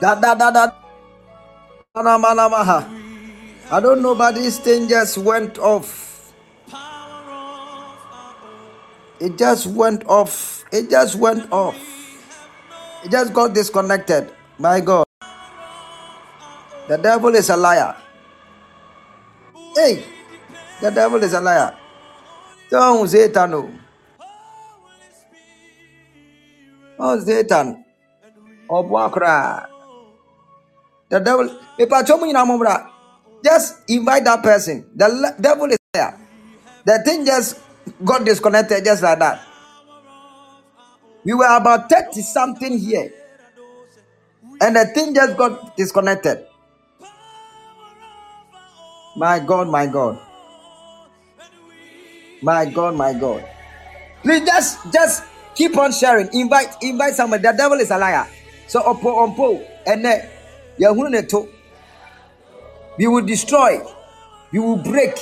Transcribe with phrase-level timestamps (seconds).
[0.00, 0.72] Da da da da.
[3.70, 6.01] I don't know, but these things just went off.
[9.22, 10.66] It just went off.
[10.74, 11.78] It just went off.
[13.04, 14.34] It just got disconnected.
[14.58, 15.06] My God.
[16.88, 17.94] The devil is a liar.
[19.76, 20.02] Hey,
[20.80, 21.78] the devil is a liar.
[22.68, 23.78] Don't Satan.
[26.98, 27.84] Oh, Satan.
[28.68, 28.82] Oh.
[31.08, 31.60] The devil.
[33.44, 34.90] Just invite that person.
[34.96, 36.18] The devil is there.
[36.84, 37.60] The thing just
[38.04, 39.46] got disconnected just like that.
[41.24, 43.12] We were about 30 something here.
[44.60, 46.46] And the thing just got disconnected.
[49.16, 50.18] My God, my God.
[52.42, 53.44] My God, my God.
[54.22, 55.24] Please just just
[55.54, 56.28] keep on sharing.
[56.32, 57.42] Invite invite somebody.
[57.42, 58.26] The devil is a liar.
[58.66, 60.28] So opo ompo and then
[62.98, 63.80] we will destroy,
[64.52, 65.14] we will break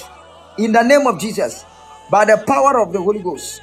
[0.59, 1.65] in the name of Jesus
[2.11, 3.63] by the power of the Holy Ghost.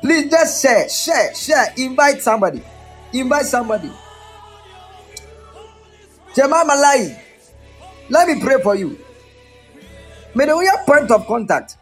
[0.00, 1.66] Please just share, share, share.
[1.76, 2.62] Invite somebody.
[3.12, 3.90] Invite somebody.
[6.34, 7.22] Jemima Lai,
[8.08, 8.98] let me pray for you.
[10.34, 11.76] May the way point of contact.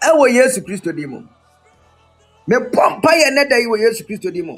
[0.00, 1.20] Ɛwɔ Yesu Kristo di mu.
[2.48, 4.56] Mepɔ mpa yɛ ne da yi wɔ Yesu Kristo di mu.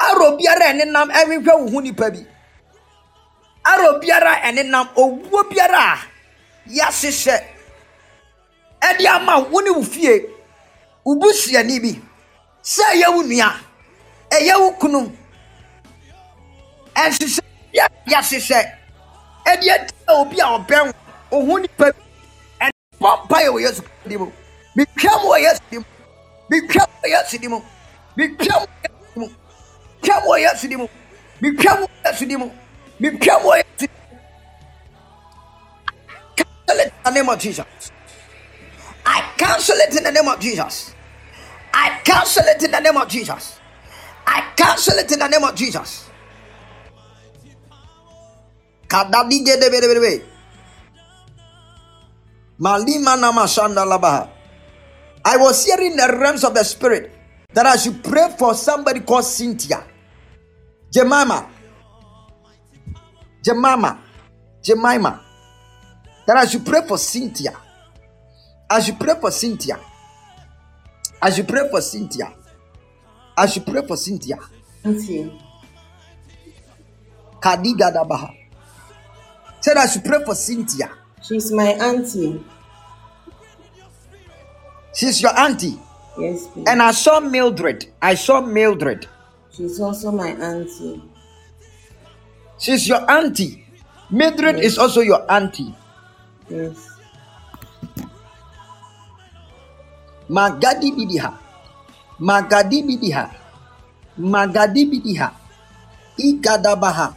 [0.00, 2.26] Aro biara ɛne nam ɛhwehwɛ wo ho nipa bi.
[3.64, 5.98] Aro biara nam owuo biara a
[6.68, 7.57] yɛahyehyɛ
[8.80, 10.24] ɛde ama wo ne wo fie
[11.04, 12.00] wo busuani bi
[12.62, 13.54] sɛ ɛyɛ wo nua
[14.30, 15.00] ɛyɛ wo kunu
[16.94, 18.60] ɛnhyehyɛ biara yɛahyehyɛ
[19.46, 20.92] ɛde atia obi a ɔbɛn
[21.30, 22.00] wo ho nipa bi
[22.60, 24.32] ɛne bɔ mpa yɛ wɔ Yesu di mu.
[24.76, 25.84] Metwa mu wɔ Yesu di mu.
[26.50, 27.58] Metwa mu wɔ Yesu di mu.
[28.16, 29.28] Metwa mu wɔ Yesu di mu.
[29.86, 30.88] Metwa mu wɔ Yesu di mu.
[31.40, 32.50] Metwa mu wɔ Yesu di mu.
[33.00, 34.18] Metwa mu wɔ Yesu di mu.
[36.36, 37.97] Cancel it in the name of.
[39.08, 40.94] I cancel it in the name of Jesus.
[41.72, 43.58] I cancel it in the name of Jesus.
[44.26, 46.10] I cancel it in the name of Jesus.
[55.24, 57.10] I was hearing the realms of the spirit
[57.54, 59.84] that I should pray for somebody called Cynthia.
[60.92, 61.48] Jemima.
[63.42, 64.02] Jemima.
[64.62, 65.24] Jemima.
[66.26, 67.67] That I should pray for Cynthia.
[68.70, 69.78] I you pray for Cynthia.
[71.22, 72.32] as you pray for Cynthia.
[73.36, 74.38] as you pray for Cynthia.
[74.84, 75.32] Auntie.
[77.40, 78.34] Kadiga Dabaha.
[79.60, 80.90] Said I should pray for Cynthia.
[81.22, 82.44] She's my auntie.
[84.94, 85.78] She's your auntie.
[86.18, 86.64] Yes, please.
[86.68, 87.86] And I saw Mildred.
[88.02, 89.06] I saw Mildred.
[89.52, 91.02] She's also my auntie.
[92.58, 93.64] She's your auntie.
[94.10, 94.64] Mildred Yes.
[94.72, 95.74] is also your auntie.
[96.50, 96.87] Yes.
[100.28, 101.32] Magadi bidiha.
[102.20, 103.24] Magadi bidiha.
[104.18, 105.28] Magadi bidiha.
[106.18, 107.16] Igadabaha.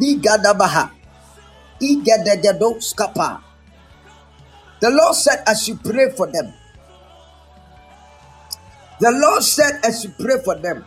[0.00, 0.90] Igadabaha.
[1.80, 3.42] Igadegedo skapa.
[4.80, 6.52] The Lord said, as you pray for them.
[9.00, 10.84] The Lord said, as you pray for them.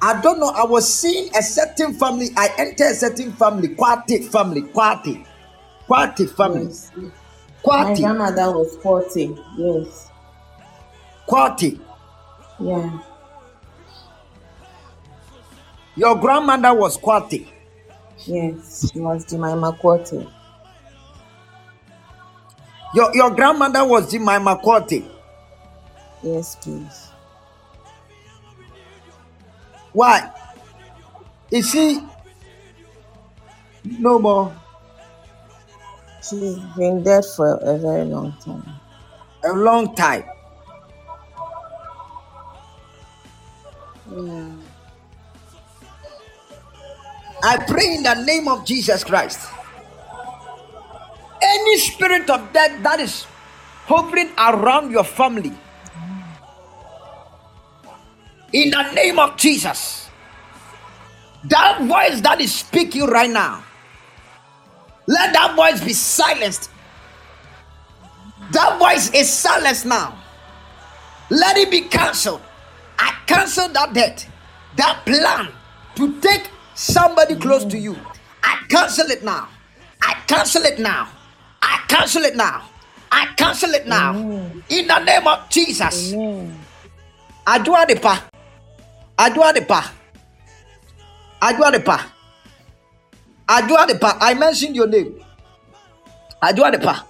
[0.00, 0.50] I don't know.
[0.50, 2.28] I was seeing a certain family.
[2.36, 3.68] I entered a certain family.
[3.74, 4.62] Quati family.
[4.62, 5.24] Quati.
[5.88, 6.92] Quati families.
[6.96, 7.10] Yes.
[7.66, 8.00] My Quati.
[8.02, 9.36] grandmother was 40.
[9.58, 10.10] Yes.
[11.28, 11.80] Quati.
[12.60, 12.98] Yeah.
[15.96, 17.48] Your grandmother was Quati.
[18.24, 18.92] Yes.
[18.92, 20.30] She was Jemima Quati.
[22.94, 25.04] Your, your grandmother was Jemima Quati.
[26.22, 27.10] Yes, please.
[29.92, 30.30] Why?
[31.50, 32.00] Is she
[33.84, 34.54] no more?
[36.28, 38.64] She's been dead for a very long time.
[39.44, 40.24] A long time.
[44.10, 44.50] Yeah.
[47.42, 49.40] I pray in the name of Jesus Christ.
[51.42, 53.24] Any spirit of death that is
[53.86, 55.52] hovering around your family,
[58.52, 60.08] in the name of Jesus,
[61.44, 63.62] that voice that is speaking right now,
[65.06, 66.70] let that voice be silenced
[68.52, 70.14] That voice is silenced now.
[71.30, 72.40] Let it be cancelled.
[72.98, 74.26] I cancel that debt,
[74.76, 75.48] that plan
[75.96, 77.96] to take somebody close to you.
[78.42, 79.48] I cancel it now.
[80.00, 81.08] I cancel it now.
[81.60, 82.62] I cancel it now.
[83.10, 84.14] I cancel it now.
[84.68, 86.12] In the name of Jesus.
[86.12, 86.56] Amen.
[87.46, 87.96] Adua de
[91.80, 92.15] pa.
[93.48, 93.94] Adua de pa.
[93.94, 94.06] Adua de pa.
[94.06, 94.18] Adua de pa.
[94.20, 95.14] I mentioned your name.
[96.42, 97.04] Adua de pa.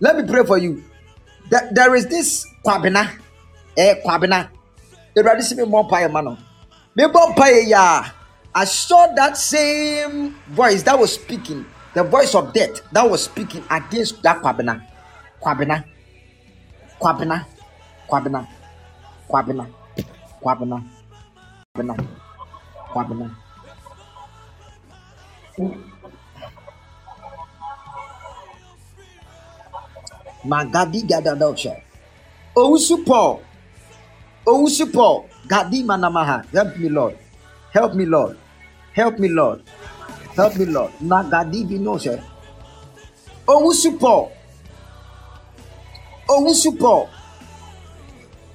[0.00, 0.82] Let me pray for you.
[1.50, 3.10] There, there is this kwabena.
[3.76, 4.48] Eh, kwabena.
[5.16, 6.36] Awurade sɛ memmɔ mpaeɛ ma no
[6.96, 8.12] mebɔ mpaeɛ yi a
[8.56, 11.64] I saw that same voice that was speaking,
[11.94, 14.80] the voice of death that was speaking against that kwabena.
[15.40, 15.84] Kwabena.
[17.00, 17.46] Kwabena.
[18.08, 18.46] Kwabena.
[19.28, 19.66] Kwabena.
[20.42, 20.84] Kwabena.
[21.74, 21.94] Kwabena.
[22.92, 23.43] Kwabena.
[30.44, 31.76] Magadi gadadosha.
[32.56, 33.40] Owusu Paul.
[34.46, 35.24] Owusu Paul.
[35.46, 36.44] Gadi manamaha.
[36.52, 37.16] Help me, Lord.
[37.72, 38.36] Help me, Lord.
[38.92, 39.62] Help me, Lord.
[40.36, 40.92] Help me, Lord.
[41.00, 42.22] Nagadi binosha.
[43.46, 44.30] Owusu Paul.
[46.28, 47.08] Owusu Paul.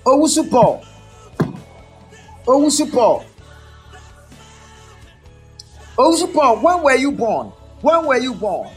[0.06, 0.82] Owusu Paul.
[2.48, 3.29] Owusu Paul.
[6.00, 6.62] Owusu.
[6.64, 7.48] When were you born?
[7.82, 8.70] When were you born?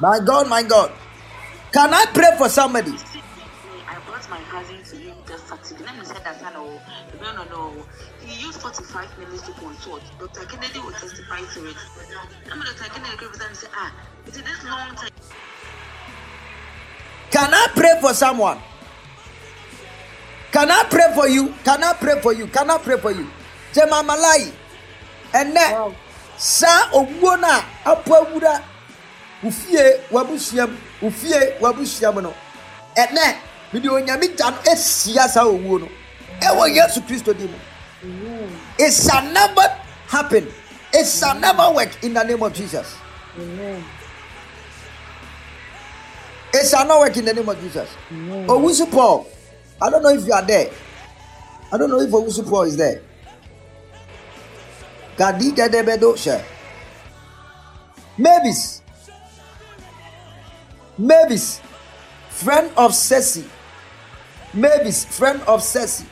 [0.00, 0.92] My God, my God.
[1.72, 2.90] Can I pray for somebody?
[2.90, 5.84] I brought my cousin to him just Saturday.
[5.84, 6.52] Let me say that I.
[6.52, 6.80] No,
[7.32, 7.86] no, no.
[8.24, 10.02] He used 45 minutes to consult.
[10.18, 10.46] Dr.
[10.46, 11.76] Kennedy will testify to it.
[12.50, 12.90] I'm Dr.
[12.90, 13.92] Kennedy came and say, ah,
[14.26, 15.10] it is this long time.
[17.30, 18.58] Can I pray for someone?
[20.50, 21.54] Can I pray for you?
[21.64, 22.48] Can I pray for you?
[22.48, 23.28] Can I pray for you?
[23.72, 24.52] Jema Malai.
[25.32, 25.94] Ɛnɛ Wow.
[26.36, 27.36] saa owuo
[29.42, 32.34] no a apo awura wo fie wabusuam wo fie wabusuam no
[32.96, 33.36] ɛnɛ
[33.72, 34.56] mede onyame gya no.
[34.72, 35.88] Asia saa owuo no
[36.40, 38.48] ɛwɔ yesu kristo din mu
[38.78, 39.76] it shall never
[40.08, 40.48] happen.
[40.92, 42.96] It shall never work in the name of jesus.
[43.38, 43.84] Amen.
[46.54, 47.88] it shall not work in the name of jesus.
[48.10, 49.26] Owusu paul
[49.82, 50.70] i don't know if you are there.
[51.72, 53.00] I don't know if owusu paul is there.
[55.16, 56.42] Gadi gẹdẹbẹdọ ṣe
[58.18, 58.79] mavis
[61.00, 61.60] mavis
[62.30, 63.44] friend of sesi
[64.54, 66.04] mavis friend of sesi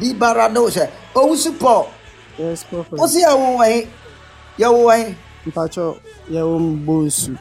[0.00, 1.86] di barado ṣe owusu paul
[2.38, 2.98] Yes, prophet.
[2.98, 3.86] ó sì yẹ wo wọ̀nyí
[4.58, 5.14] yẹ wo wọ̀nyí
[5.46, 5.96] Mpacho,
[6.30, 7.32] yɛwɔ mu Bonsu.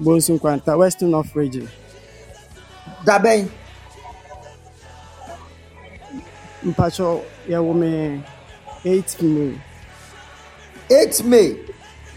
[0.00, 1.68] Bonsu Nkwanta, Western North Region.
[3.06, 3.48] dabẹ́yìn
[6.64, 8.22] Mpacho, yɛwɔ me
[8.84, 9.58] 8 May.
[10.90, 11.56] eight may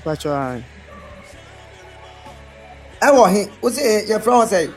[0.02, 0.64] Mpacho, aye.
[3.02, 4.72] Hin ó sì yẹ fẹ́ wọn sẹ́yìn.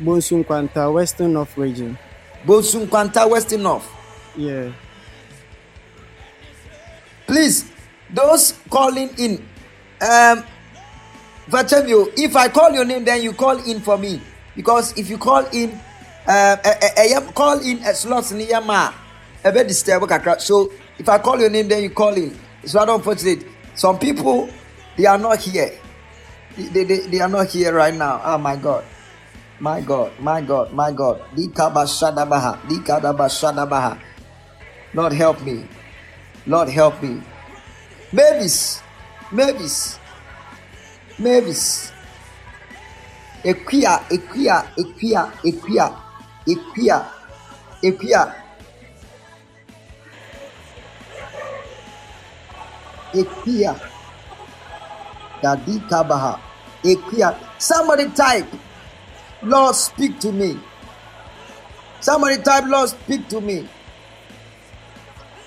[0.00, 1.96] Bonsu Nkwanta, Western North Region.
[2.46, 3.84] Bonsu Nkwanta Western North.
[4.36, 4.72] Yeah.
[7.26, 7.64] Please,
[8.12, 9.36] those calling in,
[10.00, 10.44] um,
[11.48, 14.20] Vachevio, if I call your name, then you call in for me.
[14.56, 15.78] Because if you call in,
[16.26, 18.92] uh, uh, uh, call in a slot near ma,
[19.44, 20.06] a bit disturbed.
[20.10, 20.40] kakra.
[20.40, 22.36] So if I call your name, then you call in.
[22.62, 23.46] It's rather unfortunate.
[23.74, 24.48] Some people,
[24.96, 25.72] they are not here.
[26.56, 28.20] They, they, they are not here right now.
[28.24, 28.84] Oh my God.
[29.60, 31.22] My God, my God, my God.
[31.34, 32.58] Dikaba Shadabaha.
[32.66, 33.98] Dikadaba Shadabaha.
[34.92, 35.66] Lord help me.
[36.46, 37.22] Lord help me.
[38.12, 38.82] Mavis.
[39.32, 39.98] Mavis.
[41.18, 41.92] Mavis.
[43.44, 45.86] Equia, equia, equia, equia,
[46.46, 46.98] equia,
[47.82, 48.34] equia.
[53.14, 53.93] Equia.
[55.44, 56.40] Dadi Kabaha.
[56.82, 57.36] Equia.
[57.58, 58.48] Somebody type,
[59.42, 60.58] Lord, speak to me.
[62.00, 63.68] Somebody type, Lord, speak to me.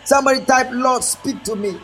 [0.05, 1.77] Somebody type, Lord, speak to me.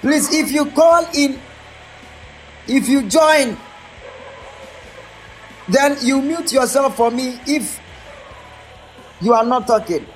[0.00, 1.38] Please, if you call in,
[2.66, 3.56] if you join,
[5.72, 7.80] then you mute yourself for me if
[9.20, 10.06] you are not talking.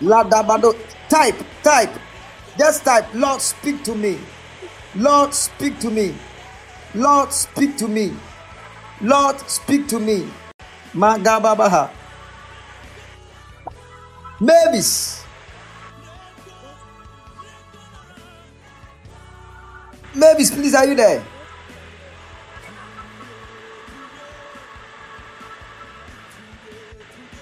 [0.00, 0.74] Ladabado.
[1.08, 1.90] Type, type.
[2.58, 3.06] Just type.
[3.14, 4.18] Lord, speak to me.
[4.94, 6.14] Lord, speak to me.
[6.94, 8.12] Lord, speak to me.
[9.00, 10.28] Lord, speak to me.
[10.94, 11.90] Magababaha.
[14.40, 15.19] Mavis.
[20.14, 21.22] Mavis, please, are you there?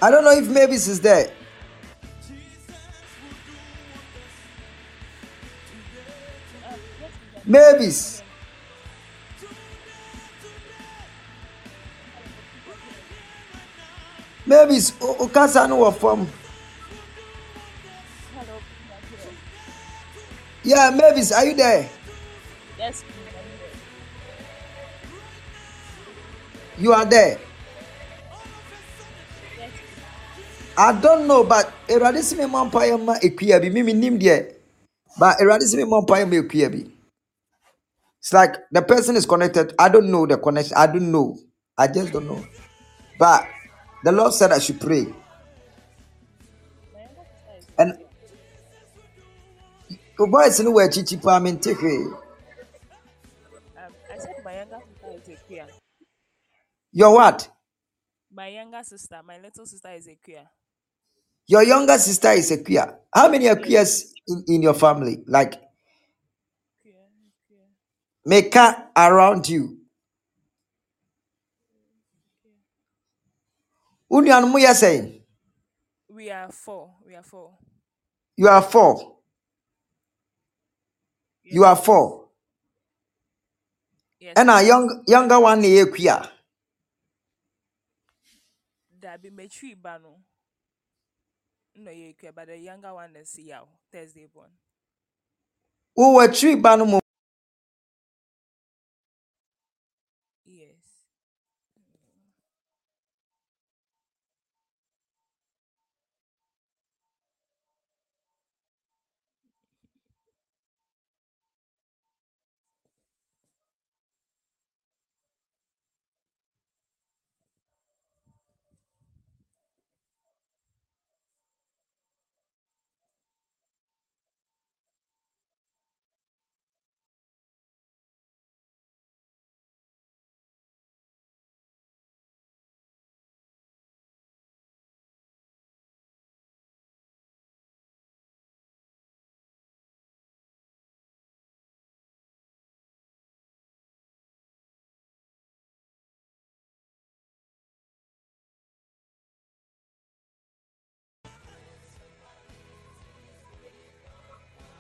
[0.01, 1.31] I don't know if Mavis is there.
[7.45, 8.23] Mavis.
[14.47, 16.29] Mavis, o o kasa no wɔ fam.
[20.63, 21.89] Yeah, Mavis, are you there?
[22.79, 23.05] Yes.
[26.79, 27.39] You are there.
[29.59, 29.71] Yes.
[30.77, 33.69] I don't know, but Erade si me mmɔ mpaeɛ ma ekuya bi.
[33.69, 34.55] Mimi nim deɛ.
[35.19, 36.91] But Erade si me mmɔ mpaeɛ ma ekuya bi.
[38.21, 39.75] It's like the person is connected.
[39.79, 40.77] I don't know the connection.
[40.77, 41.37] I don't know.
[41.77, 42.45] I just don't know.
[43.19, 43.47] But
[44.05, 45.03] the Lord said I should pray.
[46.93, 47.99] My younger sister is And
[50.19, 51.53] the were chichi pa me
[55.49, 55.67] queer.
[56.93, 57.49] Your what?
[58.33, 60.47] My younger sister, my little sister is a queer.
[61.47, 62.99] Your younger sister is a queer.
[63.15, 65.19] How many are queers in, in your family?
[65.27, 65.55] Like
[66.83, 66.95] Queer,
[67.47, 69.79] queer, Meka around you.
[74.09, 74.75] queer.
[74.75, 75.23] Saying
[76.09, 76.95] We are four.
[77.07, 77.59] We are four.
[78.37, 79.17] you are four.
[81.45, 82.28] You are four.
[84.21, 84.65] Yes, And a please.
[84.65, 86.23] young younger one is queer.
[89.01, 90.21] That be my tree bano.
[91.77, 94.51] No, you queer, but the younger one is Yao, Thursday born.
[95.97, 97.08] Who were three banum Yes.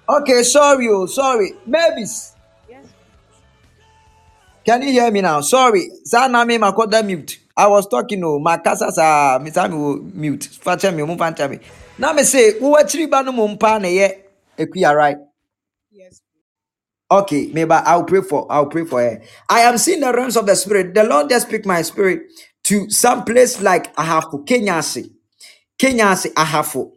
[0.08, 1.52] Okay, sorry, oh, sorry.
[1.66, 2.34] Mavis,
[2.68, 2.86] Yes.
[4.66, 5.40] can you hear me now?
[5.42, 5.90] Sorry.
[6.04, 7.38] Sana me makoda mute.
[7.56, 10.48] I was talking oh, my sa me time will mute.
[10.62, 11.60] Facha me mum fancha me.
[11.98, 14.10] Now me say, who were three banum mumpa ne ye
[14.58, 15.18] equia right?
[15.92, 16.20] Yes.
[17.10, 19.22] Okay, maybe I'll pray for I'll pray for her.
[19.50, 20.94] I am seeing the realms of the spirit.
[20.94, 22.22] The Lord just picked my spirit
[22.64, 24.82] to some place like Ahafu, Kenya.
[25.78, 26.92] Kenya, Ahafu.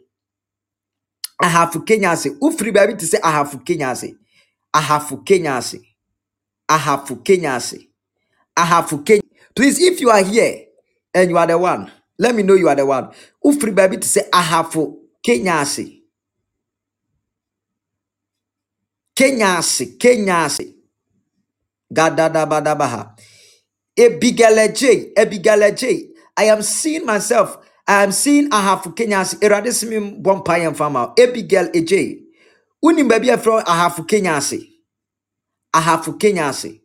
[1.42, 2.10] Ahafo, Kenya.
[2.42, 3.94] Ufri baby to say Ahafo, Kenya.
[4.74, 5.60] Ahafo, Kenya.
[6.70, 7.60] Ahafo, Kenya.
[8.56, 9.22] Ahafo, Kenya.
[9.56, 10.66] Please, if you are here
[11.14, 13.10] and you are the one, let me know you are the one.
[13.44, 15.64] Ufri baby to say Ahafo, Kenya.
[19.16, 19.60] Kenya,
[19.98, 20.48] Kenya.
[21.92, 23.14] Gadadabadabaha.
[23.98, 26.08] Abigail AJ, Abigail AJ.
[26.36, 27.58] I am seeing myself.
[27.88, 29.36] I am seeing Ahafo Kenyasi.
[29.40, 31.12] Eradisimi Bompire Farmer.
[31.18, 32.18] Abigail AJ.
[32.84, 34.68] Unim baby from Ahafo Kenyasi.
[35.74, 36.80] Ahafo Kenyasi.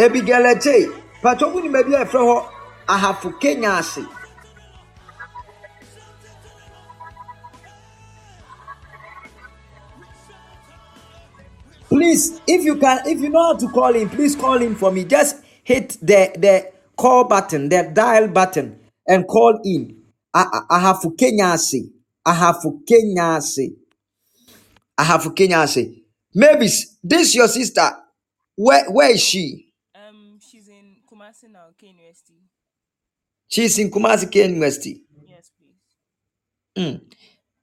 [0.00, 0.92] Abigail AJ.
[1.22, 2.44] Pato unim baby from
[2.88, 4.06] Ahafo Kenyasi.
[11.96, 14.92] Please, if you can, if you know how to call him, please call him for
[14.92, 15.04] me.
[15.04, 20.02] Just hit the the call button, the dial button, and call in.
[20.34, 21.92] Have Kenyasi.
[22.26, 23.76] I have for Kenyasi.
[24.98, 26.02] I have for Kenyasi.
[26.34, 26.68] Maybe
[27.02, 27.88] this your sister.
[28.56, 29.72] Where where is she?
[29.94, 32.42] Um, she's in Kumasi now, K University.
[33.48, 35.02] She's in Kumasi K University.
[35.26, 36.84] Yes, please.
[36.84, 37.00] Mm.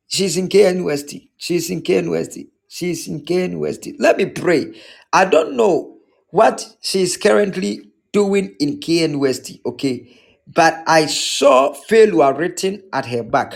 [0.08, 1.30] She's in K University.
[1.38, 2.50] She's in K University.
[2.74, 3.98] She's in KNUST.
[4.00, 4.74] Let me pray.
[5.14, 6.00] I don't know
[6.32, 10.20] what she's currently doing in KNUST, okay?
[10.48, 13.54] But I saw failure written at her back.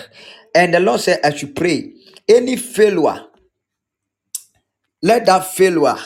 [0.54, 1.94] And the Lord said, I should pray.
[2.30, 3.26] Any failure,
[5.02, 5.98] let that failure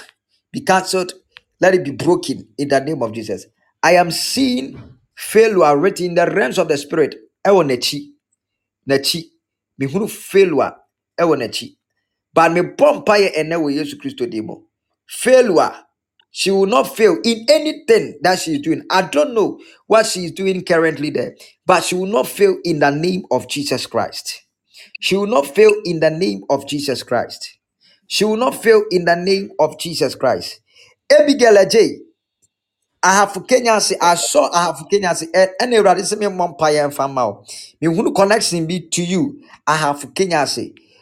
[0.54, 1.12] be cancelled.
[1.60, 3.46] Let it be broken in the name of Jesus.
[3.84, 4.82] I am seeing
[5.18, 7.16] failure written in the realms of the spirit.
[7.46, 8.12] Ewo n'akyi,
[8.88, 9.26] n'akyi.
[10.08, 10.76] Failure
[11.20, 11.76] ɛwɔ.
[12.34, 14.56] But me mpaeɛ ɛnɛ wɔ Yesu Kristo din mu.
[15.08, 15.76] Failure.
[16.32, 18.84] She will not fail in anything that she is doing.
[18.90, 21.36] I don't know what she is doing currently there,
[21.66, 24.44] but she will not fail in the name of Jesus Christ.
[25.02, 27.58] She will not fail in the name of Jesus Christ.
[28.08, 30.62] She will not fail in the name of Jesus Christ.
[31.12, 31.98] Abigail Ajay,
[33.02, 37.08] ahafo kenya ase asɔ ahafo kenya ase eh, ɛ ɛna awurade sɛ memmɔ mpaeɛ mfa
[37.08, 37.44] mma wo
[37.82, 40.46] mehunu connection to you ahafo kenya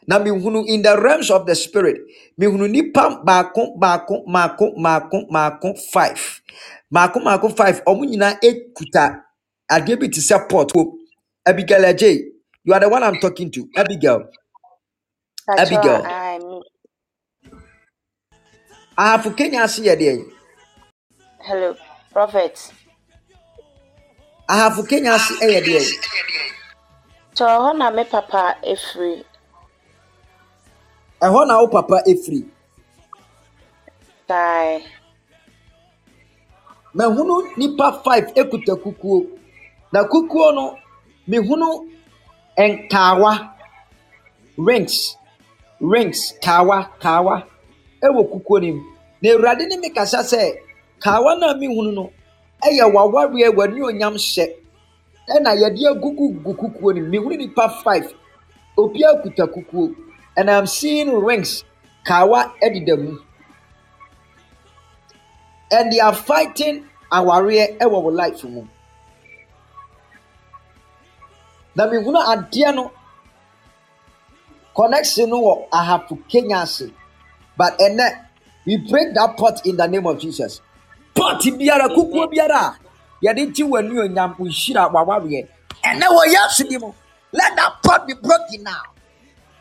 [0.10, 2.00] na mehunu in the realms of the spirit.
[2.42, 6.42] Mehunu nipa baako baako maako maako maako five.
[6.94, 7.84] Maako maako five.
[7.88, 9.06] Ɔmo nyinaa ekuta
[9.72, 10.98] adeɛ bi te sɛ pot o
[11.48, 12.12] abigail agye
[12.66, 13.70] you are the one i'm talking to.
[13.78, 14.22] Abigail.
[15.48, 16.04] Pacho, abigail.
[18.98, 20.16] Ahafo kenya ase yɛ deɛ?
[21.42, 21.76] Hello,
[22.14, 22.74] Prophet.
[24.50, 25.84] ahafo kenya ase yɛ deɛ?
[27.36, 29.26] So hɔ na me papa efiri.
[31.26, 32.42] Ɛhɔ na wo papa efiri.
[34.28, 34.84] Tae.
[36.94, 39.26] mahunu nipa five ekuta kukuo.
[39.92, 40.78] Na kukuo no
[41.28, 41.70] mehunu
[42.58, 43.50] nkaawa
[44.58, 45.18] rings.
[45.82, 46.34] Rings.
[46.44, 47.44] Kaawa kaawa
[48.06, 48.82] ɛwɔ kukuo no mu.
[49.22, 50.54] Na awurade ne me kasa sɛ
[51.04, 52.12] kaawa no a mehunu no
[52.64, 54.46] ɛyɛ wawareɛ w'ani onyam hyɛ.
[55.36, 57.08] Ɛna yɛde agugu gu kukuo no mu.
[57.12, 58.14] Mehunu nipa five.
[58.78, 59.96] Obiara kuta kukuo.
[60.40, 61.66] And i'm seeing rings.
[62.08, 63.20] Kaawa ɛdeda mu
[65.72, 68.66] and they are fighting awareɛ ɛwɔ wɔ life mu.
[71.76, 72.92] Na mehunu adeɛ no
[74.74, 76.90] connection no wɔ ahafo kenya ase.
[77.58, 78.26] But ɛnɛ
[78.66, 80.62] we break that pot in the name of jesus.
[81.14, 82.76] Pot biara kukuo biara.
[82.76, 82.80] A
[83.22, 85.48] yɛde gye wɔ anuonyam nhyira wawareɛ
[85.84, 86.94] ɛnɛ wɔ yesu di mu.
[87.34, 88.82] Let that pot be broken now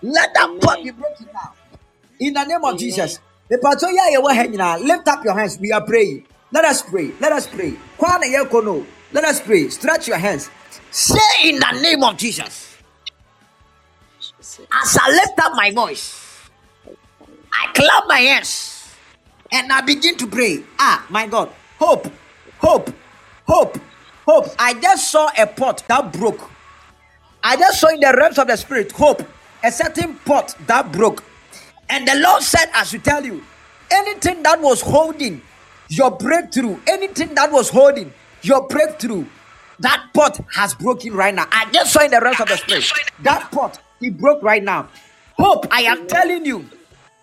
[0.03, 1.55] let that pot be broken now
[2.21, 2.79] in the name of Amen.
[2.79, 3.21] Jesus.
[3.51, 5.59] The pastor ya yewa ha nyinaa, Lift up your hands.
[5.61, 6.25] We are praying.
[6.53, 7.13] Let us pray.
[7.21, 7.75] Let us pray.
[7.99, 8.87] Kwa na ye kono.
[9.13, 9.69] Let us pray.
[9.69, 10.51] Stretch your hands.
[10.91, 12.77] Say in the name of Jesus.
[14.73, 16.35] As I lift up my voice,
[17.53, 18.87] I clap my hands
[19.53, 20.63] and I begin to pray.
[20.79, 21.51] Ah, my God.
[21.79, 22.09] Hope,
[22.59, 22.91] hope,
[23.47, 23.79] hope,
[24.27, 24.47] hope.
[24.59, 26.51] I just saw a pot that broke.
[27.43, 29.23] I just saw in the realms of the spirit hope,
[29.63, 31.25] a certain pot that broke.
[31.89, 33.43] And the Lord said, I should tell you,
[33.91, 35.43] anything that was holding
[35.89, 39.25] your breakthrough, anything that was holding your breakthrough,
[39.81, 41.47] that pot has broken right now.
[41.51, 42.85] I just saw in the realms of the spirit.
[43.23, 44.89] That pot, it broke right now.
[45.39, 46.69] Hope, I am telling you,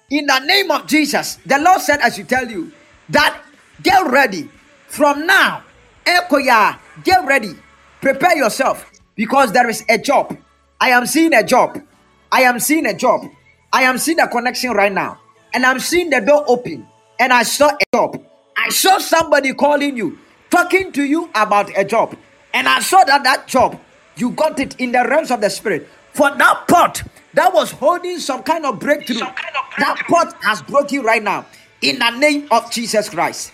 [0.10, 2.72] in the name of Jesus, the Lord said, I should tell you
[3.10, 3.42] that
[3.84, 4.50] get ready
[4.88, 5.64] from now.
[6.06, 7.56] Ekoya, get ready.
[8.02, 10.38] Prepare yourself because there is a job.
[10.80, 11.82] I am seeing a job.
[12.32, 13.30] I am seeing a job.
[13.72, 15.20] I am seeing a connection right now.
[15.54, 16.88] And I'm seeing the door open.
[17.20, 18.22] And I saw a job.
[18.58, 20.18] I saw somebody calling you,
[20.50, 22.16] talking to you about a job.
[22.54, 23.80] And I saw that that job,
[24.16, 25.88] you got it in the realms of the spirit.
[26.14, 31.22] For that pot that was holding some kind of breakthrough, that pot has broken right
[31.22, 31.46] now.
[31.82, 33.52] In the name of Jesus Christ.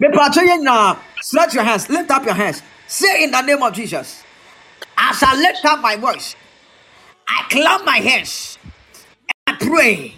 [0.00, 2.62] Mepatro yɛn nyinaa, uh, Stretch your hands, lift up your hands.
[2.86, 4.22] Say in the name of Jesus.
[4.96, 6.36] As I lift up my voice,
[7.28, 8.58] I clap my hands
[9.46, 10.14] and I pray.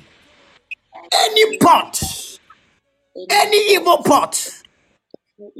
[1.12, 2.00] Any pot,
[3.30, 4.48] any evil pot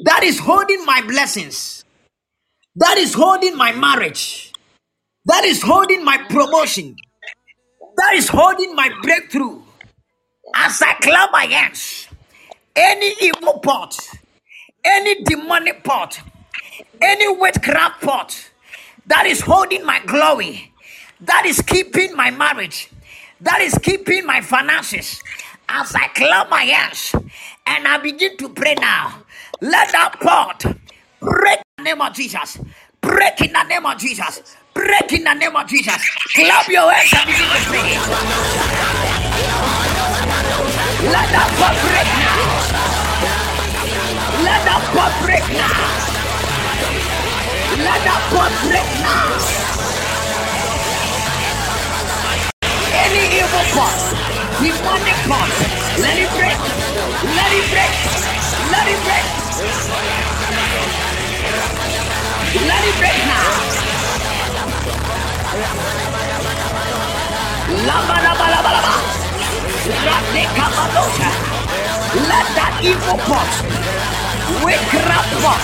[0.04, 1.84] that is holding my blessings,
[2.76, 4.52] that is holding my marriage,
[5.26, 6.96] that is holding my promotion,
[7.96, 9.62] that is holding my breakthrough,
[10.54, 12.08] as I clap my hands,
[12.76, 13.98] any evil pot,
[14.84, 16.20] any demonic pot,
[17.02, 18.50] any witchcraft pot
[19.06, 20.69] that is holding my glory,
[21.22, 22.90] that is keeping my marriage,
[23.40, 25.22] that is keeping my finances,
[25.68, 27.14] as I clap my hands
[27.66, 29.22] and I begin to pray now,
[29.60, 30.64] let that pot
[31.20, 32.58] break in the name of Jesus.
[33.00, 34.56] Break in the name of Jesus.
[34.74, 35.96] Break in the name of Jesus.
[36.34, 38.30] Clap your hands and begin to pray.
[41.10, 42.70] Let that pot break now.
[44.44, 46.14] Let that pot break now.
[47.84, 49.79] Let that pot break now.
[52.92, 53.96] Any evil pot.
[54.60, 55.50] Demonic pot.
[55.98, 56.58] Let it break.
[57.36, 57.92] Let it break.
[58.72, 59.26] Let it break.
[62.68, 63.50] Let it break now.
[67.86, 68.40] Lama lama.
[70.40, 71.30] Rate kamadosha.
[72.30, 73.50] Let that evil pot,
[74.64, 75.62] witchcraft pot,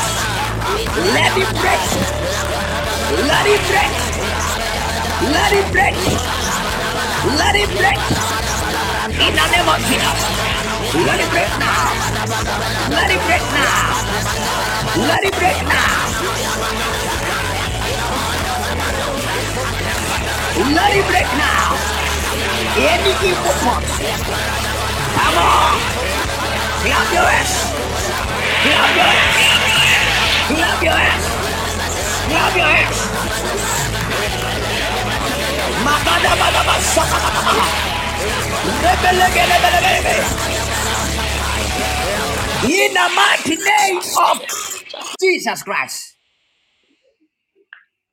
[1.14, 1.82] let it break.
[3.26, 3.92] Let it break.
[5.32, 6.55] Let it break.
[7.26, 7.98] Let it break.
[9.18, 10.20] In the name of Jesus.
[10.94, 11.90] Let it break now.
[12.88, 13.98] Let it break now.
[14.94, 16.06] Let it break now.
[20.70, 21.74] Let it break now.
[22.78, 23.82] Any evil pot.
[25.18, 25.82] Come on.
[26.86, 27.74] Clap your ass.
[28.62, 29.36] Clap your ass.
[30.46, 31.24] Clap your ass.
[32.30, 32.98] Clap your ass.
[42.64, 44.42] In the mighty name of
[45.20, 46.14] Jesus Christ.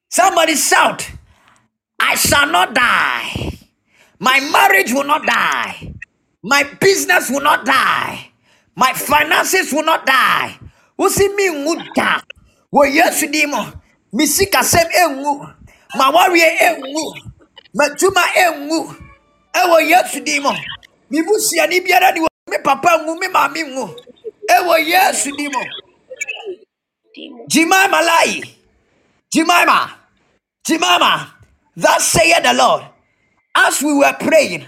[0.09, 1.09] Somebody shout,
[1.99, 3.57] I shall not die.
[4.19, 5.93] My marriage will not die.
[6.43, 8.31] My business will not die.
[8.75, 10.57] My finances will not die.
[10.99, 12.21] Wosi mi nwu da.
[12.71, 13.71] Wo Yesu di mo.
[14.13, 15.53] Mi sikasɛm enwu.
[15.97, 17.32] Ma wareɛ enwu.
[17.75, 18.95] Ma tuma enwu.
[19.55, 20.51] Ɛwɔ Yesu di mo.
[21.09, 22.27] Mi busuani biara ni wo.
[22.49, 23.95] Mi papa nwu, mi maame nwu.
[24.49, 25.61] Ɛwɔ Yesu di mo.
[27.49, 28.41] Jemima lai.
[29.33, 29.91] Jemima.
[30.67, 31.31] Jemima.
[31.75, 32.83] Thus saith the Lord.
[33.55, 34.65] As we were praying,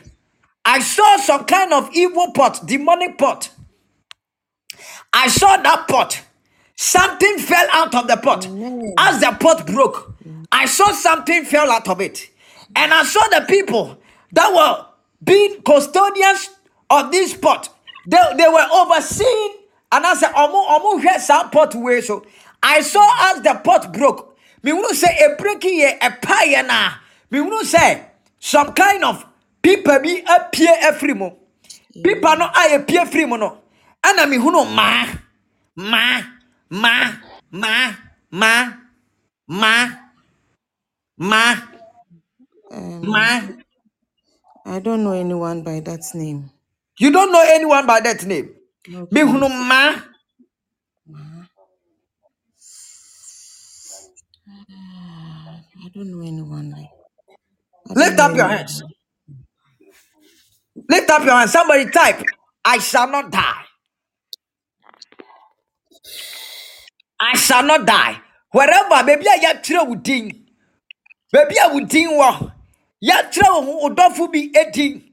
[0.63, 3.49] I saw some kind of evil pot, demonic pot.
[5.13, 6.21] I saw that pot.
[6.75, 8.45] Something fell out of the pot.
[8.99, 10.13] As the pot broke,
[10.51, 12.29] I saw something fell out of it.
[12.75, 13.97] And I saw the people
[14.33, 14.85] that were
[15.23, 16.49] being custodians
[16.89, 17.69] of this pot.
[18.07, 19.53] They, they were overseeing,
[19.91, 22.01] and I said, Omo, Omo, here's some pot way.
[22.01, 22.25] So
[22.61, 24.37] I saw as the pot broke.
[24.63, 26.93] Me to say a breaking a pie na.
[27.29, 28.03] Me to say
[28.39, 29.25] some kind of
[29.61, 31.37] people be appear every mo.
[32.03, 33.57] People no I appear free mo no.
[34.03, 35.05] Ana me huno ma
[35.75, 36.21] ma
[36.69, 37.11] ma
[37.51, 37.93] ma
[38.31, 38.73] ma
[39.47, 39.87] ma
[41.17, 41.55] ma
[42.75, 43.41] Um, ma.
[44.65, 46.51] I don't know anyone by that name.
[46.99, 48.55] You don't know anyone by that name.
[48.87, 49.47] No, Me please.
[49.49, 49.95] ma.
[55.85, 56.91] I don't know anyone like.
[57.89, 58.49] I don't Lift know up your anyone.
[58.49, 58.83] hands.
[60.89, 61.51] Lift up your hands.
[61.53, 62.21] Somebody type.
[62.65, 63.63] I shall not die.
[67.19, 68.21] I shall not die.
[68.51, 70.45] Wherever, baby, I get through din.
[71.31, 72.17] Baby, I would din
[73.01, 73.07] wo.
[73.07, 75.03] Ya throw odofo bi edin.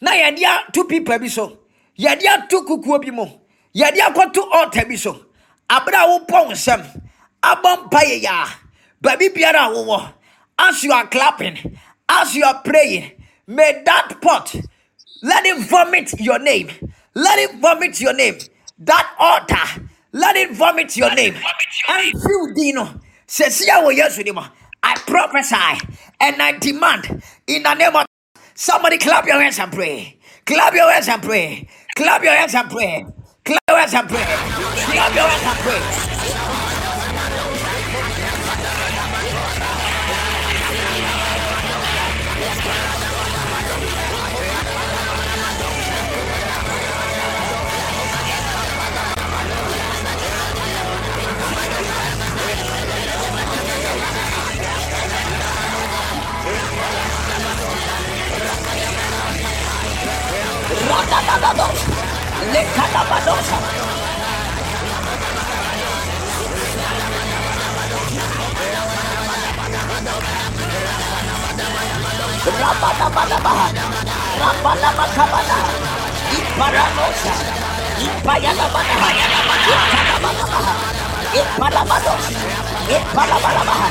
[0.00, 1.58] Na yɛde ato pipa bi so.
[1.98, 3.26] Yɛde ato kukuo bi mu.
[3.74, 5.26] Yɛde akɔto altar bi so.
[5.68, 7.02] Abra a wopɔ wo nsɛm.
[7.42, 8.46] Abɔ mpaeɛ yi a,
[9.02, 10.12] baabi biara a wowɔ.
[10.58, 13.12] As you are clapping, as you are praying,
[13.46, 14.54] may that pot
[15.22, 16.70] let it vomit your name.
[17.14, 18.38] Let it vomit your name.
[18.78, 21.34] That altar, let it vomit your name.
[21.88, 23.00] And few dino.
[23.26, 24.38] Says Yesu name.
[24.82, 28.06] I prophesy and I demand in the name of
[28.54, 30.18] somebody clap your hands and pray.
[30.44, 31.68] Clap your hands and pray.
[31.96, 33.06] Clap your hands and pray.
[33.44, 34.24] Clap your hands and pray.
[34.24, 36.15] Clap your hands and pray.
[81.36, 82.22] Ipalabalosa,
[82.96, 83.86] Ipalabalabaha,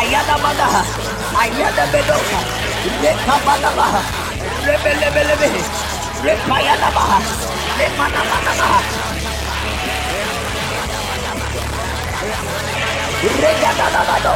[0.00, 0.66] Ayada bada,
[1.36, 2.40] ayada bedosa,
[3.04, 4.00] leka bada baha,
[4.64, 5.48] lebe lebe lebe,
[6.24, 7.18] leka yada baha,
[7.76, 8.80] lema na bada baha,
[13.22, 14.34] Regadadabado.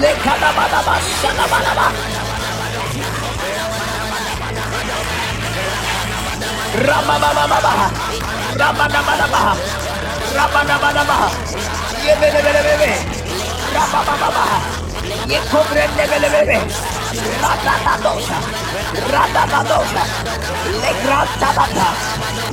[0.00, 0.94] Lekadabadaba.
[1.20, 1.86] Shadabadaba.
[6.86, 7.90] Rababababa.
[8.56, 9.56] Rabadabadaba.
[10.36, 11.18] Rabadabadaba.
[13.72, 13.80] Yebelebelebebe.
[13.80, 14.46] Rababababa.
[15.32, 16.58] Yekobrendebelebebe.
[17.42, 18.38] Radadadosha.
[19.12, 20.04] Radadadosha.
[20.82, 21.88] Legrasadapa.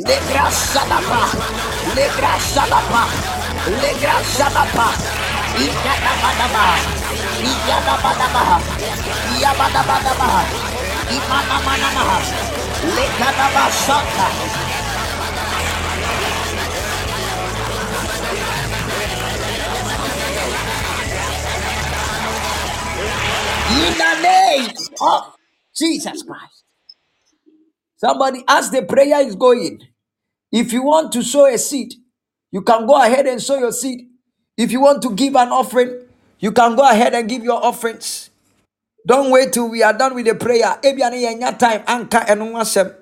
[0.08, 1.22] Legrasadapa.
[1.96, 3.04] Legrasadapa.
[3.82, 4.88] Legrasadapa.
[5.60, 6.66] Iyadabadaba.
[7.44, 8.44] Iyadabadaba.
[9.36, 10.30] Iyabadabadaba.
[11.16, 12.18] Imanamanama.
[12.96, 14.28] Lekadabasata.
[23.70, 25.36] In the name of
[25.76, 26.64] Jesus Christ.
[27.98, 29.82] Somebody, as the prayer is going,
[30.52, 31.94] if you want to sow a seed,
[32.52, 34.08] you can go ahead and sow your seed.
[34.58, 36.02] If you want to give an offering,
[36.40, 38.30] you can go ahead and give your offerings.
[39.06, 40.78] Don't wait till we are done with the prayer.
[40.82, 42.96] Time anka.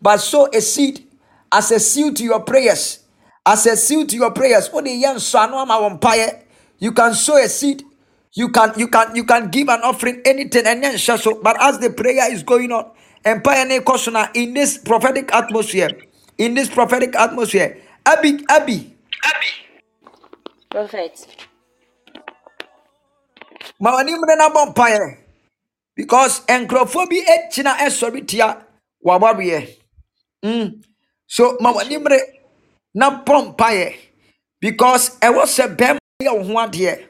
[0.00, 1.06] But sow a seed
[1.52, 3.00] as a seal to your prayers.
[3.46, 4.70] As a seal to your prayers.
[4.72, 6.42] Wode yɛ nsɔ ano ama wo mpaeɛ.
[6.78, 7.84] You can sow a seed.
[8.38, 11.42] You can you can you can give an offering anything and then share so.
[11.42, 12.86] But as the prayer is going on,
[13.24, 15.90] empire ne kɔ so in this prophetic atmosphere,
[16.38, 18.94] in this prophetic atmosphere, Abi Abi,
[20.70, 21.26] Prophet.
[23.80, 25.16] ma w'ani mmere na bɔ mpaeɛ
[25.96, 28.56] because nkurɔfoɔ bi agyina ɛsɔre tia
[29.04, 29.66] w'awareɛ.
[30.44, 30.80] Mm.
[31.26, 31.98] So ma w'ani
[32.94, 33.96] na bɔ mpaeɛ
[34.60, 37.08] because ɛwɔ sɛ bɛrima yɛ wo ho adeɛ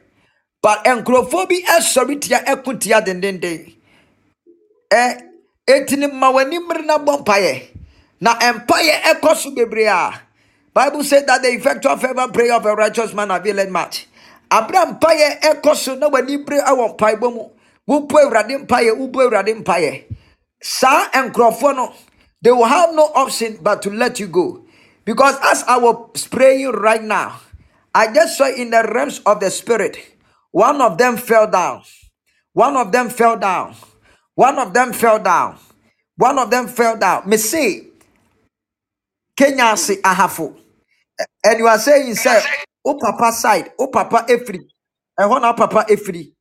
[0.62, 3.75] but nkurɔfoɔ bi ɛsɔre tia ɛko tia dendenden.
[4.90, 5.18] Ɛ eh,
[5.66, 7.62] eti ne ma w'ani mmere na bɔ mpaeɛ
[8.21, 10.23] na mpaeɛ ɛkɔ so bebree a
[10.75, 14.07] Bible said that the effectual fervent prayer of a righteous man availeth much.
[14.51, 17.51] Abra mpaeɛ ɛkɔ so na w'ani bere ɛwɔ mpaebɔ mu.
[17.88, 20.05] Wopo awurade mpaeɛ, wopo awurade mpaeɛ.
[20.62, 21.92] Saa nkurɔfoɔ no,
[22.42, 24.62] they will have no option but to let you go.
[25.05, 27.40] Because as I was praying right now,
[27.94, 29.97] I just saw in the realms of the spirit,
[30.59, 31.83] one of them fell down.
[32.53, 33.77] One of them fell down.
[34.35, 35.57] One of them fell down.
[36.16, 37.29] One of them fell down.
[37.31, 37.87] Me say,
[39.37, 40.57] Kenya se ahafo.
[41.21, 42.42] Eh, and you are saying, sir,
[42.85, 44.57] oh papa side, oh papa efri.
[44.59, 46.33] Eh, and one papa efri.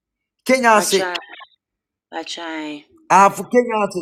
[0.43, 1.15] Kenya se Bachai.
[2.12, 2.86] Bachai.
[3.12, 4.01] ahafo Kenya se.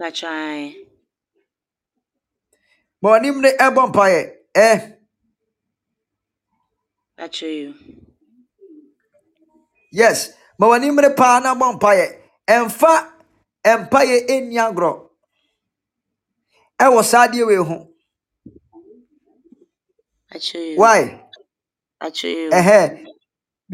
[0.00, 0.74] Bachai.
[3.04, 4.32] Onim ne ebo mpaye.
[4.56, 4.80] Eh,
[7.16, 8.03] Bachayu.
[9.94, 10.32] Yes.
[10.58, 12.06] Ma onim ne pa na bo mpaye.
[12.46, 13.12] Emfa
[13.64, 15.10] empaye eni agro.
[16.80, 17.88] Ewo sadie we ho.
[20.30, 20.76] Bachayu.
[20.76, 21.20] Why?
[22.52, 23.04] Eh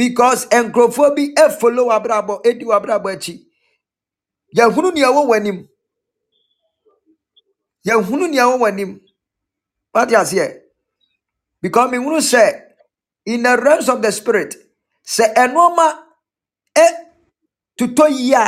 [0.01, 1.25] because nkurɔfoɔ bi
[1.61, 3.35] follow wabrabɔ edi wabrabɔ akyi
[4.57, 5.69] yɛhunu nea ɛwɔ w'anim
[7.87, 9.01] yɛhunu nea ɛwɔ w'anim
[9.95, 10.61] wate aseɛ
[11.61, 12.63] because mehunu sɛ
[13.27, 14.55] in the realms of the spirit
[15.07, 15.87] sɛ ɛnɔɔma
[16.83, 16.87] ɛ
[17.79, 18.47] totɔ yie a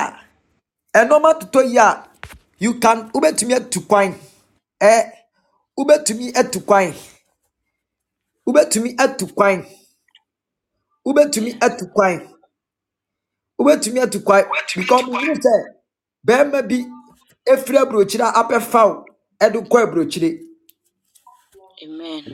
[0.99, 2.09] ɛnɔɔma totɔ yie a
[2.65, 4.11] you can wobɛtumi atu kwan.
[4.83, 5.13] Ɛ
[5.79, 6.95] wobɛtumi atu kwan.
[8.47, 9.59] Wobɛtumi atu kwan.
[11.07, 12.19] Wobɛtumi atu kwan.
[13.61, 14.45] Wobɛtumi atu kwan.
[14.77, 15.55] Because mehunu sɛ
[16.27, 16.79] bɛrima bi
[17.53, 19.05] efiri aburokyire a abɛfa wo.
[19.41, 20.31] Ɛde kɔ aburokyire
[21.85, 22.25] Amen.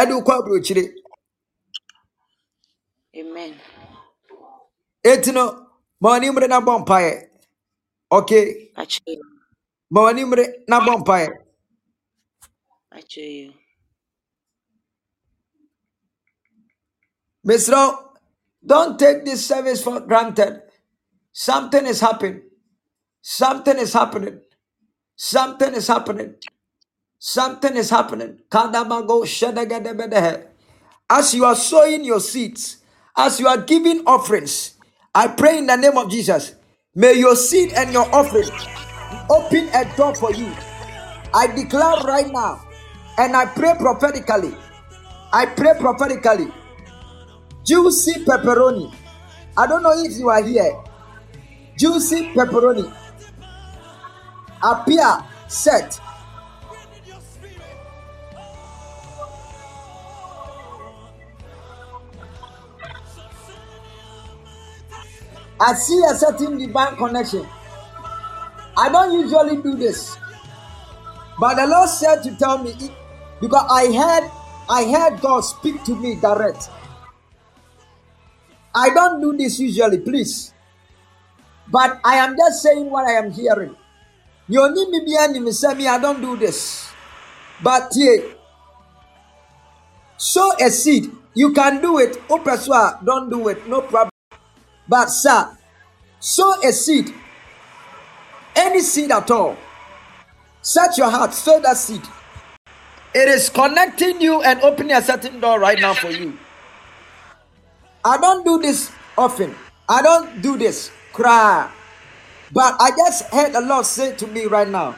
[0.00, 0.84] ɛde kɔ aburokyire
[3.16, 3.54] Amen.
[5.04, 5.44] eti no.
[6.00, 7.12] Ma w'ani mmere na bɔ mpaeɛ
[8.18, 8.46] okay
[9.90, 11.28] ma w'ani mmere na bɔ mpaeɛ
[12.92, 13.52] Bachayu.
[17.46, 18.12] mesrɛ wo,
[18.66, 20.62] don't take this service for granted.
[21.32, 22.42] Something is happening.
[23.22, 24.40] Something is happening.
[25.16, 26.34] Something is happening.
[27.18, 28.40] Something is happening.
[28.50, 30.48] Kadamago shadagadabadahe.
[31.10, 32.78] as you are sowing your seeds
[33.16, 34.74] as you are giving offerings
[35.14, 36.54] i pray in the name of jesus
[36.94, 38.50] may your seed and your offering
[39.30, 40.52] open a door for you
[41.34, 42.62] I declare right now,
[43.18, 44.54] and I pray prophetically.
[45.32, 46.46] I pray prophetically.
[47.64, 48.94] Juicy pepperoni.
[49.56, 50.80] I don't know if you are here.
[51.76, 52.86] Juicy pepperoni.
[54.62, 56.00] Appear set.
[65.60, 67.46] I see a certain divine connection.
[68.76, 70.16] I don't usually do this.
[71.38, 72.92] But the Lord said to tell me, it-
[73.40, 74.30] because I heard
[74.68, 76.70] I heard God speak to me direct.
[78.74, 80.52] I don't do this usually, please.
[81.70, 83.76] But I am just saying what I am hearing.
[84.48, 86.88] You only me be any me say me, I don't do this.
[87.62, 88.18] But yeah,
[90.16, 91.10] sow a seed.
[91.34, 92.14] You can do it.
[92.28, 94.13] Opeswa, don't do it, no problem.
[94.88, 95.56] But sir,
[96.20, 97.12] sow a seed.
[98.56, 99.56] Any seed at all.
[100.62, 102.02] Set your heart, sow that seed.
[103.14, 106.36] It is connecting you and opening a certain door right now for you.
[108.04, 109.54] I don't do this often.
[109.88, 110.90] I don't do this.
[111.12, 111.70] Cry.
[112.52, 114.96] But I just heard the Lord say to me right now,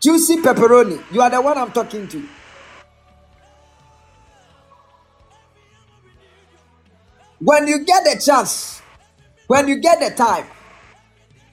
[0.00, 2.28] Juicy pepperoni, you are the one I'm talking to.
[7.40, 8.77] When you get the chance,
[9.48, 10.46] when you get the time,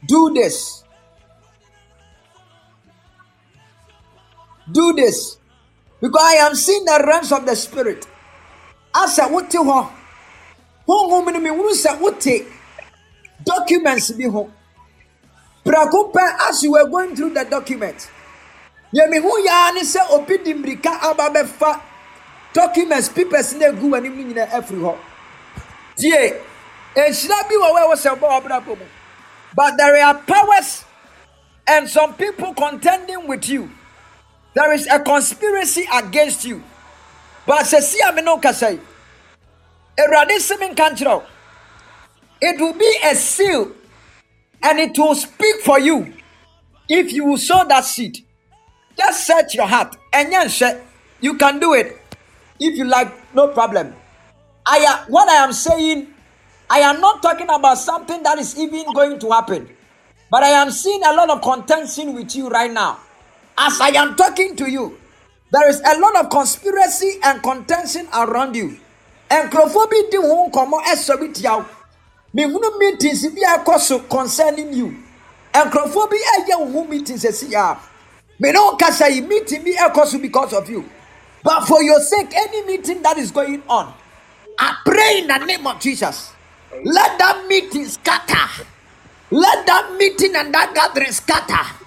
[0.06, 0.84] do this.
[4.72, 5.38] Do this.
[6.00, 8.06] Because I am seeing the realms of the spirit.
[8.96, 9.92] As a what you want,
[10.88, 12.46] honhom no mehunu sɛ wote
[13.44, 14.52] documents bi ho.
[15.66, 16.14] Prako
[16.48, 18.10] as you were going through the document.
[18.94, 21.82] Deɛ mehu yaa ne sɛ obi de mmirika aba bɛfa
[22.54, 24.96] documents papers na egu w'anim nyinaa afiri hɔ
[25.98, 26.34] tie
[27.02, 28.78] nhyira bi wɔ hɔ a ɛwɔ sɛ ɔbɔ
[29.56, 30.84] but there are powers
[31.68, 33.70] and some people contending with you
[34.54, 36.64] there is a conspiracy against you
[37.46, 38.80] but sɛ si a me no kasa yi
[39.98, 40.56] Awurade se
[42.42, 43.72] It will be a seal
[44.62, 46.14] and it will speak for you
[46.90, 48.18] if you sow that seed.
[48.98, 50.62] Just set your heart and yes,
[51.22, 51.98] you can do it.
[52.60, 53.94] If you like, no problem.
[54.66, 56.08] I what I am saying,
[56.70, 59.70] I am not talking about something that is even going to happen.
[60.32, 63.00] But I am seeing a lot of contention with you right now.
[63.58, 64.98] As I am talking to you,
[65.52, 68.78] there is a lot of conspiracy and contention around you.
[69.30, 71.66] nkurɔfoɔ bi di ho nkɔmɔ ɛsɔre tia wo
[72.36, 74.96] mehunu meetings bi akɔ so concerning you
[75.54, 77.76] nkurɔfoɔ bi ɛyɛ ho meetings esi ya
[78.40, 80.88] me ne wo kasa yi meeting bi so because of you
[81.44, 83.92] but for your sake any meeting that is going on
[84.60, 86.32] i pray in the name of jesus
[86.84, 88.66] let that meeting scatter
[89.32, 91.86] let that meeting and that gathering scatter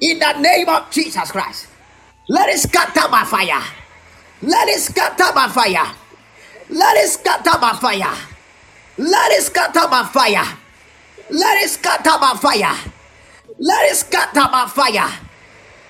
[0.00, 1.66] in the name of jesus christ
[2.28, 3.62] let it scatter by fire
[4.42, 5.94] let it scatter by fire
[6.72, 8.16] let it scatter by fire.
[8.96, 10.58] Let it scatter by fire.
[11.28, 12.76] Let it scatter by fire.
[13.58, 15.10] Let it scatter by fire.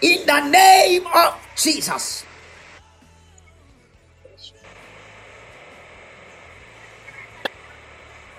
[0.03, 2.25] In the name of Jesus.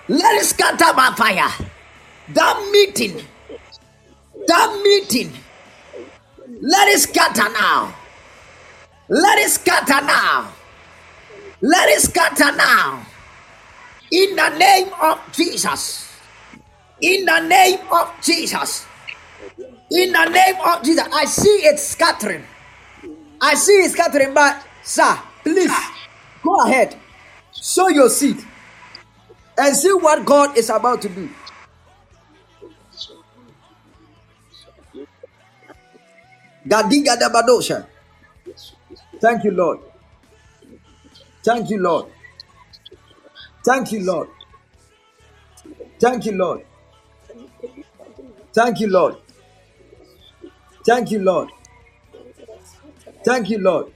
[0.08, 1.48] Let it scatter by fire.
[2.28, 3.22] That meeting,
[4.46, 5.32] that meeting,
[6.60, 7.94] let it scatter now.
[9.08, 10.52] Let it scatter now.
[11.62, 13.06] Let it scatter now.
[14.10, 16.12] In the name of Jesus.
[17.00, 18.86] In the name of Jesus.
[19.90, 21.08] In the name of Jesus.
[21.12, 22.44] I see it scattering.
[23.40, 25.72] I see it scattering, but sir, please
[26.42, 26.96] go ahead.
[27.52, 28.44] Sow your seed
[29.58, 31.28] and see what God is about to do.
[36.66, 37.86] Gadiga da badosha.
[39.20, 39.80] Thank you, Lord.
[41.44, 42.06] Thank you, Lord.
[43.64, 44.28] Thank you, Lord.
[46.00, 46.70] Thank you, Lord.
[48.54, 49.16] Thank you, Lord.
[50.84, 51.50] Thank you, Lord.
[53.24, 53.92] Thank you, Lord.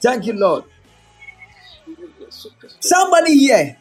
[0.00, 0.64] Thank you, Lord.
[2.84, 3.78] Somebody here.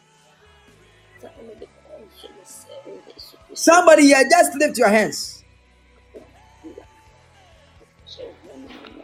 [3.54, 5.44] Somebody here, just lift your hands.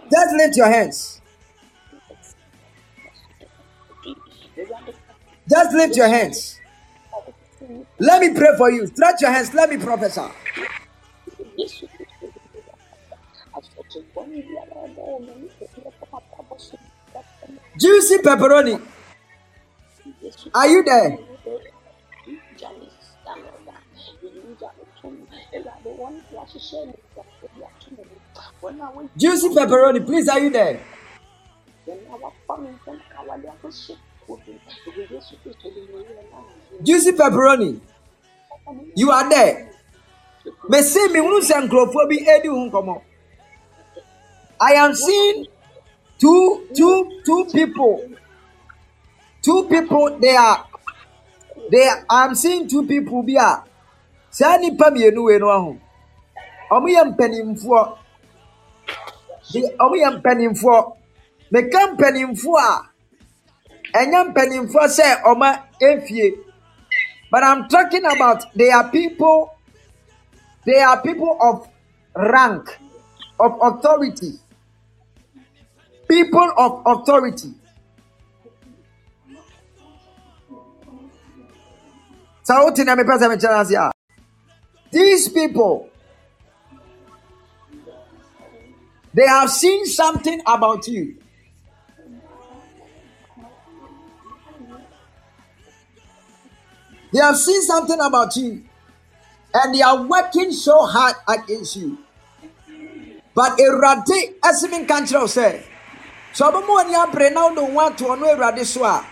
[0.09, 1.21] Just lift your hands.
[5.49, 6.57] Just lift your hands.
[7.99, 8.87] Let me pray for you.
[8.87, 9.53] Stretch your hands.
[9.53, 10.31] Let me prophesy.
[17.77, 18.81] Juicy pepperoni.
[20.53, 21.17] Are you there?
[29.17, 30.79] Juicy pepperoni, please, are you there?
[36.83, 37.79] Juicy pepperoni,
[38.95, 39.69] you are there.
[40.69, 43.01] Me see me sɛ nkurɔfoɔ bi edi ho.
[44.61, 45.47] I am seeing
[46.19, 48.09] two two two people.
[49.49, 50.67] Two people they are
[51.71, 53.63] they are, I'm seeing two people bi a
[54.29, 55.71] saa nipa mmienu wei no aho.
[56.69, 57.97] Wɔn yɛ mpanimfoɔ.
[59.51, 60.95] De- Wɔn yɛ mpanimfoɔ.
[61.51, 65.49] meka mpanimfoɔ a ɛnyɛ mpanimfoɔ sɛ ɔma
[65.81, 66.37] efie
[67.31, 69.49] but i'm talking about they are people
[70.65, 71.67] they are people of
[72.15, 72.77] rank
[73.39, 74.33] of authority
[76.07, 77.53] people of authority
[82.49, 83.91] mekyerɛ ah.
[84.91, 85.89] these people
[89.13, 91.19] they have seen something about you
[97.11, 98.63] They have seen something about you
[99.53, 101.97] and they are working so hard against you.
[103.33, 105.63] But Erade Esimin Kanchiro said,
[106.33, 109.03] So Abamu and Yabre now don't want to know Erade Swa.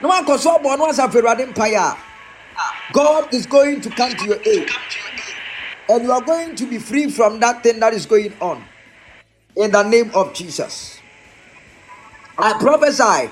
[0.00, 1.96] No one can solve one once of Erade Empire.
[2.92, 4.70] God is going to come to your aid.
[5.88, 8.64] And you are going to be free from that thing that is going on.
[9.56, 11.00] In the name of Jesus.
[12.38, 13.30] I prophesy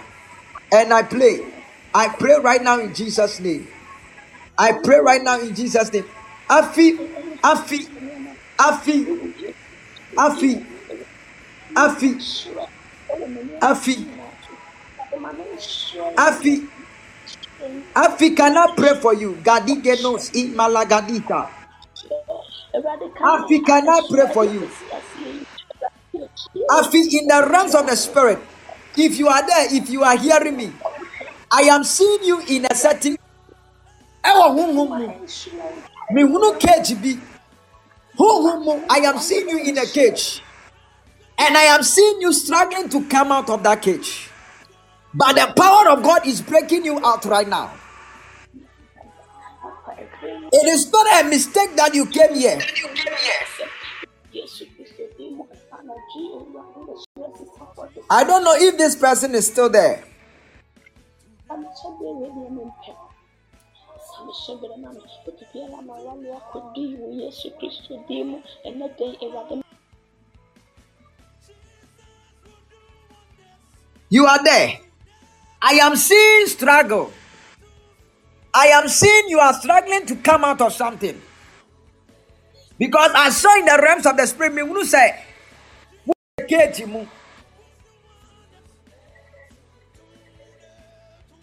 [0.72, 1.40] and I pray.
[1.94, 3.68] I pray right now in Jesus' name.
[4.58, 6.04] I pray right now in Jesus' name.
[6.48, 6.98] Afi,
[7.42, 7.88] Afi,
[8.58, 9.06] Afi,
[10.16, 10.66] Afi,
[11.76, 12.24] Afi,
[13.62, 14.08] Afi,
[16.16, 16.70] Afi,
[17.94, 19.36] Afi, can I pray for you?
[19.42, 21.48] Gadi genos in Malagadita.
[23.20, 24.68] Afi, can I pray for you?
[26.70, 28.38] Afi, in the realms of the spirit,
[28.96, 30.72] if you are there, if you are hearing me,
[31.52, 32.74] I am seeing you in a
[34.52, 34.86] mu
[36.12, 36.96] mehunu cage
[38.90, 40.42] i am seeing you in a cage
[41.38, 44.29] and i am seeing you struggling to come out of that cage
[45.14, 47.70] but the power of god is breaking you out right now.
[50.52, 52.58] It is not a mistake that you came here.
[58.10, 60.04] I don't know if this person is still there.
[74.08, 74.78] You are there.
[75.62, 77.12] I am seeing struggle.
[78.52, 81.20] I am seeing you are struggling to come out of something.
[82.78, 85.22] Because I saw in the realms of the spirit, me who say,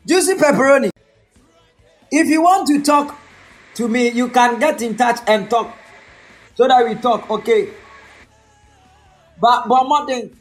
[0.07, 0.89] Juicy pepperoni.
[2.11, 3.15] If you want to talk
[3.75, 5.75] to me, you can get in touch and talk
[6.55, 7.69] so that we talk, okay?
[9.39, 10.31] But but more than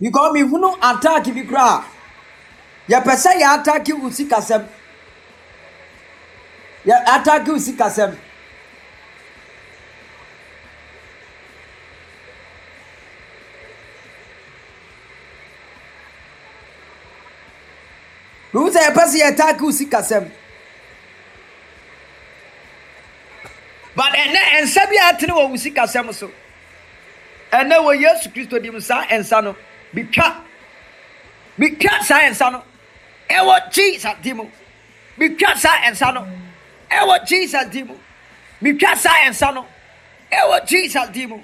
[0.00, 1.84] because no attack bi kra
[2.88, 4.66] ya pese ya attack wo sikasɛm
[6.84, 8.16] ya attack wo sikasɛm
[18.52, 20.30] Who say pese ya attack wo sikasɛm
[23.96, 26.30] But ɛnɛ ɛnsa bi atene wɔ wo sikasɛm so.
[27.50, 29.56] Ɛnɛ wɔ Yesu Kristo dim saa ɛnsa no
[29.94, 30.42] bitwa.
[31.58, 32.62] Bitwa saa ɛnsa no.
[33.30, 34.50] Ɛwɔ Jesus dim mu.
[35.18, 36.26] Bitwa saa ɛnsa no.
[36.90, 37.94] Ɛwɔ Jesus dim mu.
[38.62, 39.66] Bitwa saa ɛnsa no.
[40.32, 41.40] Ɛwɔ Jesus dim mu.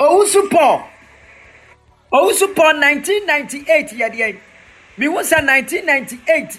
[0.00, 0.82] Owusu Paul.
[2.12, 4.38] Owusu Paul 1998 yɛ deɛ.
[4.98, 6.58] Mihu sɛ 1998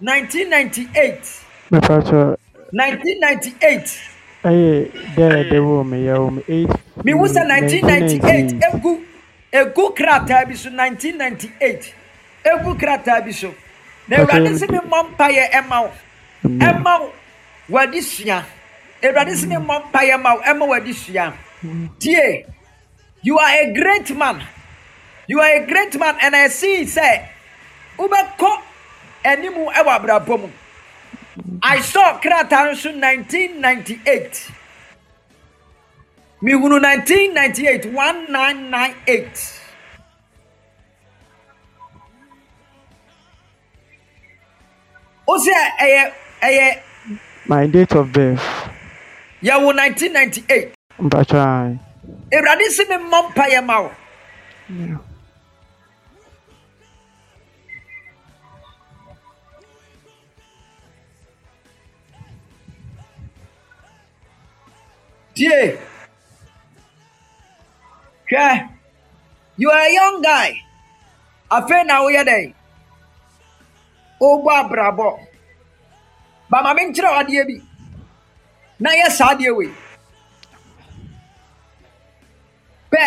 [0.00, 2.36] 1998 Mepacho,
[2.72, 3.98] 1998
[4.44, 6.70] ɛyɛ dɛ ɛdɛ wɔ me yɛ wɔ me eight.
[7.04, 8.62] mihu sɛ 1998 1998.
[8.74, 8.92] egu
[9.52, 11.94] egu krataa bi so 1998
[12.44, 13.54] egu krataa bi so
[14.08, 15.90] na awurade si mi mmɔ mpaeɛ ɛma wo
[16.44, 17.12] ɛma wo
[17.70, 18.42] w'adi sua
[19.02, 21.32] awurade si mi mmɔ mpaeɛ ma wo ɛma w'adi sua
[21.98, 22.44] tie
[23.22, 24.40] you are a great man.
[25.28, 27.26] You are a great man and i see sɛ
[27.98, 28.50] wobɛkɔ
[29.24, 30.48] anim wɔ abrabɔ mu
[31.70, 34.34] àìsàn krataa no nineteen ninety eight
[36.42, 39.36] mihunu nineteen ninety eight one nine nine eight.
[45.26, 46.78] Ose sì ẹyẹ ẹyẹ.
[47.48, 48.42] my date of birth.
[49.42, 50.68] yẹwo nineteen ninety eight.
[50.98, 51.76] mpatwa.
[52.36, 53.90] ìrọ̀lẹ́ sí mi mọ́ mpa yẹn ma o.
[54.70, 54.98] Yeah.
[65.36, 65.78] Tie
[68.30, 68.68] hwɛ
[69.58, 70.52] you are a young guy.
[71.50, 72.54] Afei na woyɛ dɛn
[74.20, 75.08] wobɔ abrabɔ
[76.50, 77.56] ba ma menkyerɛ wo adeɛ bi.
[78.80, 79.70] Na yɛ saa adeɛ wei.
[82.90, 83.02] Pɛ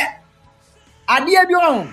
[1.08, 1.88] adeɛ bi wɔ ho.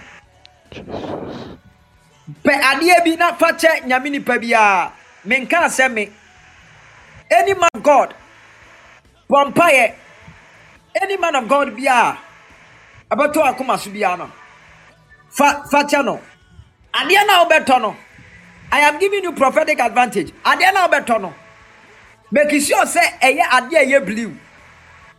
[2.44, 4.92] Pɛ adeɛ bi na fa kyɛ nyame nipa biara
[5.24, 6.12] menka asɛm me.
[7.30, 8.14] Any man god
[9.28, 9.94] bɔ mpaeɛ
[11.02, 12.18] any man of god biara
[13.10, 14.30] ɛbɛtɔ akoma so biara no.
[15.30, 16.20] Fa fa kyɛ no.
[16.94, 17.96] Adeɛ na wobɛtɔ no
[18.72, 20.32] i am giving you prophetic advantage.
[20.44, 21.34] Adeɛ na wobɛtɔ no
[22.30, 24.36] make sure sɛ ɛyɛ adeɛ ɛyɛ blue.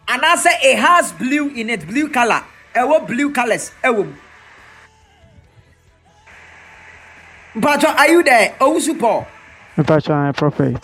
[0.07, 2.43] Anaasɛ it has blue in it blue colour
[2.75, 4.13] ɛwɔ blue colours ɛwɔ mu.
[7.61, 8.55] Mpatwɔ are you there?
[8.59, 9.25] Owusu paul.
[9.77, 10.83] Mpacho, I'm a prophet.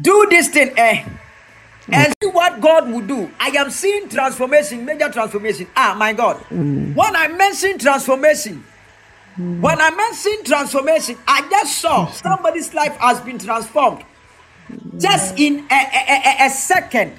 [0.00, 1.04] do this thing eh
[1.86, 1.94] Hmm.
[1.94, 3.30] and see what God will do.
[3.38, 5.66] I am seeing transformation, major transformation.
[5.76, 6.36] Ah, my God.
[6.48, 6.94] Hmm.
[6.94, 8.64] When I mention transformation,
[9.36, 9.60] hmm.
[9.60, 14.04] when I mention transformation, I just saw somebody's life has been transformed
[14.98, 17.12] just in a, a, a- a- a second.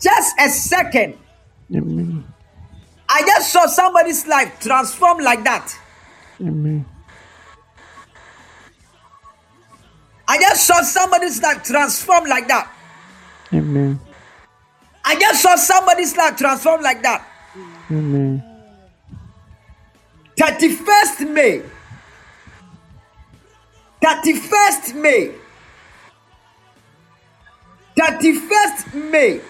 [0.00, 1.16] Just a second.
[1.74, 2.24] Amen.
[3.08, 5.74] I just saw somebody's life transformed like that.
[6.40, 6.84] Amen.
[10.26, 12.70] I just saw somebody's life transformed like that.
[13.52, 14.00] Amen.
[15.04, 17.26] I just saw somebody's life transformed like that.
[17.90, 18.42] Amen.
[20.36, 21.62] 31st May.
[24.02, 25.32] 31st May.
[27.96, 29.40] 31st May.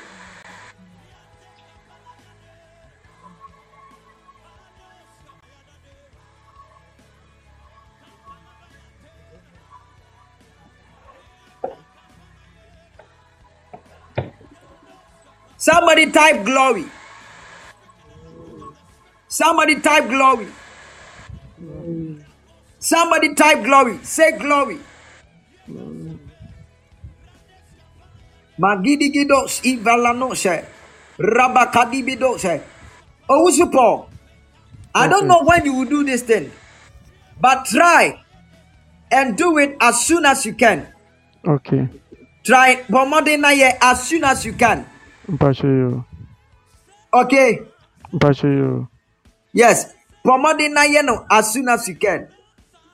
[15.65, 16.85] Somebody type glory.
[19.29, 20.47] Somebody type glory.
[22.79, 23.97] Somebody type glory.
[24.05, 24.79] Say glory.
[28.61, 30.67] Magidigidos ivalanose.
[31.17, 32.61] Rabakadibidose.
[33.31, 34.11] Owusu oh, Paul.
[34.95, 36.53] I don't know when you will do this thing,
[37.41, 38.21] but try
[39.11, 40.87] and do it as soon as you can.
[41.49, 41.89] Okay.
[42.45, 44.85] Try Bomode Naye as soon as you can.
[45.29, 46.05] You.
[47.12, 47.61] Okay?
[48.43, 48.89] You.
[49.53, 49.95] Yes.
[50.25, 52.29] Bomode Naye no as soon as you can.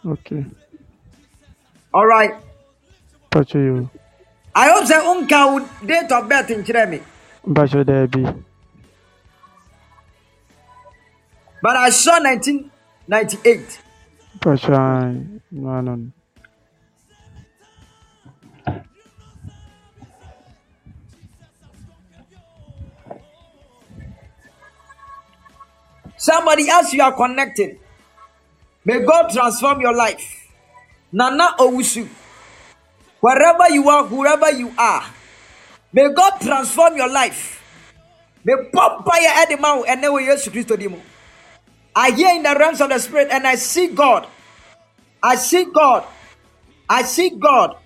[0.04, 0.44] Okay.
[1.92, 2.32] All right.
[3.54, 3.88] You.
[4.54, 7.00] I hope say unka wo date of birth nkyerɛ me.
[7.46, 8.26] Mpacho Debbie.
[11.62, 13.78] But I saw 1998.
[14.38, 15.40] Mpacho I.
[15.52, 15.94] No, no.
[15.94, 16.12] no.
[26.20, 27.80] Somebody else you are connected.
[28.84, 30.20] May God transform your life.
[31.10, 32.06] Nana Owusu.
[33.20, 35.02] Wherever you are, whoever you are.
[35.92, 37.64] May God transform your life.
[38.44, 41.00] May Papa ya edema and never Jesus Christ dimo.
[41.96, 44.28] I hear in the realms of the spirit and I see God.
[45.22, 46.04] I see God.
[46.88, 47.76] I see God.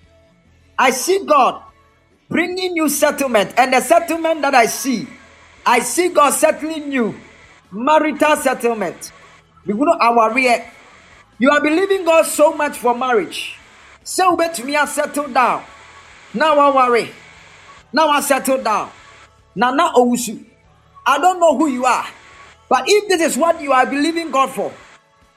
[0.77, 1.63] I see God
[2.27, 3.53] bringing you settlement.
[3.57, 5.07] And the settlement that I see,
[5.65, 7.15] I see God settling you.
[7.71, 9.11] Marital settlement.
[9.65, 13.57] You are believing God so much for marriage.
[14.03, 15.63] So bet me I settle down.
[16.33, 17.11] Now I worry.
[17.91, 18.91] Now I settle down.
[19.55, 20.45] Now, Owusu.
[21.05, 22.05] I don't know who you are.
[22.67, 24.73] But if this is what you are believing God for,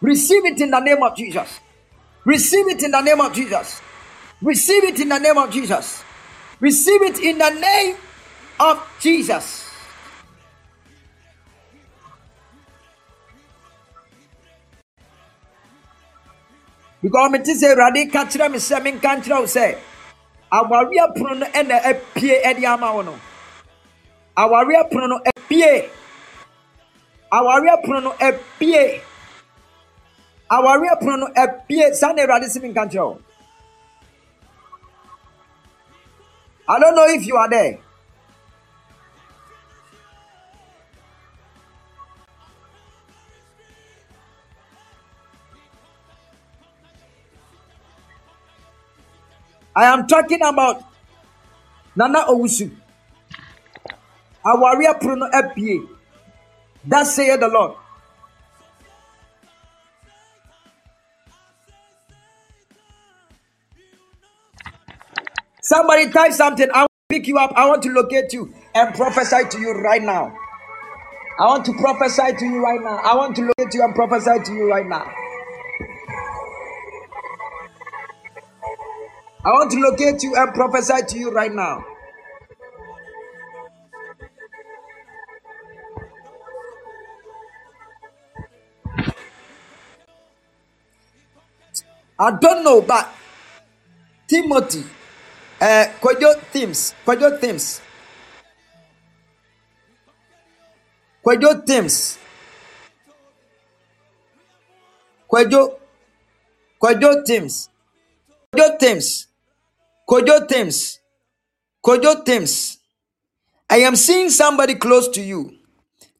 [0.00, 1.60] receive it in the name of Jesus.
[2.24, 3.80] Receive it in the name of Jesus.
[4.42, 6.02] Receive it in the name of Jesus.
[6.60, 7.96] Receive it in the name
[8.60, 9.67] of Jesus.
[17.02, 19.78] Because me ti sɛ Awurade ka kyerɛ me sɛ menka nkyerɛ wo sɛ
[20.50, 23.14] awareɛ pono no ɛna apie ɛde ama wo no.
[24.36, 25.88] Awareɛ pono no apie.
[27.32, 29.00] Awareɛ pono no apie.
[30.50, 31.94] Awareɛ pono no apie.
[31.94, 33.18] Saa na Awurade sɛ menka nkyerɛ wo.
[36.70, 37.78] I don't know if you are there.
[49.78, 50.82] I am talking about
[51.94, 52.68] Nana Owusu.
[54.44, 55.86] Awaria prono apie.
[56.84, 57.76] That saith the Lord.
[65.62, 66.68] Somebody type something.
[66.74, 67.52] I will pick you up.
[67.54, 70.36] I want to locate you and prophesy to you right now.
[71.38, 72.96] I want to prophesy to you right now.
[72.96, 75.08] I want to locate you and prophesy to you right now.
[79.48, 81.82] I want to locate you and prophesy to you right now.
[92.18, 93.08] I don't know, but
[94.28, 94.84] Timothy,
[95.62, 97.80] uh, Kwajo Themes, Kwajo Themes,
[101.24, 102.18] Kwajo Themes,
[105.26, 105.78] Kwajo,
[106.78, 107.70] Kwajo Themes,
[108.52, 109.27] Kwajo Themes.
[110.08, 111.00] Kwajo Thames,
[111.84, 112.78] Kwajo Thames.
[113.70, 115.54] I am seeing somebody close to you.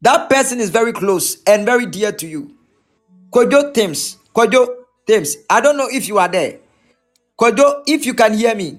[0.02, 2.54] That person is very close and very dear to you.
[3.32, 4.16] Kojo Thames.
[4.34, 4.68] Kojo
[5.06, 5.36] Thames.
[5.50, 6.58] I don't know if you are there.
[7.38, 8.78] Kojo, if you can hear me.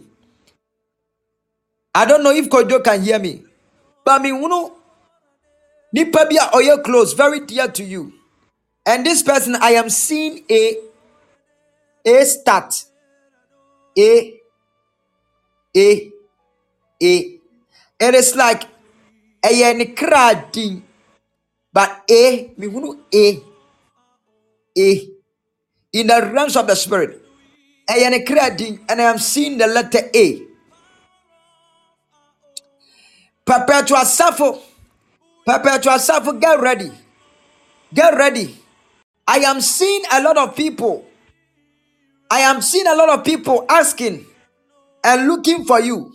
[1.94, 3.44] I don't know if Kojo can hear me.
[4.06, 4.72] But me uno
[5.92, 6.38] nipa bi
[6.74, 8.14] a close, very dear to you.
[8.86, 10.78] And this person, I am seeing a
[12.06, 12.74] a start.
[13.98, 14.39] A
[15.76, 16.12] a
[17.02, 17.40] a.
[18.02, 18.64] It is like
[19.44, 20.52] ɛyɛ ne kra.
[21.72, 23.44] But A, me hunu A,
[24.78, 25.10] A,
[25.94, 27.22] in the realms of the spirit.
[27.90, 28.56] ɛyɛ ne kra
[28.90, 30.44] And I am seeing the letter A.
[33.46, 34.62] Prepare to Perpetual Safo.
[35.46, 36.92] Perpetual Safo, get ready.
[37.94, 38.56] Get ready.
[39.28, 41.06] I am seeing a lot of people.
[42.30, 44.26] I am seeing a lot of people asking
[45.04, 46.14] and looking for you.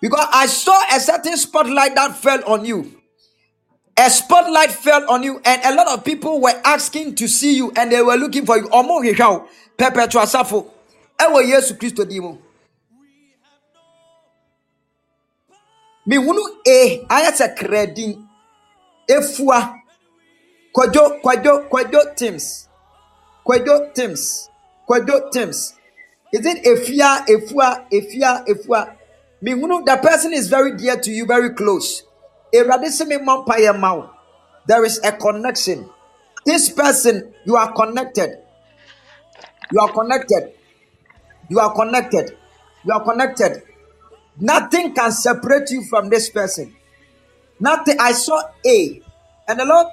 [0.00, 2.96] Because I saw a certain spotlight that fell on you.
[3.98, 7.70] A spotlight fell on you, and a lot of people were asking to see you,
[7.76, 8.66] and they were looking for you.
[8.68, 10.70] Ọmọ hwehwẹ o, perpetual safo.
[11.18, 12.38] Ẹwọ Yesu Kristo di mu.
[16.06, 18.26] Mihunu e ayɛ sɛ kredin
[19.06, 19.74] efua
[20.72, 22.68] kwadwo kwadwo kwadwo teams
[23.44, 24.48] kwadwo teams
[24.88, 25.74] kwadwo teams.
[26.32, 28.96] Is it efia efua efia efua?
[29.42, 32.04] Mihunu the person is very dear to you, very close.
[32.52, 34.10] Me mmɔ mpaeɛ.
[34.66, 35.88] There is a connection.
[36.44, 38.38] This person, you are connected.
[39.72, 40.52] You are connected.
[41.48, 42.36] You are connected.
[42.84, 43.62] You are connected.
[44.38, 46.74] Nothing can separate you from this person.
[47.58, 47.96] Nothing.
[48.00, 49.02] I saw A,
[49.48, 49.86] and the Lord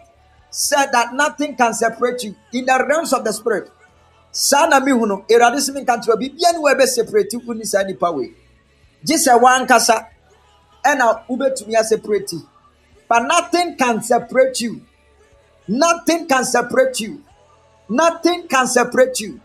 [0.50, 3.70] said that nothing can separate you in the realms of the spirit.
[4.32, 8.34] Sana mi hunu, erade simi kantra bibia ni webe separate you ni sa nipa we.
[9.04, 10.08] Gye one kasa
[10.86, 12.34] ɛna wobɛtumi separate
[13.08, 14.82] but nothing can separate you.
[15.68, 17.24] Nothing can separate you.
[17.90, 19.40] Nothing can separate you.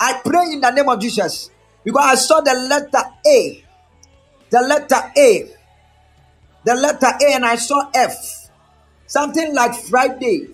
[0.00, 1.50] I pray in the name of jesus
[1.84, 3.64] because i saw the letter a.
[4.50, 5.50] The letter a.
[6.64, 8.50] The letter a and i saw f.
[9.06, 10.48] Something like friday.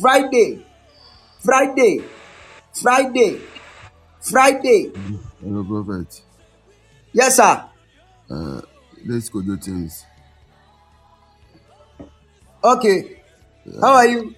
[0.00, 0.64] Friday
[1.46, 2.02] friday
[2.82, 3.40] friday
[4.20, 4.90] friday
[5.40, 6.10] Hello, Prophet.
[7.12, 7.54] yes sir
[8.28, 8.60] Uh,
[9.06, 10.04] let's go do things.
[12.64, 13.22] okay
[13.80, 14.34] how are you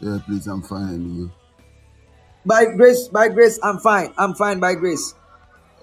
[0.00, 0.88] Yeah, please, I'm fine.
[1.00, 1.30] And you?
[2.44, 5.14] by grace by grace i'm fine i'm fine by grace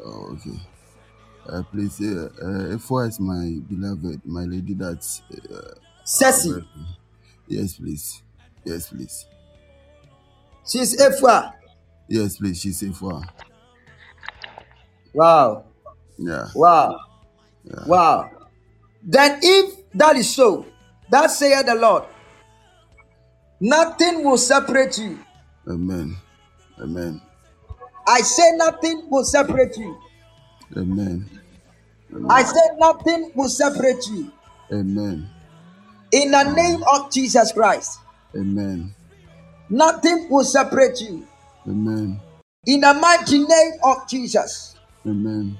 [0.05, 0.57] Oh, okay.
[1.49, 4.75] Uh, please, yeah, uh, Efua is my beloved, my lady.
[4.75, 5.73] That's uh,
[6.05, 6.53] Ceci,
[7.47, 8.21] yes, please.
[8.63, 9.25] Yes, please.
[10.69, 11.53] She's Efua.
[12.07, 12.59] Yes, please.
[12.59, 13.23] She's Efua.
[15.13, 15.65] Wow,
[16.17, 16.47] Yeah.
[16.53, 16.99] wow,
[17.85, 18.29] wow.
[19.03, 20.65] Then, if that is so,
[21.09, 22.03] that saith the Lord,
[23.59, 25.17] nothing will separate you.
[25.67, 26.15] Amen.
[26.79, 27.21] Amen.
[28.07, 29.97] I say nothing will separate you.
[30.77, 31.29] Amen.
[32.29, 34.31] I say nothing will separate you.
[34.71, 35.29] Amen.
[36.11, 37.99] In the name of Jesus Christ,
[38.35, 38.93] Amen.
[39.69, 41.25] Nothing will separate you.
[41.67, 42.19] Amen.
[42.65, 45.57] In the mighty name of Jesus, Amen.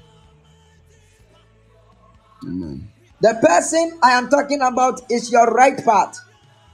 [2.44, 2.88] Amen.
[3.20, 6.16] the person I am talking about is your right part.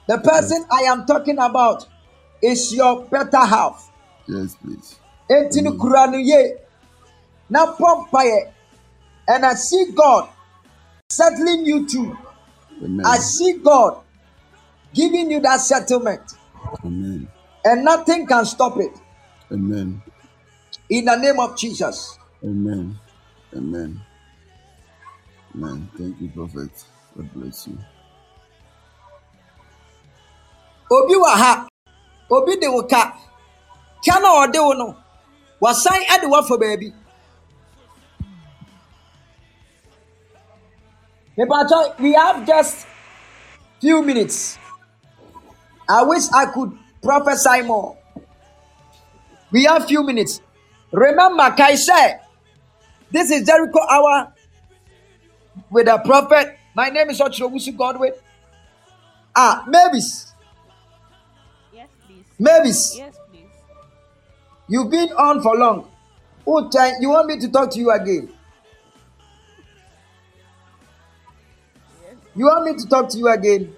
[0.06, 1.86] The person I am talking about
[2.42, 3.90] is your better half.
[4.26, 4.98] Yes, please.
[5.30, 6.54] Enti no kura no ye.
[7.48, 8.52] Na pɔ.
[9.26, 10.28] And I see God
[11.08, 12.16] settling you too.
[12.82, 13.06] Amen.
[13.06, 14.02] I see God
[14.92, 16.20] giving you that settlement.
[16.84, 17.28] Amen.
[17.64, 18.92] And nothing can stop it.
[19.52, 20.02] Amen.
[20.90, 22.18] In the name of Jesus.
[22.42, 22.98] Amen.
[23.54, 24.00] Amen.
[25.54, 25.88] Amen.
[25.96, 26.70] Thank you, Prophet.
[27.16, 27.78] God bless you.
[30.90, 31.68] Obi wɔ ha.
[32.30, 33.16] Obi de wo ka.
[34.04, 34.96] Ka na ɔde wo no.
[35.62, 36.92] Wasan de wo afa baabi.
[41.38, 42.86] Mepacho, we have just
[43.80, 44.58] few minutes.
[45.88, 47.96] I wish I could prophesy more.
[49.50, 50.40] We have few minutes.
[50.90, 52.20] Remember, Kai said,
[53.10, 54.32] this is Jericho hour
[55.70, 56.56] with a prophet.
[56.74, 58.12] My name is Ochirobusu Godwin.
[59.36, 60.32] Ah, Mavis.
[61.72, 62.24] Yes, please.
[62.38, 62.96] Mavis.
[62.96, 63.46] Yes, please.
[64.68, 65.90] You've been on for long.
[66.46, 68.28] Uche, you want me to talk to you again?
[72.02, 72.14] Yes.
[72.34, 73.74] You want me to talk to you again?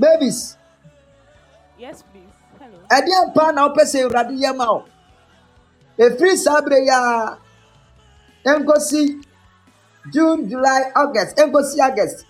[0.00, 0.58] Babies,
[1.78, 2.34] Yes, please.
[2.58, 2.78] Hello.
[2.96, 4.80] ɛdeɛ mpa na wopɛ sɛ awurade yɛ ma wo
[6.04, 7.38] ɛfiri saa berɛ yi a
[10.12, 12.26] june july august ɛnkɔsi august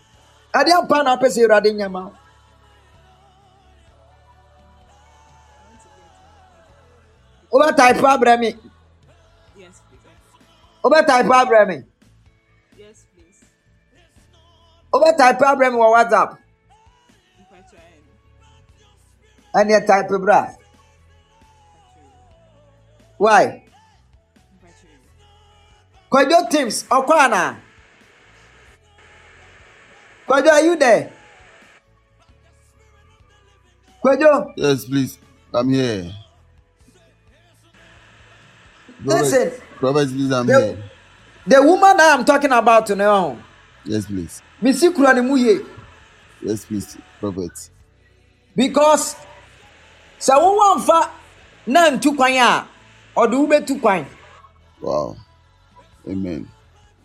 [0.55, 2.15] ɛdeɛ mpa na wopɛ sɛ awurade nyɛ ma wo
[7.61, 8.51] wobɛtaepo abrɛ me
[9.55, 10.01] Yes, please.
[10.85, 11.79] wobɛtaepo abrɛ me
[12.77, 13.45] Yes, please.
[14.93, 16.39] wobɛtaepo abrɛ me wɔ whatsapp
[19.55, 20.55] ɛneɛ type bra
[23.19, 23.63] why
[26.11, 27.57] kwadwo teams ɔkɔ anaa
[30.27, 31.13] kwadwo are you there
[34.03, 35.19] kwadwo Yes, please.
[35.53, 36.13] I'm here.
[39.05, 39.51] Listen.
[39.81, 40.85] Prophet, please, I'm The- here.
[41.47, 43.39] the woman i am talking about no
[43.85, 44.43] Yes, please.
[44.63, 45.65] mesi kura mu yie
[46.43, 47.71] Yes, please, Prophet.
[48.55, 49.17] because
[50.21, 51.11] sɛ wowɔ mfa
[51.67, 52.67] na ntu kwan a
[53.17, 54.07] ɔde wo bɛtu kwan
[54.81, 55.17] Wow.
[56.09, 56.49] Amen.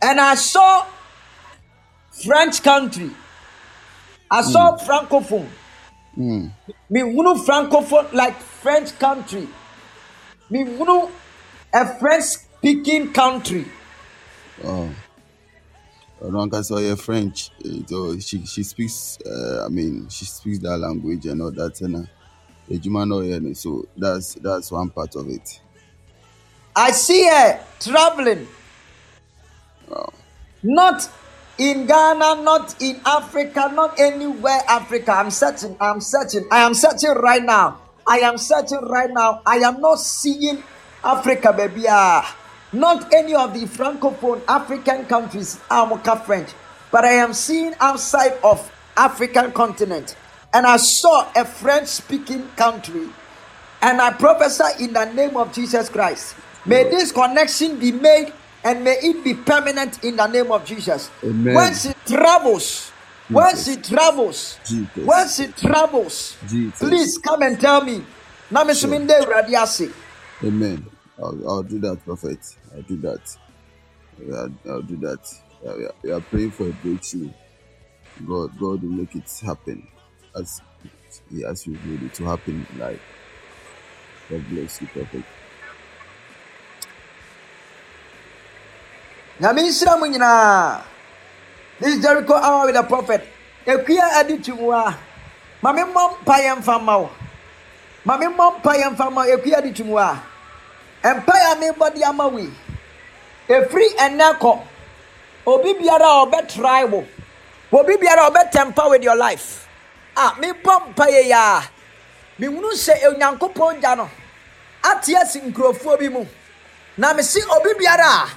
[0.01, 0.86] and i saw
[2.24, 3.09] french country
[4.32, 5.49] i saw francophone
[6.18, 6.49] Mm.
[6.89, 9.47] mehunu francophone like french country
[10.49, 11.09] mehunu
[11.74, 13.66] a french speaking country
[14.63, 14.89] Wow.
[16.22, 17.51] Ronka saw your French.
[17.66, 19.18] eh, So she she speaks.
[19.26, 21.82] Uh, I mean, she speaks that language and all that.
[21.82, 22.03] And uh,
[22.68, 25.59] the German know yeah, so that's that's one part of it.
[26.76, 28.47] i see her traveling.
[29.88, 30.11] Wow.
[30.63, 31.07] not
[31.59, 35.11] in ghana not in africa not anywhere africa.
[35.11, 37.80] I'm searching i'm searching i am searching right now.
[38.07, 39.41] I am searching right now.
[39.45, 40.63] I am not seeing
[41.03, 42.36] africa baby ah.
[42.74, 46.49] Not any of the francophone african countries amoka french
[46.91, 50.16] but i am seeing outside of african continent
[50.55, 53.07] and i saw a french speaking country
[53.85, 56.35] and I prophesy in the name of Jesus Christ.
[56.65, 58.33] May this connection be made
[58.63, 61.11] and may it be permanent in the name of Jesus.
[61.23, 61.53] Amen.
[61.53, 62.89] When she travels,
[63.29, 65.05] when she travels, Jesus.
[65.05, 66.79] when she travels, Jesus.
[66.79, 68.03] please come and tell me.
[68.49, 69.91] Na me so minde awurade ase.
[70.43, 70.85] Amen.
[71.19, 72.39] I'll, I'll do that, Prophet.
[72.73, 73.37] I'll do that.
[74.33, 75.19] I'll, I'll do that.
[75.63, 77.29] We are, we are praying for a breakthrough.
[78.27, 79.87] God, God will make it happen
[80.36, 80.61] as
[81.31, 83.01] He has revealed it to happen in life.
[84.29, 85.23] God bless you, Prophet.
[89.39, 90.81] nyame nhyira mu nyinaa
[91.79, 93.21] this is jericho hour with the prophet.
[93.67, 94.97] Ekua adi tu mu a
[95.61, 97.09] ma me mmɔ mpa yɛ mfa mma wo.
[98.05, 100.23] Ma me mmɔ mpa yɛ mfa adi tu mu a
[101.03, 102.39] mpa yɛ a mebɔ de ama wo
[103.49, 104.61] efiri ɛnɛ kɔ.
[105.47, 107.05] Obi biara a ɔbɛtrae wo.
[107.73, 109.64] Obi biara a ɔbɛtɛmpa with your life
[110.16, 111.70] a mebɔ mpa yɛ yɛ a
[112.39, 114.09] mehunu sɛ onyankopɔn gya no.
[114.84, 116.26] Ate asi nkurɔfoɔ bi mu.
[116.97, 118.30] Na mesi obi biara.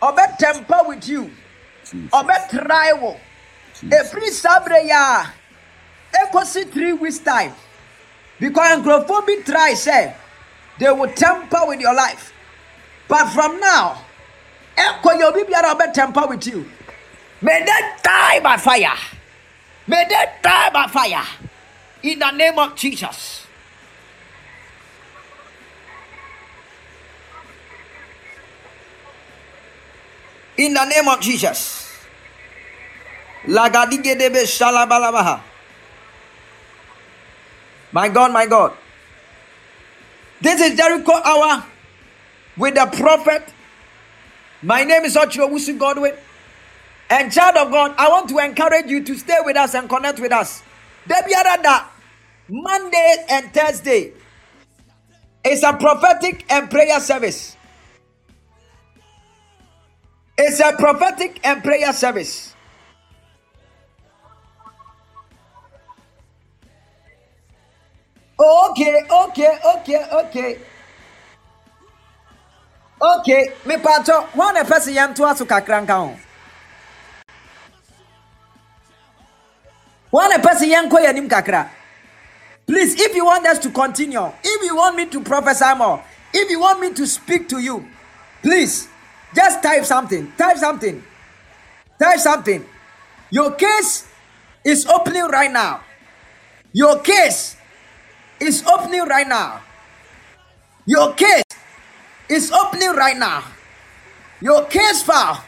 [0.00, 1.30] A ɔbɛtɛmpa with you.
[2.12, 3.20] Ɔbɛtrae wo.
[3.84, 5.32] Ɛfiri saa berɛ yi a
[6.14, 7.54] ɛkɔsi three weeks time.
[8.40, 10.14] Because nkurɔfoɔ bi try sɛ
[10.78, 12.32] they will temper with your life.
[13.08, 14.04] But from now
[14.76, 16.70] ɛkɔ yɛ obi biara a ɔbɛtemper with you.
[17.40, 18.96] May they die by fire
[19.86, 21.24] may they die by fire
[22.02, 23.46] in the name of jesus
[30.56, 31.80] in the name of jesus.
[33.46, 33.68] My
[38.08, 38.72] God, my God.
[40.40, 41.64] This is Jericho Hour
[42.56, 43.52] with the prophet.
[44.62, 46.14] My name is Ochiro Wusu Godwin.
[47.12, 50.18] And child of God, I want to encourage you to stay with us and connect
[50.18, 50.62] with us.
[51.06, 51.84] Debiarada,
[52.48, 54.14] Monday and Thursday
[55.44, 57.54] is a prophetic and prayer service.
[60.38, 62.56] It's a prophetic and prayer service.
[68.40, 70.58] Okay, okay, okay, okay.
[73.02, 76.31] Okay, me pato, one person yan to asu kakran ka
[80.12, 81.70] One person yan ko yanim kakra.
[82.66, 86.04] Please, if you want us to continue, if you want me to prophesy more,
[86.34, 87.88] if you want me to speak to you,
[88.42, 88.88] please
[89.34, 90.30] just type something.
[90.36, 91.02] Type something.
[91.98, 92.64] Type something.
[93.30, 94.06] Your case
[94.64, 95.80] is opening right now.
[96.74, 97.56] Your case
[98.38, 99.62] is opening right now.
[100.84, 101.44] Your case
[102.28, 103.44] is opening right now.
[104.42, 105.42] Your case file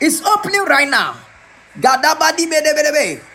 [0.00, 1.14] is opening right now.
[1.78, 3.31] Gadabadi bedebedebe.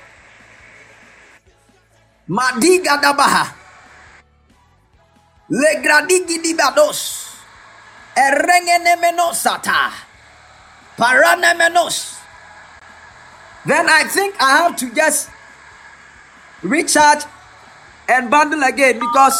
[2.27, 3.55] Madi gadabaha.
[5.49, 7.27] Legradi gidibados.
[8.15, 9.91] Erengenemenosata.
[10.97, 12.19] Paranemenos.
[13.65, 15.29] Then I think I have to just
[16.63, 17.23] recharge
[18.09, 19.35] and bundle again because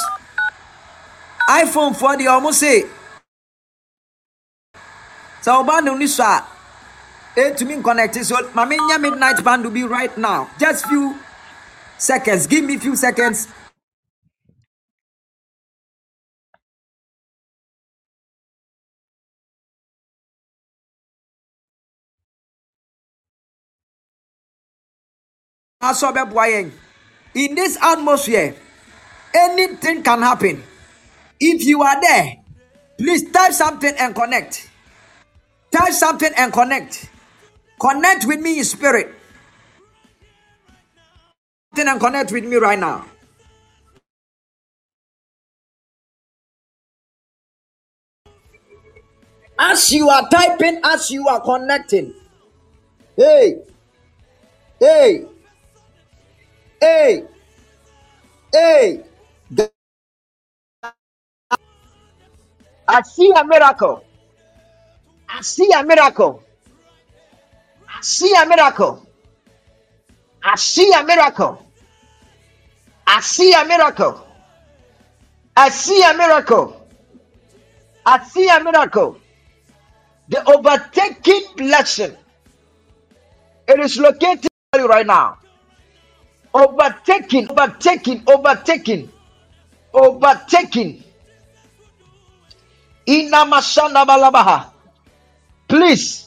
[1.50, 2.84] iPhone 40 almost say
[5.42, 6.44] so bundle ni so a
[7.38, 11.16] etumi connect so nya midnight bundle be right now just few
[11.98, 12.48] seconds.
[12.48, 13.48] Give me few seconds.
[27.36, 28.56] In this atmosphere
[29.34, 30.64] anything can happen.
[31.39, 32.38] If you are there
[32.98, 34.70] please type something and connect.
[35.72, 37.10] Type something and connect.
[37.80, 39.14] Connect with me in spirit
[41.86, 43.06] and connect with me right now
[49.60, 52.14] as you are typing as you are connecting
[53.18, 53.60] hey
[54.80, 55.26] hey
[56.82, 57.24] hey
[58.54, 59.04] hey
[62.88, 64.04] I see a miracle.
[65.30, 66.44] I see a miracle.
[67.90, 69.08] I see a miracle.
[70.44, 71.66] I see a miracle.
[73.08, 74.28] I see a miracle.
[75.55, 76.88] I see a miracle.
[78.05, 79.18] I see a miracle.
[80.30, 82.16] The overtaking blessing.
[83.68, 85.39] It is located right now.
[86.53, 89.10] Overtaking, overtaking, overtaking,
[89.93, 91.03] overtaking.
[93.08, 94.72] Inamasana balabaha.
[95.68, 96.26] Please.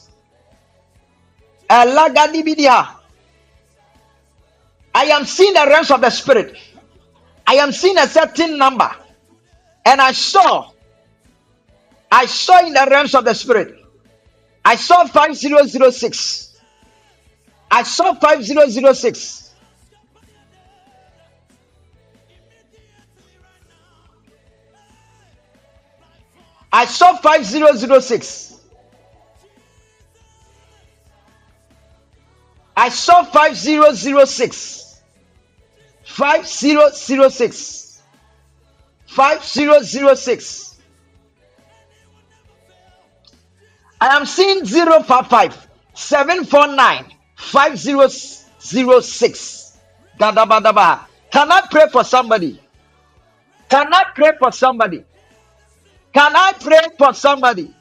[1.69, 1.85] I
[5.05, 6.57] am seeing the realms of the spirit.
[7.47, 8.89] I am seeing a certain number.
[9.85, 10.71] And I saw.
[12.11, 13.77] I saw in the realms of the spirit.
[14.63, 16.59] I saw 5006.
[17.71, 19.53] I saw 5006.
[26.73, 28.59] I saw 5006.
[32.75, 34.80] I saw 5006.
[36.05, 38.03] 5006.
[39.07, 40.77] 5006.
[44.01, 47.05] I am seeing 055 749
[47.37, 49.77] 5006.
[50.19, 51.01] Gadabadaba.
[51.31, 52.59] Can I pray for somebody?
[53.69, 55.03] Can I pray for somebody?
[56.13, 57.73] Can I pray for somebody?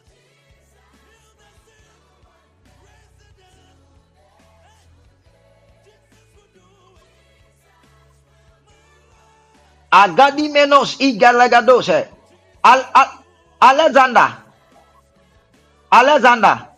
[9.93, 11.89] Agadi menos igalagados.
[11.91, 13.09] Al, al,
[13.61, 14.29] Alexander.
[15.91, 16.69] Alexander.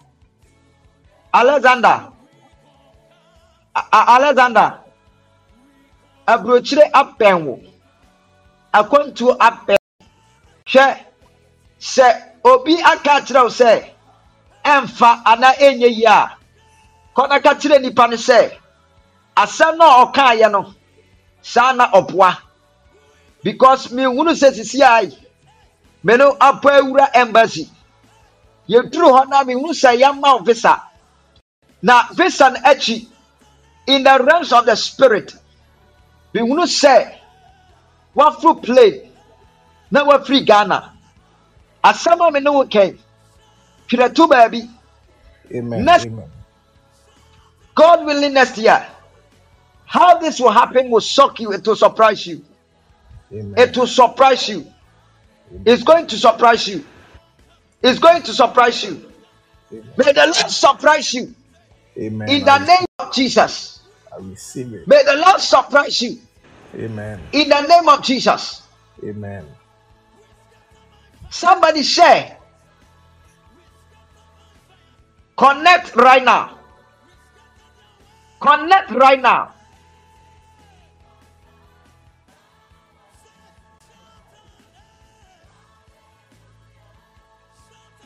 [1.33, 2.09] Alexander.
[3.75, 4.81] A- Alexander.
[6.27, 7.61] Aburokyire apɛn wo.
[8.73, 9.79] Akwantuo apɛn.
[10.67, 10.87] Hwɛ
[11.81, 12.09] sɛ
[12.45, 13.73] obi aka akyerɛ wo sɛ
[14.65, 16.39] ɛmfa anaa ɛnyɛ yie a
[17.17, 18.59] kɔ na ka kyerɛ nipa no sɛ
[19.37, 20.75] asɛm no a ɔkaeɛ no
[21.43, 22.37] saa na ɔboa
[23.43, 25.11] because mehunu sɛ sisi a
[26.05, 27.71] me no apɔ awura embassy.
[28.69, 30.83] Yɛduru hɔ na mehunu sɛ yɛama wo visa.
[31.83, 33.07] Na visa no akyi
[33.89, 35.35] in the realms of the spirit
[36.35, 37.15] mehunu sɛ
[38.17, 39.11] waforo plane
[39.91, 40.93] na wafiri ghana.
[41.85, 42.99] Asɛm a me ne wo kɛn
[43.91, 44.71] twerɛ to baabi.
[45.55, 45.85] Amen.
[45.85, 46.31] next Amen.
[47.75, 48.87] god willing next year
[49.87, 52.45] how this will happen will shock you it will surprise you
[53.33, 53.55] Amen.
[53.57, 54.67] it will surprise you.
[55.65, 56.85] It's going to surprise you.
[57.83, 59.11] It's going to surprise you.
[59.97, 61.35] May the lord surprise you.
[61.99, 62.29] Amen.
[62.29, 63.81] in the name of jesus.
[64.13, 64.89] I receive it.
[64.89, 66.19] may the lord surprise you.
[66.75, 67.21] Amen.
[67.33, 68.63] in the name of jesus.
[69.05, 69.47] Amen.
[71.31, 72.37] somebody share
[75.37, 76.59] connect right now.
[78.41, 79.53] Connect right now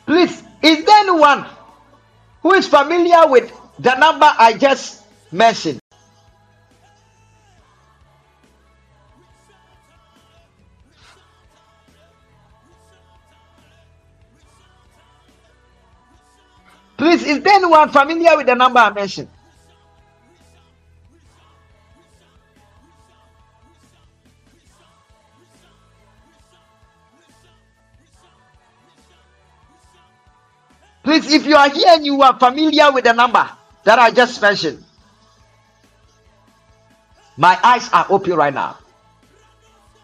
[0.07, 1.45] Please, is there anyone
[2.41, 5.03] who is familiar with the number I just
[5.33, 5.81] mentioned?
[16.97, 19.27] Please, is there anyone familiar with the number I mentioned?
[31.07, 33.49] Please, if you are here and you are familiar with the number
[33.85, 34.83] that I just mentioned,
[37.37, 38.77] my eyes are open right now.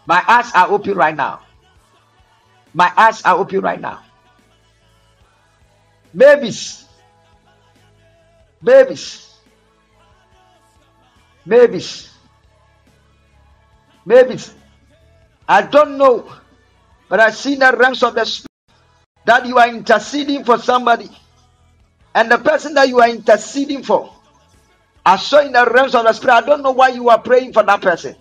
[0.06, 1.40] My eyes are open right now.
[2.72, 4.00] My eyes are open right now.
[6.16, 6.86] Babies,
[8.62, 9.28] babies,
[11.46, 12.08] babies,
[14.06, 14.54] babies.
[15.46, 16.32] I don't know,
[17.10, 18.53] but I see the ranks of the spirit
[19.26, 21.10] that you are interceding for somebody,
[22.14, 24.12] and the person that you are interceding for,
[25.04, 26.34] I saw in the realms of the spirit.
[26.34, 28.16] I don't know why you are praying for that person,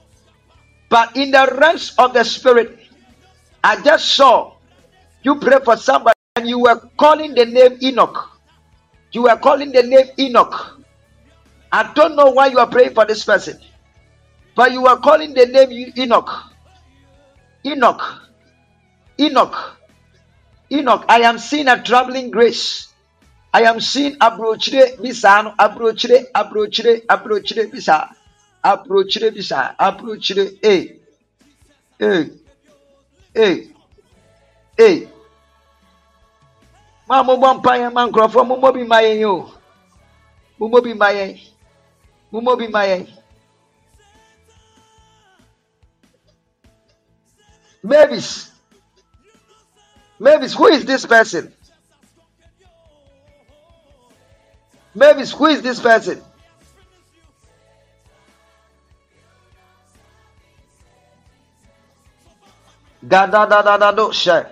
[0.89, 2.79] but in the realms of the spirit,
[3.63, 4.55] I just saw
[5.23, 8.29] you pray for somebody and you were calling the name Enoch.
[9.11, 10.81] You were calling the name Enoch.
[11.71, 13.59] I don't know why you are praying for this person,
[14.55, 16.29] but you are calling the name Enoch.
[17.65, 18.01] Enoch.
[19.19, 19.77] Enoch.
[20.73, 21.05] Enoch.
[21.07, 22.87] I am seeing a traveling grace.
[23.53, 28.09] I am seeing abrochire bisa abrochire abrochire abrochire bisa
[28.63, 30.97] abrochire bisa abrochire eh
[31.99, 32.29] eh
[33.35, 33.67] eh
[34.79, 35.07] eh
[37.07, 39.53] ma mo bɔ mpa yɛn ma nkurɔfoɔ mo mɔ bi ma yɛn o
[40.57, 41.37] mo mɔ bi ma yɛn
[42.31, 43.05] mo mɔ bi ma yɛn
[47.83, 48.49] babies
[50.21, 51.53] babies who is this person?
[54.95, 56.21] Babies who is this person?
[63.05, 64.49] Da da da da da share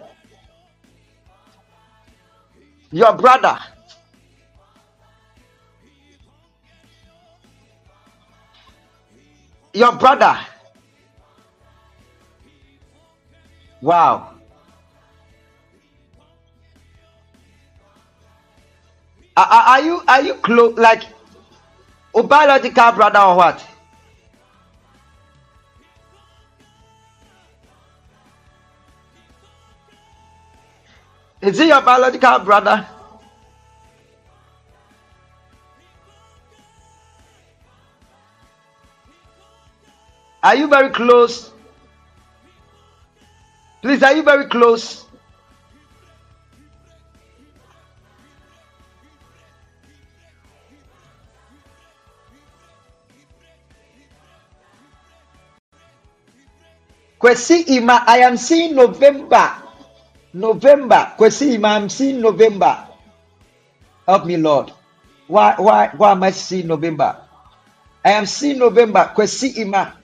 [2.92, 3.58] your brother.
[9.74, 10.38] Your brother.
[13.80, 14.31] Wow
[19.38, 21.04] are, are you are you close like
[22.16, 23.66] a biological brother or what
[31.42, 32.86] Is he your biological brother?
[40.44, 41.52] Are you very close?
[43.82, 45.06] Please, are you very close?
[57.22, 59.62] Kwesi Ima, I am seeing November
[60.34, 61.14] November.
[61.18, 62.88] Kwesi, I'm seeing November.
[64.08, 64.72] Help me, Lord.
[65.28, 67.18] Why, why, why am I seeing November?
[68.04, 69.12] I am seeing November.
[69.16, 69.98] Kwesi Ima.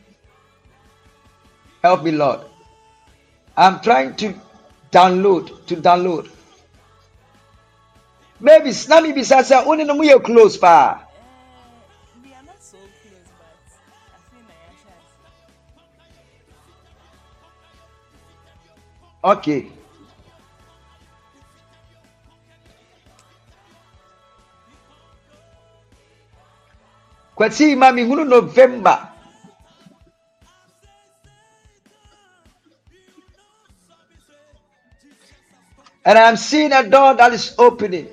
[1.82, 2.41] Help me, Lord.
[3.55, 4.34] I'm trying to
[4.91, 6.30] download, to download.
[8.39, 11.07] Maybe Snami Bisasa, only no close pa.
[19.28, 19.67] Okay.
[27.36, 29.09] Kwesi Ima, mihunu November.
[36.05, 38.07] And I'm seeing a door that is opening.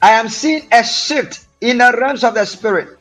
[0.00, 2.98] I am seeing a shift in the realms of the spirit.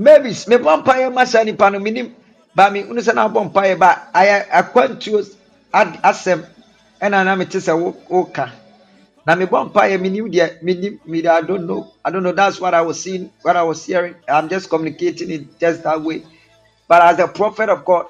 [0.00, 2.14] Maybe me bɔ mpaeɛ ma saa nipa no menim
[2.56, 5.20] ba me hunu sɛ na abɔ mpaeɛ ba ayɛ akwantuo
[6.02, 6.46] asɛm
[7.02, 8.52] ɛna na mete sɛ wo- woka.
[9.26, 12.60] Na me bɔ mpaeɛ menim deɛ menim me I don't know I don't know that's
[12.60, 14.16] what I was seeing what I was hearing.
[14.28, 16.24] I'm just communicating it just that way.
[16.88, 18.06] But as a prophet of God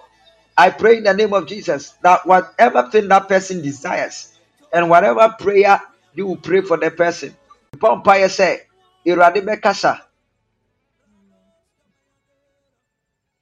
[0.59, 4.38] I pray in the name of Jesus that whatever thing that person desires
[4.72, 5.80] and whatever prayer
[6.14, 7.36] you will pray for the person.
[7.76, 8.61] Mpaeɛ sɛ
[9.07, 10.01] Awurade bɛkasa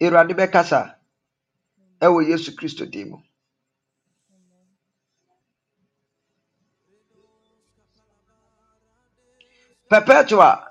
[0.03, 0.95] Awurade bɛkasa.
[2.03, 3.19] Ɛwɔ Yesu Kristo din mu.
[9.91, 10.65] Perpetua.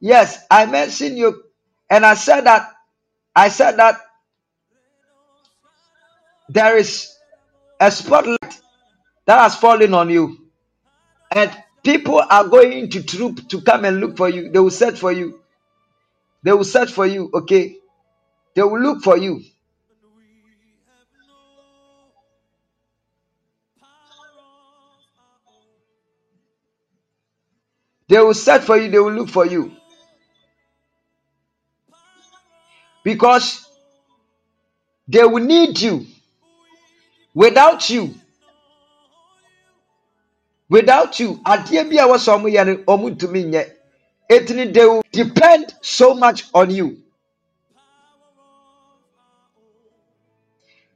[0.00, 1.42] Yes I mentioned you
[1.90, 2.72] and I said that
[3.36, 4.00] I said that
[6.48, 7.14] there is
[7.80, 8.60] a spotlight
[9.26, 10.38] that has fallen on you
[11.32, 11.50] and
[11.84, 14.50] people are going to troop to come and look for you.
[14.50, 15.40] They will search for you.
[16.44, 17.78] They will search for you okay
[18.54, 19.42] they will look for you.
[28.08, 28.90] They will search for you.
[28.90, 29.70] They will look for you.
[33.04, 33.64] Because
[35.06, 36.06] they will need you.
[37.34, 38.12] Without you,
[40.68, 46.14] without you, at the a wɔsɛ ɔmo yɛ no, ɔmo ntumi they will depend so
[46.14, 47.00] much on you.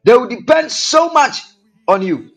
[0.05, 1.43] They will depend so much
[1.89, 2.31] on you.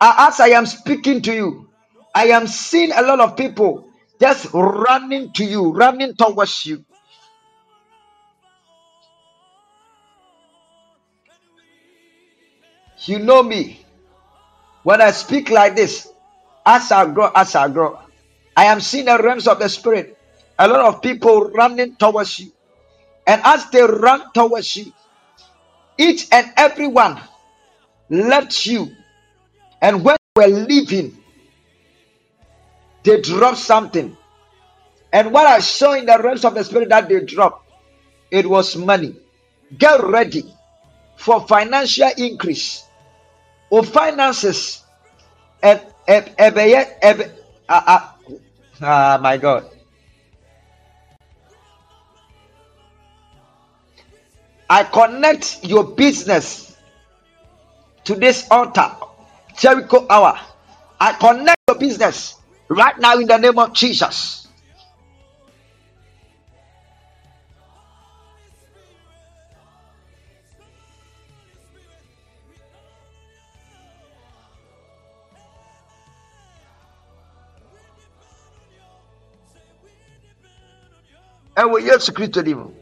[0.00, 1.68] As I am speaking to you,
[2.14, 3.88] I am seeing a lot of people
[4.20, 6.84] just running to you, running towards you.
[13.06, 13.84] You know me.
[14.84, 16.08] When I speak like this,
[16.66, 17.98] as I grow, as I grow,
[18.56, 20.18] I am seeing the realms of the spirit.
[20.58, 22.52] A lot of people running towards you.
[23.30, 24.92] And as they run towards you,
[25.96, 27.20] each and every one
[28.10, 28.90] left you.
[29.80, 31.16] And when they were leaving,
[33.04, 34.16] they dropped something.
[35.12, 37.70] And what I saw in the realms of the spirit that they dropped,
[38.32, 39.14] it was money.
[39.78, 40.42] Get ready
[41.16, 42.82] for financial increase
[43.70, 44.82] or finances.
[45.62, 48.16] And ah, ah,
[48.82, 49.70] ah, my God.
[54.70, 56.76] I connect your business
[58.04, 58.92] to this altar,
[59.58, 60.38] Jericho hour.
[61.00, 62.36] I connect your business
[62.68, 64.46] right now in the name of Jesus.
[81.56, 82.72] ɛwɔ yesu kristo dim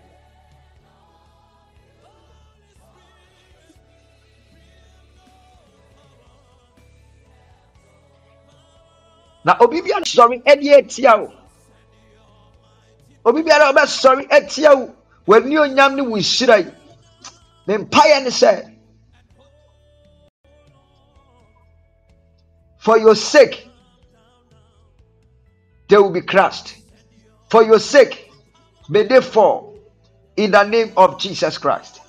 [9.48, 11.32] na obi biara sɔre ɛde atia wo.
[13.24, 14.94] Obi biara ɔbɛsɔre atia wo.
[15.26, 16.72] W'ani onyam yi.
[17.66, 18.70] Ne
[22.78, 23.68] for your sake
[25.88, 26.74] they will be crushed.
[27.50, 28.30] For your sake
[28.90, 29.78] may they fall
[30.36, 32.00] in the name of jesus christ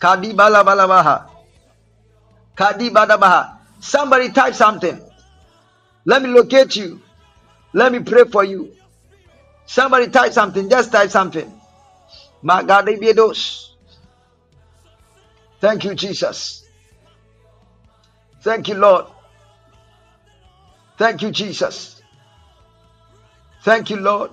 [0.00, 1.30] kadibalabalamaha
[2.56, 5.00] kadibadabaha somebody type something
[6.04, 7.00] let me locate you
[7.74, 8.72] let me pray for you
[9.66, 11.52] somebody type something just type something.
[15.60, 16.64] Thank you, Jesus.
[18.42, 19.06] Thank you, Lord.
[20.98, 22.00] Thank you, Jesus.
[23.64, 24.30] Thank you, Lord.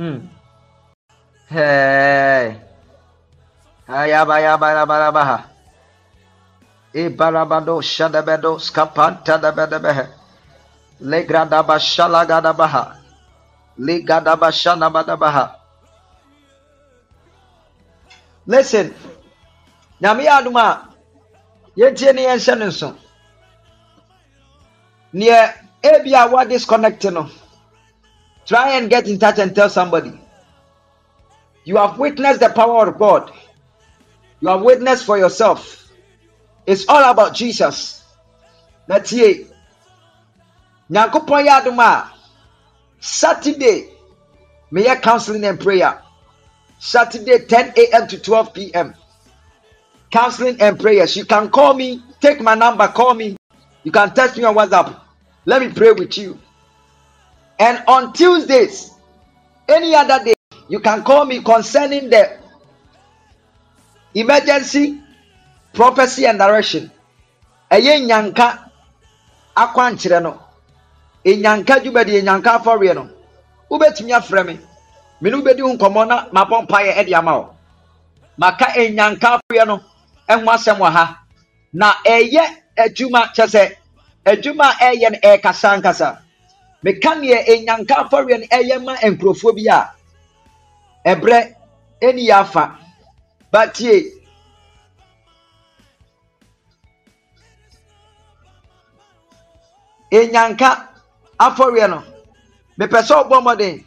[0.00, 0.28] Mm.
[1.48, 2.56] Hey.
[3.88, 5.38] Ayabayabarabaha.
[6.94, 10.08] Ibarabado shadabedo skapanta dabedebehe.
[11.02, 12.96] Legradabashalagadabaha.
[13.78, 15.44] Ligadabashanabadabaha.
[18.46, 18.94] Listen.
[20.00, 20.66] Nyame yɛ adom a
[21.78, 22.96] yɛntie ne yɛnhyɛ no nso.
[25.14, 27.28] Neɛ ebi a wa disconnect no.
[28.50, 30.12] Try and get in touch and tell somebody.
[31.64, 33.30] You have witnessed the power of God.
[34.40, 35.88] You have witnessed for yourself.
[36.66, 38.02] It's all about Jesus.
[38.88, 39.46] That's it.
[40.90, 42.10] Nyankopɔn yɛ adom a
[42.98, 43.88] Saturday
[44.72, 46.02] meyɛ counseling and prayer.
[46.80, 48.08] Saturday 10 a.m.
[48.08, 48.94] to 12 p.m.
[50.10, 51.14] Counseling and prayers.
[51.14, 53.36] You can call me, take my number, call me.
[53.84, 54.98] You can text me on WhatsApp.
[55.44, 56.40] Let me pray with you.
[57.60, 58.90] And on Tuesdays,
[59.68, 60.34] any other day,
[60.68, 62.38] you can call me concerning the
[64.14, 65.00] emergency
[65.74, 66.90] prophecy and direction.
[67.70, 68.70] Ɛyɛ nyanka
[69.56, 70.40] akwankyerɛ no.
[71.24, 73.10] Enyanka dwumadi enyanka afɔreɛ no.
[73.70, 74.58] Wobɛtumi afrɛ me.
[75.20, 77.54] Me ne wobɛdi ho nkɔmmɔ na mabɔ mpaeɛ ɛde ama wo.
[78.38, 79.80] Maka enyanka afɔreɛ no
[80.28, 81.18] ɛho asɛm wɔ ha.
[81.74, 82.42] Na ɛyɛ
[82.78, 83.76] adwuma kyɛ sɛ
[84.26, 86.18] adwuma a ɛyɛ no ɛrekasa nkasa
[86.84, 89.80] meka neɛ enyanka afɔreɛ no ɛyɛ ma nkurɔfoɔ bi a
[91.06, 91.38] ɛbrɛ
[92.02, 92.64] ɛni yɛ afa.
[93.52, 94.12] Batie
[100.12, 100.88] enyanka
[101.40, 102.04] afɔreɛ no
[102.78, 103.84] mepɛ sɛ ɔbɔ mmɔden.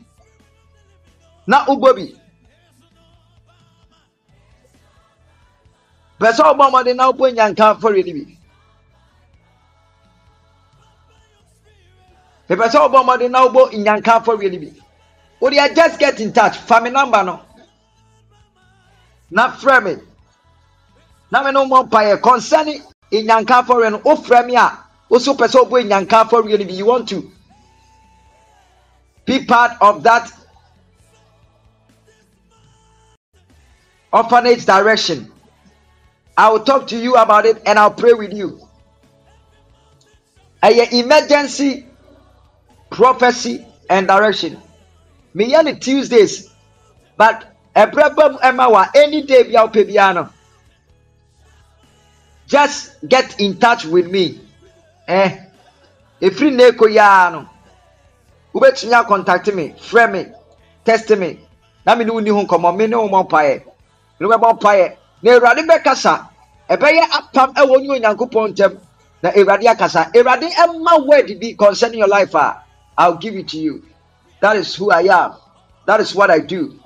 [1.48, 2.16] Na ubɔ bi.
[6.20, 8.38] Pɛ sɛ ɔbɔ mmɔden na ubɔ enyanka afɔreɛ no bi.
[12.56, 14.74] Pɛpɛ sɛ ɔbɔ mmɔden na wobɔ nyanka afɔre no bi
[15.42, 16.58] wodeɛ just get in touch.
[16.58, 17.40] Fa me number no.
[19.32, 19.98] Na frɛ me
[21.32, 22.82] na me no mmɔ mpaeɛ concerning
[23.12, 24.78] nyanka afɔre no wofrɛ me a
[25.10, 27.32] woso pɛ sɛ wobɔ nyanka afɔre no bi you want to
[29.26, 30.32] be part of that
[34.12, 35.32] orphanage direction.
[36.38, 38.60] I will talk to you about it and I'll pray with you.
[40.62, 41.86] A emergency
[42.94, 44.58] prophecy and direction.
[45.34, 46.50] Me yani Tuesdays,
[47.18, 50.32] but a problem Emma any day be out piano.
[52.48, 54.40] Just get in touch with me.
[55.08, 55.38] Eh,
[56.22, 57.50] if you neko ya no,
[58.54, 60.26] ubetumi contact me, friend me,
[60.86, 61.40] test me.
[61.86, 63.64] Na me no ni ho komo me ne wo mo pae.
[64.20, 66.14] Ne wo pae na awurade bɛkasa
[66.70, 68.78] ɛbɛyɛ apam ɛwɔ ne onyankopɔn ntam
[69.24, 72.63] na awurade akasa awurade ɛma word bi concerning your life a
[72.98, 73.84] i'll give it to you.
[74.42, 75.34] That is who i am.
[75.88, 76.80] That is what i do.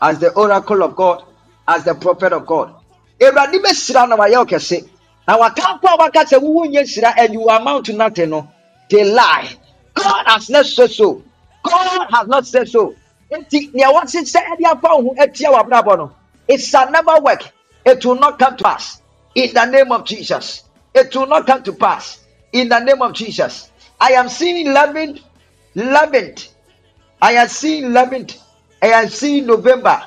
[0.00, 1.24] As the oracle of god
[1.68, 2.74] as the prophet of god.
[3.20, 4.88] Awurade bɛhyira na wayɛ ɔkɛse.
[5.28, 8.48] Na wakamfo a waka sɛ wowo nyɛ hyira and you amount to nothing no
[8.90, 9.48] they lie.
[9.94, 11.22] God has not said so.
[11.64, 12.96] God has not said so.
[13.32, 16.16] Nti nea wɔse sɛ ɛde afa wo ho atia w'abrabɔ no
[16.48, 17.42] it shall never work.
[17.84, 19.00] It will not come to pass.
[19.34, 20.64] In the name of Jesus.
[20.94, 22.20] It will not come to pass.
[22.52, 23.70] In the name of Jesus.
[24.00, 25.20] I am seeing 11th,
[25.76, 26.48] 11th.
[27.20, 28.38] I am seeing 11th.
[28.82, 30.02] I am seeing November.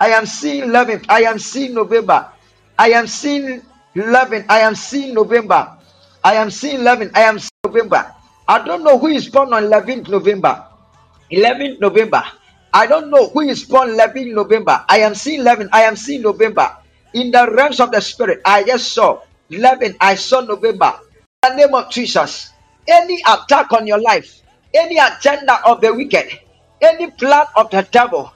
[0.00, 1.06] I am seeing 11th.
[1.08, 2.28] I am seeing November.
[2.78, 3.62] I am seeing
[3.94, 4.46] 11th.
[4.48, 5.76] I am seeing November.
[6.24, 7.12] I am seeing 11th.
[7.14, 8.12] I am seeing November.
[8.48, 10.64] I don't know who is born on 11th November.
[11.32, 12.22] 11th November.
[12.72, 14.84] I don't know who is born 11th November.
[14.88, 15.70] I am seeing 11.
[15.72, 16.76] I am seeing November
[17.16, 19.20] in the realms of the spirit, I just saw
[19.50, 20.92] 11, I saw November.
[21.44, 22.50] In the name of Jesus,
[22.86, 24.42] any attack on your life,
[24.76, 26.28] any agenda of the wicked,
[26.82, 28.32] any plan of the devil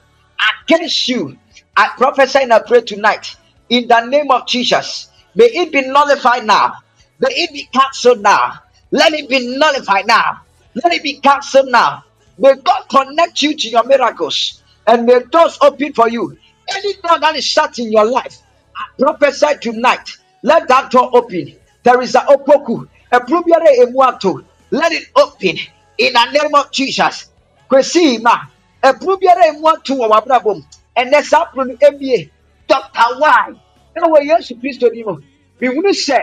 [0.67, 1.37] against you,
[1.77, 3.35] I prophesy and I pray tonight
[3.69, 5.09] in the name of Jesus.
[5.35, 6.75] May it be nullified now.
[7.19, 8.53] May it be cancelled now.
[8.91, 10.39] Let it be nullified now.
[10.83, 12.03] Let it be cancelled now.
[12.37, 16.37] May God connect you to your miracles and may doors open for you.
[16.75, 18.37] Any door that is shut in your life,
[18.77, 20.09] I prophesy tonight.
[20.43, 21.55] Let that door open.
[21.83, 22.87] There is an opoku.
[23.11, 24.45] A plubiare emuato.
[24.71, 25.57] Let it open
[25.97, 27.29] in the name of Jesus.
[27.71, 28.37] Kwesi ma.
[28.83, 30.63] A plubiare emuato wa wabrabom.
[30.95, 32.31] And that's up from MBA.
[32.67, 33.19] Dr.
[33.19, 33.53] Y.
[33.97, 35.19] Na wo Yesu Kristo ni mo.
[35.61, 36.19] Mi hunu sɛ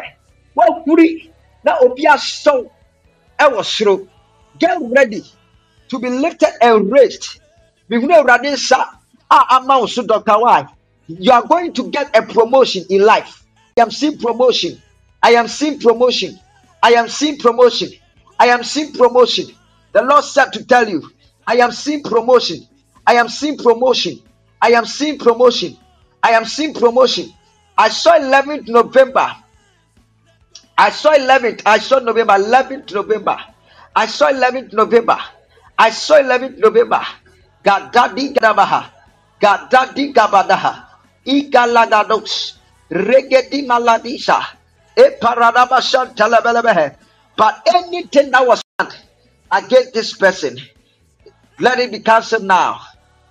[0.56, 1.32] wahuri
[1.64, 2.70] na obi asɔw
[3.40, 4.08] ɛwɔ soro.
[4.58, 5.22] Get ready
[5.90, 7.40] to be lifted and raised.
[7.88, 8.86] Mi hunu Awurade nsa
[9.30, 10.38] a ama wo so Dr.
[10.40, 10.66] Y
[11.08, 13.44] you are going to get a promotion in life.
[13.78, 14.82] I am seeing promotion.
[15.22, 16.38] I am seeing promotion.
[16.82, 17.90] I am seeing promotion.
[18.40, 19.46] I am seeing promotion.
[19.98, 21.10] The Lord said to tell you,
[21.44, 22.62] I am seeing promotion.
[23.04, 24.22] I am seeing promotion.
[24.62, 25.76] I am seeing promotion.
[26.22, 27.34] I am seeing promotion.
[27.76, 29.26] I saw 11th November.
[30.78, 31.62] I saw 11th.
[31.66, 32.34] I saw November.
[32.34, 33.38] 11th November.
[33.96, 35.18] I saw 11th November.
[35.76, 37.02] I saw 11th November.
[37.64, 38.90] Gadadi Gadabaha.
[39.42, 40.84] Gadadi Gabadaha.
[41.26, 42.54] Igalagados,
[42.88, 44.46] Regedi Maladisa,
[44.96, 46.94] Eparadabashan Telebelebehe.
[47.36, 48.62] But anything that was
[49.50, 50.58] against this person,
[51.58, 52.80] let it be cancelled now.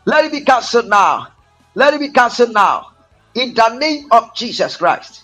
[0.06, 1.28] Let it be cancelled now.
[1.76, 2.92] Let it be cancelled now.
[3.36, 5.24] In the name of Jesus Christ.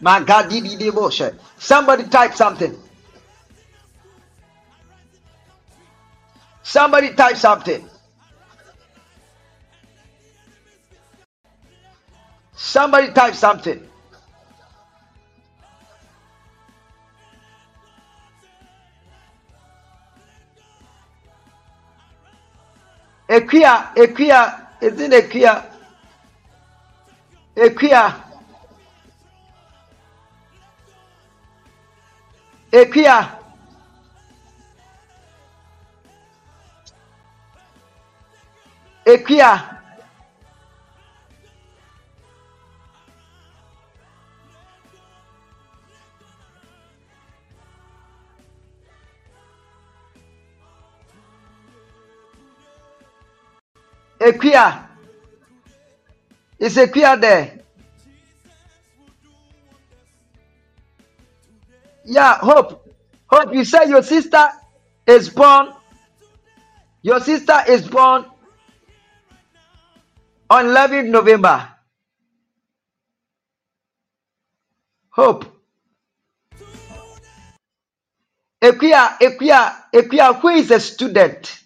[0.00, 1.38] My God, did devotion.
[1.58, 2.74] Somebody type something.
[6.62, 7.89] Somebody type something.
[12.62, 13.80] Somebody type something.
[23.30, 25.64] Equia, Equia, is it Equia?
[27.56, 28.14] Equia.
[39.06, 39.79] Equia.
[54.20, 54.32] Equia.
[54.34, 54.86] Equia.
[56.60, 57.60] Is Equia there?
[62.04, 62.86] Yeah, Hope.
[63.26, 64.48] Hope, you say your sister
[65.06, 65.72] is born.
[67.02, 68.26] Your sister is born
[70.50, 71.68] on 11th November.
[75.10, 75.46] Hope.
[78.60, 81.59] Equia, Equia, Equia, who is a student?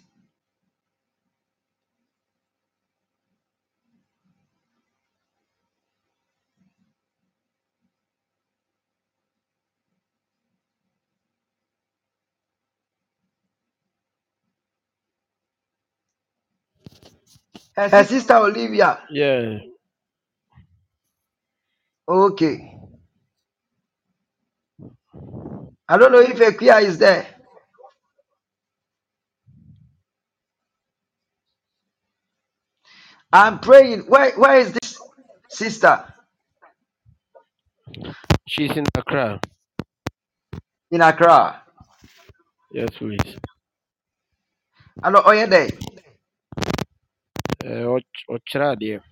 [17.77, 19.01] Her sister Olivia.
[19.11, 19.59] Yeah.
[22.09, 22.79] Okay.
[25.89, 27.27] I don't know if Equia is there.
[33.33, 34.03] I'm praying.
[34.09, 34.99] Where where is this
[35.51, 36.05] sister?
[38.49, 39.41] She's in Accra.
[40.91, 41.63] In Accra.
[42.73, 43.37] Yes, please.
[45.03, 45.79] Hello, Oyede.
[47.65, 49.03] Ochra dear.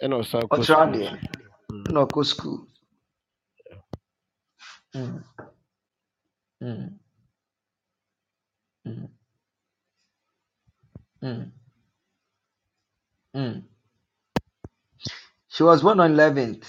[0.00, 1.18] And also Otrade.
[1.70, 2.66] No, go school.
[4.94, 5.22] Mm.
[6.62, 6.98] Mm.
[8.86, 9.08] Mm.
[11.22, 11.50] Mm.
[13.36, 13.62] Mm.
[15.48, 16.64] She was born on 11th.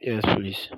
[0.00, 0.68] Yes, please.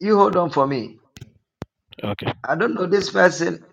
[0.00, 1.00] You hold on for me.
[2.04, 2.34] Okay.
[2.44, 3.64] I don't know this person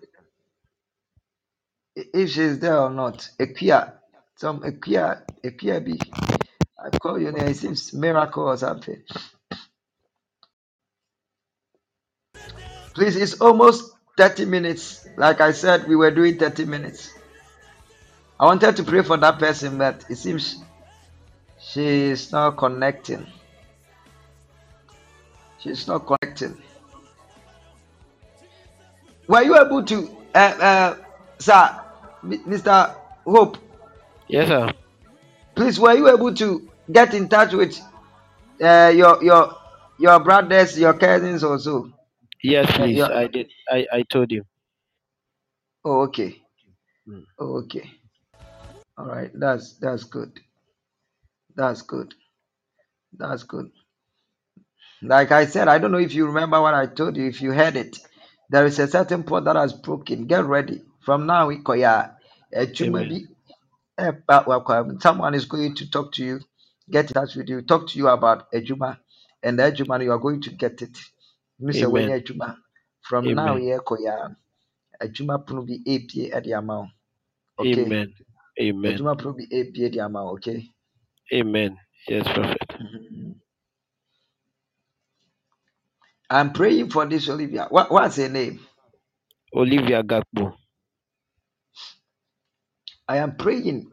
[1.98, 3.28] i- if she's there or not.
[3.40, 3.94] Equia.
[4.36, 6.12] Some Equia Equia B.
[6.84, 7.48] I call your name.
[7.48, 9.02] It seems miracle or something.
[12.94, 15.06] Please, it's almost 30 minutes.
[15.16, 17.12] Like I said, we were doing 30 minutes.
[18.40, 20.62] I wanted to pray for that person, but it seems
[21.60, 23.26] she is not connecting.
[25.58, 26.62] She's not connecting.
[29.28, 30.96] Were you able to, uh, uh,
[31.38, 31.80] sir,
[32.24, 32.94] Mr.
[33.26, 33.58] Hope,
[34.28, 34.72] Yes, sir.
[35.56, 37.78] please, were you able to get in touch with
[38.62, 39.56] uh, your your
[39.98, 41.92] your brothers, your cousins, also?
[42.42, 42.96] Yes, Uh, please.
[42.96, 43.48] your, I did.
[43.70, 44.44] I, I told you.
[45.84, 46.42] oh, okay,
[47.08, 47.24] Mm.
[47.38, 47.90] oh, okay,
[48.98, 49.30] all right.
[49.34, 50.40] That's that's good.
[51.56, 52.14] That's good.
[53.12, 53.70] That's good.
[55.02, 57.26] Like I said, I don't know if you remember what I told you.
[57.28, 57.98] If you heard it,
[58.50, 60.26] there is a certain pot that has broken.
[60.26, 60.82] Get ready.
[61.00, 62.14] From now, we koya.
[62.82, 63.18] Amen.
[63.98, 65.00] Eh, but welcome.
[65.00, 66.40] Someone is going to talk to you,
[66.90, 68.98] get in touch with you, talk to you about Ejuma,
[69.42, 70.98] and the Ejuma you are going to get it.
[71.62, 71.90] Mr.
[71.90, 72.18] Wenye Amen.
[72.22, 72.56] Ejuma.
[73.02, 73.56] From now, Amen.
[73.56, 74.36] yeah, koya.
[75.02, 76.90] Ejuma puno bi APA at the amount.
[77.58, 77.92] Okay.
[77.92, 78.14] Amen.
[78.60, 79.00] Amen.
[79.00, 80.32] Ejuma puno bi APA at the amount.
[80.38, 80.70] Okay.
[81.34, 81.78] Amen.
[82.08, 82.58] Yes, Prophet.
[82.80, 83.36] Mhm.
[86.30, 87.66] I'm praying for this Olivia.
[87.70, 88.60] What, what's her name?
[89.54, 90.54] Olivia Gakpo.
[93.08, 93.92] I am praying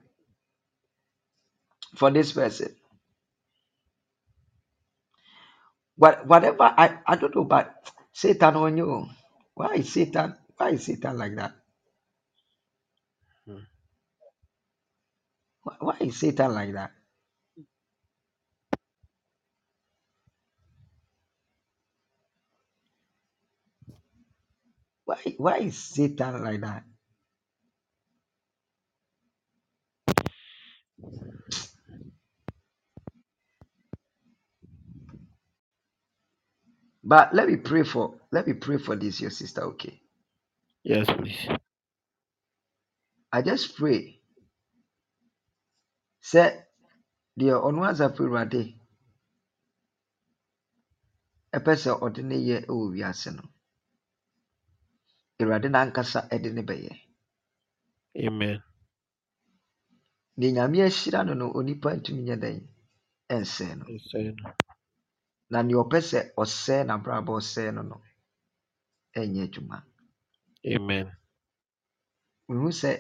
[1.96, 2.76] for this person.
[5.98, 7.76] What, whatever I, I don't know, but
[8.14, 9.08] Satan on you.
[9.56, 10.36] Why is Satan?
[10.58, 11.54] Why is Satan like that?
[13.48, 13.66] Hmm.
[15.64, 16.92] Why, why is Satan like that?
[25.06, 26.84] Why why is Satan like that?
[37.04, 39.62] But let me pray for let me pray for this your sister.
[39.64, 40.02] Okay,
[40.84, 41.48] Yes, please.
[43.32, 44.20] I just pray.
[46.22, 46.58] Say
[47.40, 48.76] deɛ ɔno asafo awurade
[51.54, 53.44] ɛpɛ sɛ ɔde ne yɛ ɛwɔ wiase no
[55.42, 56.94] awurade n'ankasa ɛde ne bɛyɛ
[58.28, 58.64] Amen.
[60.40, 62.60] deɛ nyame ahyira no no onipa ntumi nyɛ dɛn
[63.36, 64.34] ɛnsɛe no Yes, sir.
[65.52, 67.98] na nea ɔpɛ sɛ ɔsɛe n'abrabɔ ɔsɛe no no
[69.20, 69.78] ɛnyɛ adwuma
[70.68, 71.12] Amen.
[72.50, 72.92] mehu sɛ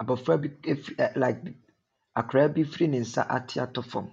[0.00, 1.40] abɔfra bi eh, efi ɛ eh, like
[2.20, 4.06] akwaraa bi firi ne nsa ate atɔ fam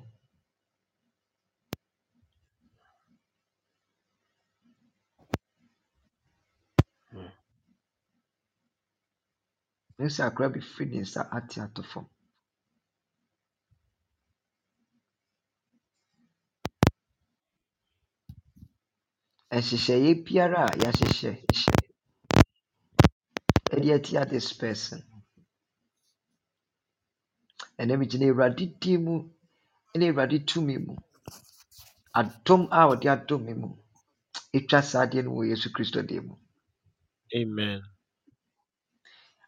[10.02, 12.06] mehu sɛ akwaraa bi firi ne nsa ate atɔ fam.
[19.52, 21.32] Nhyehyɛeɛ biara a yɛahyehyɛ
[23.72, 25.02] yɛde atia this person
[27.80, 29.16] ɛnɛ megyina awurade din mu
[29.98, 30.96] ne awurade tumi mu
[32.20, 33.70] adom a ɔde adom me mu
[34.58, 36.36] ɛtwa saa adeɛ no wɔ yesu kristo din mu.
[37.36, 37.82] Amen.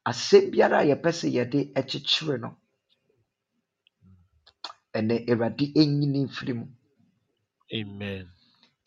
[0.10, 1.60] Asɛm biara a yɛpɛ sɛ yɛde
[1.90, 2.50] kyekyere no
[4.98, 6.66] ɛnɛ awurade ɛnyini mfiri mu
[7.74, 8.28] Amen.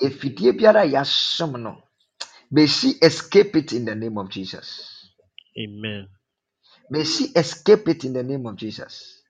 [0.07, 1.83] efidie biara a yɛasom no
[2.53, 5.11] may she escape it in the name of jesus
[5.59, 6.09] Amen.
[6.91, 9.23] may she escape it in the name of jesus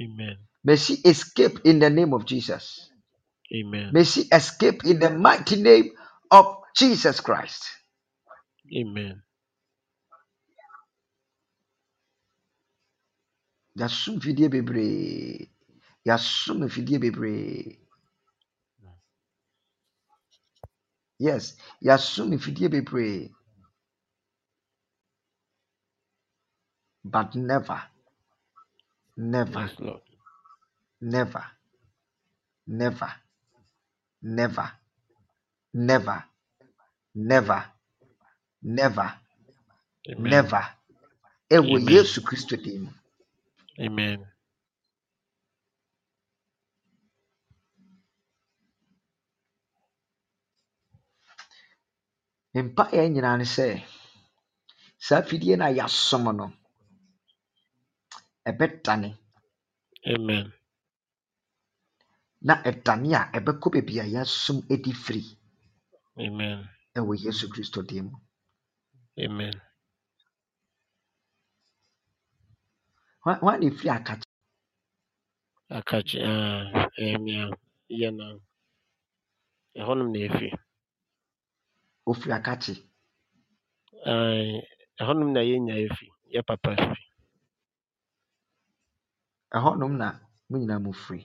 [0.00, 0.38] Amen.
[0.64, 2.90] may she escape in the name of jesus
[3.54, 3.92] Amen.
[3.92, 5.90] may she escape in the mighty name
[6.30, 7.64] of jesus christ
[8.76, 9.22] Amen.
[13.78, 15.50] Yɛasom mfidie bebree
[16.08, 17.78] yɛasom mfidie bebree
[21.24, 21.44] yes
[21.86, 23.18] yɛasom mfidie bebree
[27.04, 27.80] but never
[29.16, 30.02] never Yes, Lord.
[31.00, 31.44] never
[32.66, 33.12] never
[34.22, 34.68] never
[35.74, 36.24] never
[37.14, 37.60] never
[38.62, 39.08] never
[40.10, 40.32] Amen.
[40.32, 40.62] never
[41.56, 41.92] ɛwɔ Amen.
[41.92, 42.92] yesu kristo din mu
[43.80, 44.20] Amen.
[52.66, 53.66] mpaeɛ nyinaa ne sɛ
[55.06, 56.46] saa fidie no a yɛasom no
[58.50, 59.10] ɛbɛdane
[60.06, 60.52] Amen.
[62.46, 65.24] na ɛdane a ɛbɛkɔ baabi a yɛasom adi firi
[66.18, 66.68] Amen.
[66.98, 68.16] ɛwɔ yesu kristo din mu
[69.20, 69.54] Amen.
[73.24, 74.28] Hwan hwan na ɛfiri akakye
[75.78, 76.64] Akakye ah
[77.00, 77.44] ɛyɛ nea
[78.00, 78.26] yɛ na
[79.80, 80.48] ɛhɔnom na efi.
[82.10, 82.74] ɔfiri akakye
[84.10, 84.60] Ah
[85.00, 86.06] ɛhɔnom na yɛn nyinaa efi.
[86.34, 87.02] Yɛ papa fi.
[89.56, 90.08] ɛhɔnom na
[90.48, 91.22] mo nyinaa mo firi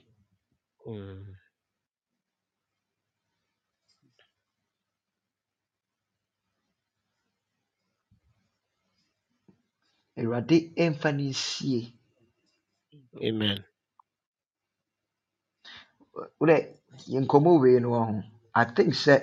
[0.87, 1.35] Mm.
[10.19, 11.81] Awurade ɛmfa no nsie.
[13.23, 13.65] Amen.
[16.39, 16.55] wodɛ
[17.23, 18.15] nkɔmmɔ wei no wɔ ho.
[18.55, 19.15] I think sɛ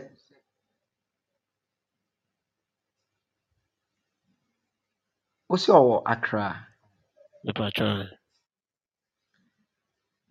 [5.48, 6.46] wo sɛ ɔwɔ akra
[7.44, 7.88] Mepatwa.
[7.88, 8.08] Ah,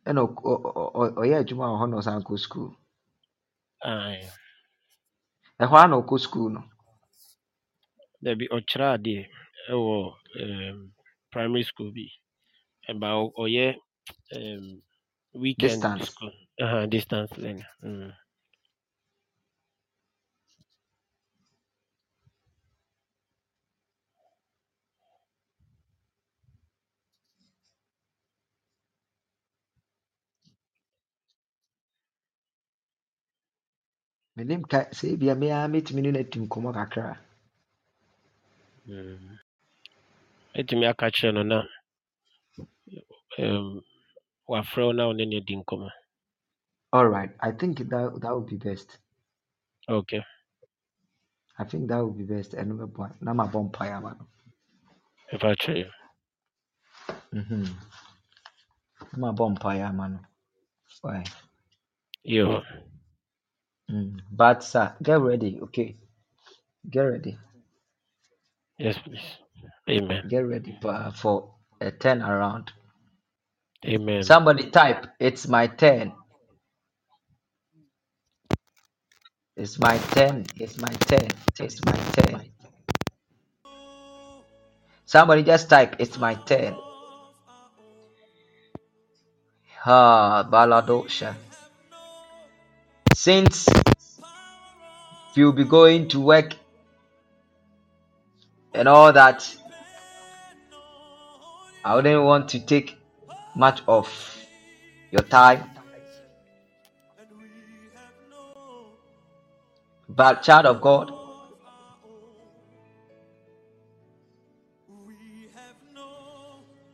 [0.07, 2.71] ɛna ɔk- ɔ- ɔ- ɔ- ɔyɛ adwuma wɔ hɔ na ɔsan kɔ skuul
[3.89, 4.23] ae.
[5.63, 6.61] ɛhɔ a na ɔkɔ skuul no.
[8.23, 9.23] Dabi ɔkyerɛ adeɛ
[9.71, 9.95] ɛwɔ
[10.43, 10.93] um,
[11.31, 12.07] primary school bi.
[12.89, 13.09] Ɛba
[13.43, 13.75] ɔyɛ
[14.35, 14.81] um,
[15.33, 16.33] weekend distance school.
[16.61, 17.65] Uh, -huh, distance learning.
[17.83, 18.13] Mm.
[34.37, 37.17] menim ka sɛ ebia me ara mɛtumi ne no atu nkɔmmɔ kakra
[40.55, 40.61] Mm.
[40.61, 41.59] Ɛtumi aka kyerɛ no na
[43.39, 43.83] um,
[44.49, 45.89] wafrɛ wo na wo ne no adi nkɔmmɔ.
[46.93, 48.99] all right i think that, that would be best
[49.89, 50.23] Okay.
[51.59, 54.27] i think that would be best ɛno bɛboa na mabɔ mpaeɛ ama no
[55.33, 55.85] Mepatwa yi.
[57.33, 57.75] Mhm.
[59.13, 60.19] na mabɔ mpaeɛ ama no
[61.01, 61.23] Why?
[62.23, 62.63] Yo.
[63.91, 64.21] Mm.
[64.31, 65.97] but sir get ready okay
[66.89, 67.37] get ready
[68.79, 69.39] Yes, please.
[69.89, 70.29] Amen.
[70.29, 72.71] get ready pa, for a turn around
[73.85, 74.23] Amen.
[74.23, 76.13] somebody type it's my turn.
[79.55, 80.45] It's my turn.
[80.59, 81.29] It's my turn.
[81.61, 82.41] It's my turn.
[85.05, 86.75] Somebody just type it's my turn.
[89.83, 91.35] Ha baladosha.
[93.13, 93.69] Since
[95.35, 96.55] you'll be going to work
[98.75, 99.55] and all that
[101.83, 102.97] i wouldn't want to take
[103.55, 104.07] much of
[105.11, 105.63] your time.
[110.09, 111.11] But child of god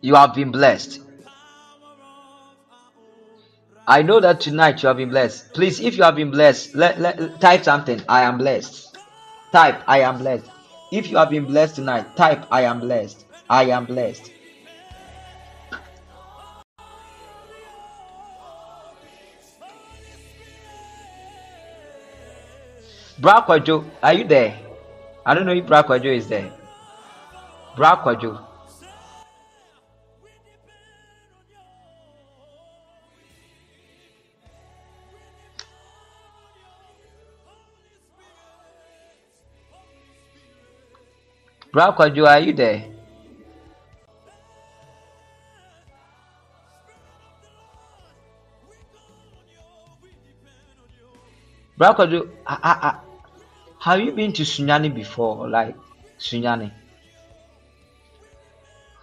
[0.01, 0.99] you have been blessed.
[3.87, 5.53] I know that tonight you have been blessed.
[5.53, 8.01] Please if you have been blessed let, let type something.
[8.07, 8.97] I am blessed.
[9.51, 10.50] Type i am blessed
[10.91, 14.31] if you have been blessed tonight type i am blessed i am blessed
[23.21, 24.57] Bra Kwadwo, are you there?
[25.23, 26.51] I don't know if Bra Kwadwo is there.
[27.75, 27.95] Bra
[41.71, 42.85] Bra Kwadwo, are you there?
[51.77, 52.99] Bra Kwadwo, I, I, I,
[53.79, 55.47] have you been to Sunyani before?
[55.49, 55.75] Like
[56.19, 56.71] Sunyani?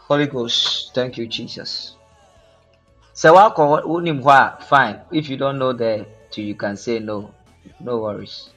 [0.07, 1.97] Holy Ghost, thank you, Jesus.
[3.15, 5.01] So hɔ fine.
[5.11, 7.35] If you don't know there you can say no.
[7.81, 8.51] No worries.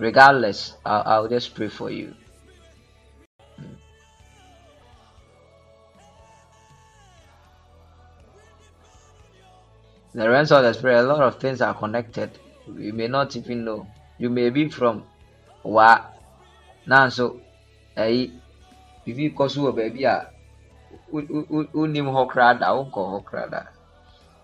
[0.00, 2.14] Regardless, I'll, I'll just pray for you.
[10.14, 12.30] The realms of the spirit, a lot of things are connected.
[12.66, 13.86] You may not even know.
[14.18, 15.04] You may be from
[15.62, 16.00] Wa.
[16.88, 17.38] Nanso,
[17.96, 18.32] ɛyi,
[19.04, 20.30] bibi kɔ so wɔ baabi a
[21.12, 23.62] wonim hɔ koraa da, wonkɔ hɔ koraa da.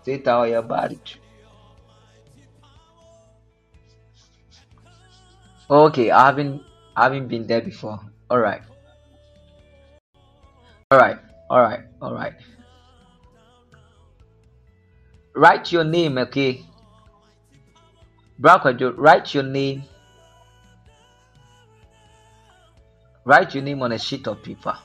[0.05, 1.17] Satan ɔyɛ.
[5.69, 6.61] Okay, I haven't
[6.95, 7.99] I haven't been there before.
[8.29, 8.61] All right.
[10.91, 11.17] All right.
[11.49, 11.81] All right.
[12.01, 12.33] All right.
[15.35, 16.65] Write your name, okay?
[18.39, 19.83] Bra Kwadwo, write your name.
[23.23, 24.75] Write your name on a sheet of paper.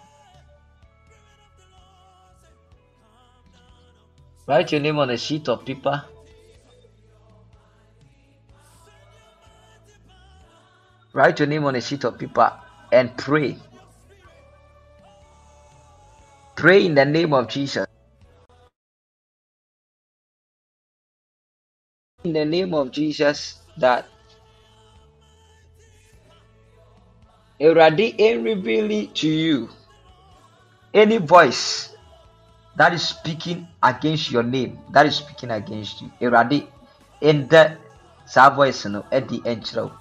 [4.47, 6.05] Write your name on a sheet of paper.
[11.13, 12.53] Write your name on a sheet of paper
[12.91, 13.57] and pray.
[16.57, 17.87] Pray in the name of Jesus.
[22.25, 24.07] In the name of Jesus, that
[27.61, 29.69] Eradi ain't revealing to you
[30.95, 31.95] any voice
[32.77, 36.11] that is speaking against your name, that is speaking against you.
[36.21, 36.67] Eradi
[37.21, 37.77] in the
[38.55, 39.93] voice no the enchro.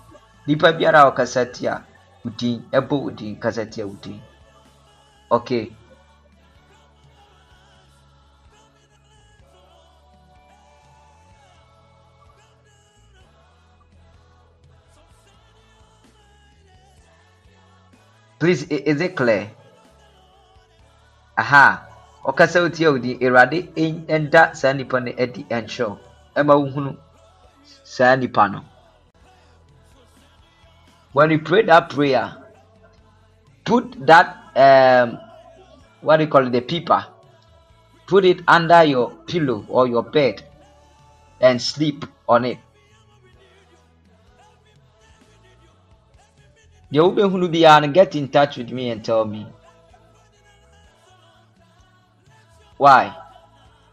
[0.48, 1.76] Nipa biara a ɔkasa ti a
[2.24, 4.20] wodin ɛbɔ wodin kasa ti a wodin
[5.32, 5.72] okay
[18.42, 19.52] please is it clear?
[21.38, 21.86] Aha.
[22.26, 23.70] Ɔkasa wotie a wodin awurade
[24.10, 25.98] ɛnda saa nipa no adi ɛnhyɛw
[26.36, 26.98] ɛma wohunu
[27.84, 28.64] saa nipa no
[31.14, 32.36] when you pray that prayer,
[33.66, 35.20] put that um
[36.02, 37.06] what do you call it the paper,
[38.08, 40.44] put it under your pillow or your bed
[41.40, 42.58] and sleep on it.
[46.92, 49.48] Get in touch with me and tell me.
[52.78, 53.16] Why?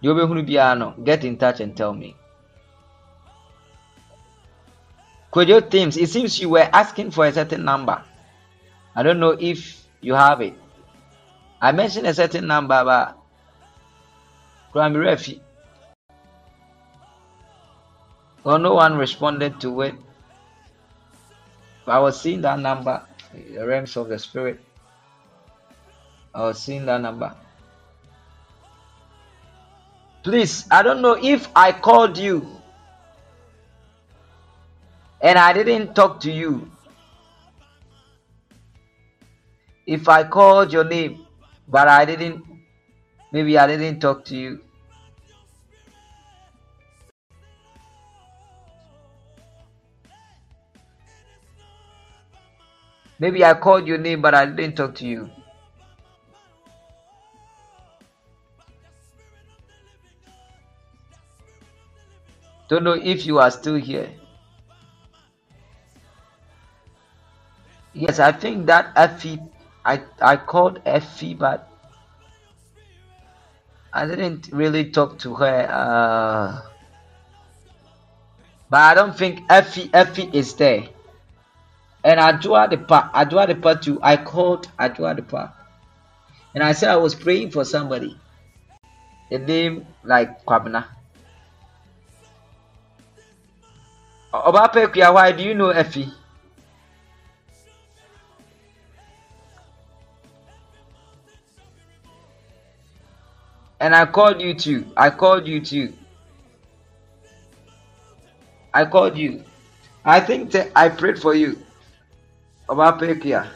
[0.00, 2.16] The wobɛhunu biara get in touch and tell me.
[5.38, 8.02] Kojo Teams, it seems you were asking for a certain number.
[8.96, 10.54] I don't know if you have it.
[11.62, 13.16] I mentioned a certain number, but
[14.74, 15.40] Kwame.
[18.42, 19.94] Well, no one responded to it.
[21.86, 23.00] I was seeing that number,
[23.32, 24.58] the realms of the spirit.
[26.34, 27.32] I was seeing that number.
[30.24, 32.57] Please, I don't know if I called you
[35.20, 36.70] and I didn't talk to you,
[39.86, 41.26] if I called your name,
[41.66, 42.44] but I didn't,
[43.32, 44.60] maybe I didn't talk to you.
[53.20, 55.28] Maybe I called your name, but I didn't talk to you.
[62.68, 64.10] Don't know if you are still here.
[67.98, 69.42] Yes, I think that Effie,
[69.84, 71.66] I I called Effie, but
[73.92, 75.66] I didn't really talk to her.
[75.66, 76.62] Uh,
[78.70, 80.86] but I don't think Effie Effie is there.
[82.04, 83.98] And Adua the pa Adua the pa too.
[84.00, 85.52] I called Adua the pa,
[86.54, 88.16] and I said I was praying for somebody.
[89.32, 90.86] A name like Kwabna.
[94.32, 96.12] Obapekia, why do you know Effie?
[103.80, 104.86] And I called you too.
[104.96, 105.94] I called you too.
[108.74, 109.44] I called you.
[110.04, 111.58] I think I prayed for you.
[112.68, 113.48] Ọba Pekia.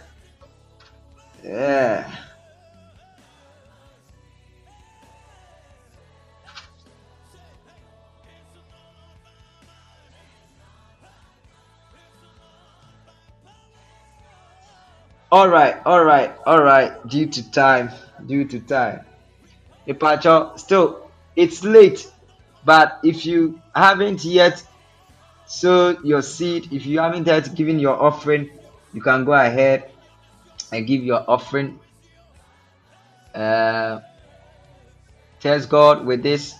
[1.44, 2.10] Yeah.
[15.32, 16.92] All right, all right, all right.
[17.08, 17.90] Due to time,
[18.26, 19.04] due to time.
[19.86, 20.50] Departure.
[20.56, 22.10] Still, it's late,
[22.64, 24.62] but if you haven't yet
[25.46, 28.50] sowed your seed, if you haven't yet given your offering,
[28.92, 29.90] you can go ahead
[30.72, 31.78] and give your offering.
[33.34, 34.00] Uh,
[35.40, 36.54] test God with this.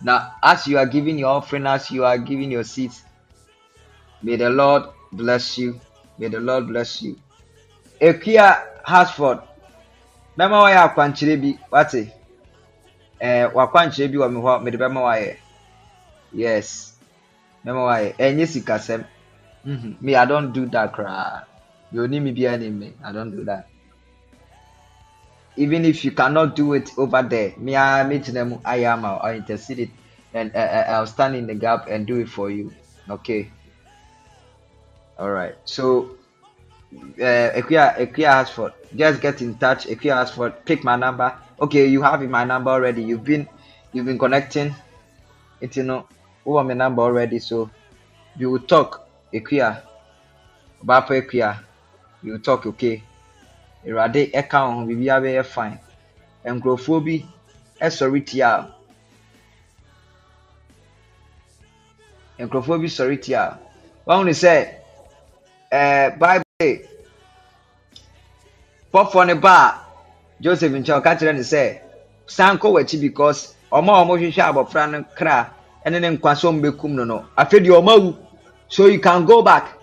[0.00, 3.02] Now, as you are giving your offering, as you are giving your seeds,
[4.22, 5.80] may the Lord bless you.
[6.18, 7.18] May the Lord bless you.
[8.00, 9.47] Ekia Hasford.
[10.38, 12.02] Bɛma wayɛ akwankyerɛ bi wate.
[13.22, 15.32] Ɛɛ wakwankyerɛ bi wɔ me hɔ mede bɛma wayɛ.
[16.32, 16.68] Yes
[17.64, 18.16] bɛma wayɛ.
[18.18, 19.02] Ɛnyɛ sikasɛm.
[19.66, 20.00] Mhm.
[20.02, 21.44] Me i don't do that koraa
[21.92, 22.96] deɛ oni mi biara ne me.
[23.04, 23.64] I don't do that.
[25.56, 29.18] Even if you cannot do it over there me a me gyina mu ayɛ ama
[29.24, 29.90] i intercede it
[30.32, 32.76] and uh, uh, i'll stand in the gap and do it for you.
[33.10, 33.54] Okay.
[35.18, 35.54] All right.
[35.64, 36.17] So
[36.94, 39.86] uh, Equia, Equia Hasford, just get in touch.
[39.86, 41.34] Equia Hasford, pick my number.
[41.60, 43.02] Okay, you have my number already.
[43.02, 43.48] You've been,
[43.92, 44.74] you've been connecting.
[45.60, 46.06] It you know,
[46.46, 47.38] over my number already.
[47.38, 47.70] So
[48.36, 49.06] you will talk.
[49.32, 49.82] Equia,
[50.82, 51.58] Bapa Equia,
[52.22, 52.66] you will talk.
[52.66, 53.02] Okay.
[53.86, 55.78] Erade ɛka ho biribi abɛyɛ fine.
[56.44, 57.26] Nkurɔfoɔ bi
[57.80, 58.68] ɛsɔre tia.
[62.38, 63.58] Nkurɔfoɔ bi sɔre tia.
[64.06, 64.74] Wɔn ni sɛ.
[68.92, 69.74] Pɔfoɔ no ba a
[70.42, 71.78] joseph nkyɛn ɔka kyerɛ no sɛ
[72.26, 75.54] san kɔ w'akyi because ɔmo a ɔmo hwehwɛ abɔfra no kra
[75.86, 78.16] ɛne ne nkwa so ɔmo bɛkum no no afei deɛ ɔmo awu
[78.68, 79.78] so you can go back.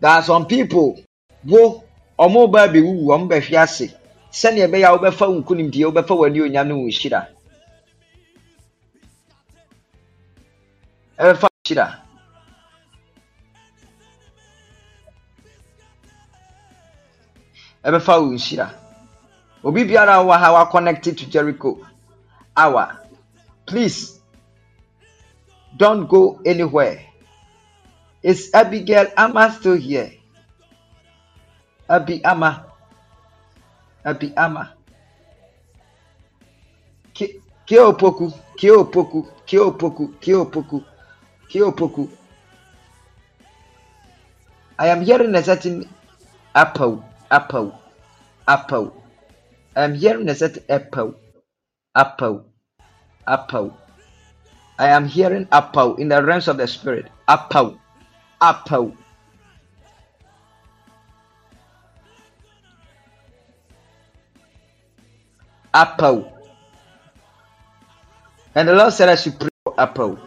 [0.00, 0.98] There are some people
[1.44, 1.84] wo
[2.18, 3.94] ɔmo ba abɛwuwu ɔmo bɛhwe ase.
[4.32, 7.28] Sɛnea ɛbɛyɛ a wobɛfa wo nkonimdie wobɛfa w'ani onyam ne wo nhyira.
[11.16, 12.07] Ɛbɛfa wo nhyira.
[17.84, 18.70] Ɛbɛfa wo nhyira.
[19.64, 21.78] Obi biara a wɔwɔ ha wa connected to jericho.
[22.56, 22.96] Hour
[23.66, 24.18] please
[25.76, 27.00] don't go anywhere.
[28.22, 30.12] Is abigail ama still here?
[31.88, 32.64] Abi ama
[34.04, 34.72] abi ama
[37.14, 40.84] Ki- kiopoku kiopoku kiopoku kiopoku
[41.48, 42.08] kiopoku.
[44.78, 45.88] I am hearing a certain
[46.54, 47.78] apple apple.
[48.46, 49.02] Apple.
[49.76, 51.14] I am hearing a certain apple.
[51.94, 52.46] Apple.
[53.26, 53.76] Apple.
[54.78, 57.10] I am hearing apple in the realms of the spirit.
[57.28, 57.78] Apple.
[58.40, 58.96] Apple.
[65.74, 66.32] Apple.
[68.54, 70.18] And the lord said i should pray for apple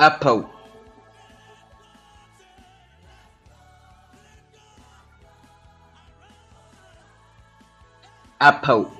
[0.00, 0.48] apple.
[8.40, 8.90] Apple.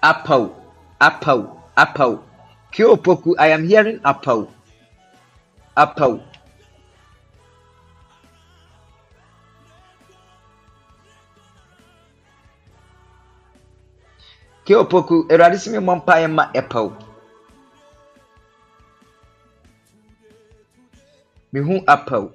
[0.00, 0.54] Apple.
[1.00, 1.60] Apple.
[1.76, 2.24] Apple.
[2.72, 4.48] Kiopoku i am hearing apple.
[5.76, 6.22] Apple
[14.66, 16.90] kiopoku awurade sɛ memmɔ mpaeɛ ma apple
[21.52, 22.28] mehu apple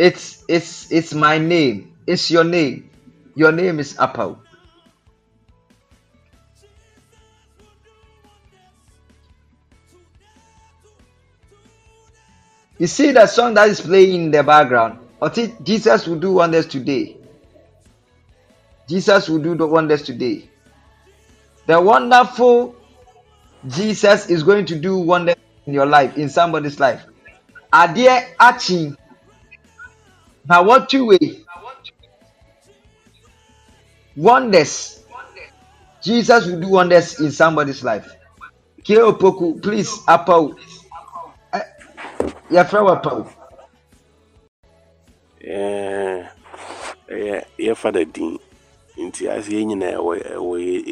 [0.00, 1.84] it's it's it's my name.
[2.06, 2.88] It's your name.
[3.36, 4.40] Your name is apple
[12.80, 15.00] You see the song that is playing in the background.
[15.20, 17.18] Or Jesus will do wonders today.
[18.88, 20.48] Jesus will do the wonders today.
[21.66, 22.74] The wonderful
[23.68, 25.36] Jesus is going to do wonders
[25.66, 27.04] in your life, in somebody's life.
[27.70, 28.96] Adeɛ akyi
[30.48, 31.44] na wɔtu wei
[34.16, 35.04] wonders.
[36.02, 38.10] Jesus will do wonders in somebody's life.
[38.82, 40.56] Kio Poku, please, Apple.
[42.54, 42.94] Yɛfrɛ wɔ
[45.42, 46.28] ɛɛ
[47.14, 48.38] ɛyɛ yɛfa da din.
[48.96, 49.96] Nti ase yɛn nyinaa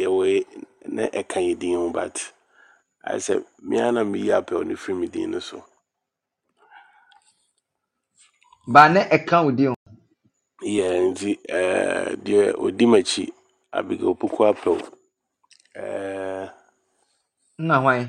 [0.00, 0.46] yɛwɔ
[0.94, 2.16] na ɛka yɛ din ho but
[3.06, 3.34] ayɛ sɛ
[3.92, 5.64] na meyi apɛw no firi me din no so.
[8.66, 9.74] Ba ne ɛka wo din ho.
[10.62, 11.30] Yɛ nti
[12.24, 13.32] deɛ odi m'akyi
[13.72, 14.76] abigail poku apɛw
[15.76, 16.50] ɛɛ
[17.58, 18.08] na hwan?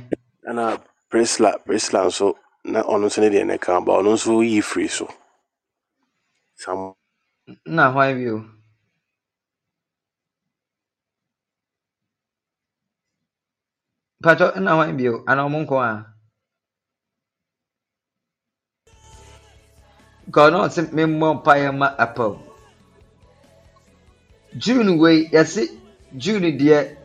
[0.49, 0.65] ɛna
[1.09, 2.27] prisla prisla nso
[2.63, 5.07] na ɔno nso ne deɛ ne ka ba ɔno nso yi firi so.
[6.55, 6.93] Sam
[7.65, 8.35] na hwan bio
[14.23, 15.91] patɔ na hwan bio ana ɔmo nko a?
[20.27, 22.33] Nka ɔno ɔse memmɔ mpaeɛ ma apam
[24.57, 25.61] june wei yɛse
[26.17, 26.97] june deɛ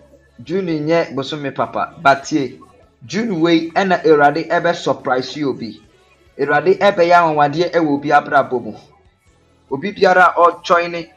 [0.44, 2.60] june nyɛ bosome papa batie
[3.06, 5.82] june wei ɛna awurade ɛbɛ surprise yi obi.
[6.40, 8.72] Awurade ɛbɛyɛ anwanwadeɛ ɛwɔ obi abrabɔ mu.
[9.70, 11.12] Obi biara a ɔjoin ne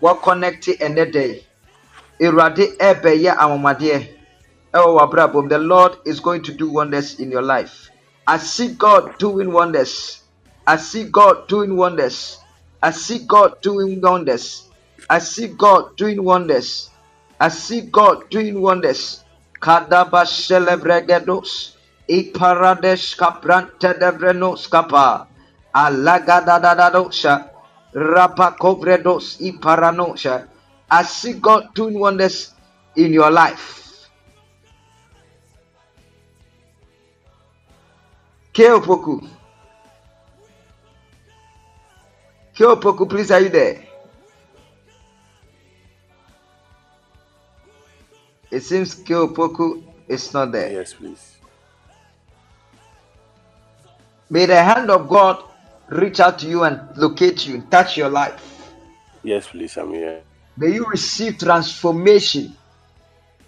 [0.00, 4.08] wɔconnect ɛnɛ yi awurade ɛbɛyɛ anwanwadeɛ
[4.72, 5.48] ɛwɔ w'abrabɔ mu.
[5.48, 7.90] The lord is going to do wonders in your life.
[8.26, 10.22] I see god doing wonders.
[10.66, 12.38] I see god doing wonders.
[12.80, 14.68] I see god doing wonders.
[15.10, 16.90] I see god doing wonders.
[17.40, 19.22] I see god doing wonders
[19.62, 21.78] kadaba celebregedos
[22.10, 25.30] iparadesh kaprante devrenos kapa.
[25.72, 27.48] Alagadadadadosha
[27.94, 30.48] rapakovredos iparanosha
[30.92, 32.52] i see god doing wonders
[32.96, 34.08] in your life.
[38.52, 39.26] Keopoku.
[42.54, 43.91] Keopoku, please, are you there?
[48.52, 50.72] It seems Keopoku is not there.
[50.72, 51.38] yes please
[54.30, 55.42] May the hand of God
[55.90, 58.42] reach out to you and locate you and touch your life.
[59.24, 60.22] yes please i'm here
[60.56, 62.56] May you receive transformation.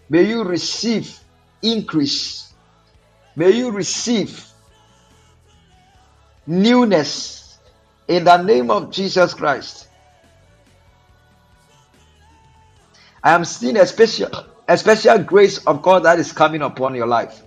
[0.08, 1.18] May you receive
[1.62, 2.54] increase.
[3.36, 4.44] May you receive
[6.46, 7.58] newness
[8.08, 9.88] in the name of Jesus Christ.
[13.22, 14.30] I am seeing a special,
[14.68, 17.42] a special grace of God that is coming upon your life.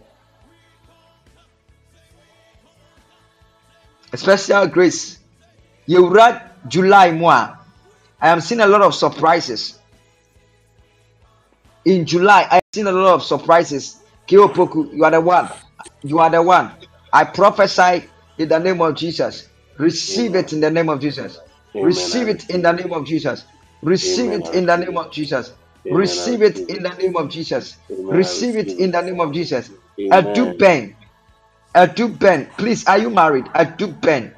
[4.13, 5.19] A special grace.
[5.85, 7.55] You read July moi.
[8.21, 9.79] I am seeing a lot of surprises.
[11.85, 14.01] In July, I have seen a lot of surprises.
[14.27, 15.49] Kiopoku, you are the one.
[16.03, 16.71] You are the one.
[17.13, 18.05] I prophesy
[18.37, 19.47] in the name of Jesus.
[19.77, 21.39] Receive it in the name of Jesus.
[21.73, 21.85] Amen.
[21.85, 23.45] Receive it in the name of Jesus.
[23.81, 24.41] Receive Amen.
[24.41, 25.53] it in the name of Jesus.
[25.89, 27.77] Receive it in the name of Jesus.
[28.09, 29.71] Receive it in the name of Jesus.
[30.11, 30.95] Adu Ben.
[31.75, 32.47] Adu Ben.
[32.57, 33.45] Please, are you married?
[33.55, 34.33] Adu Ben.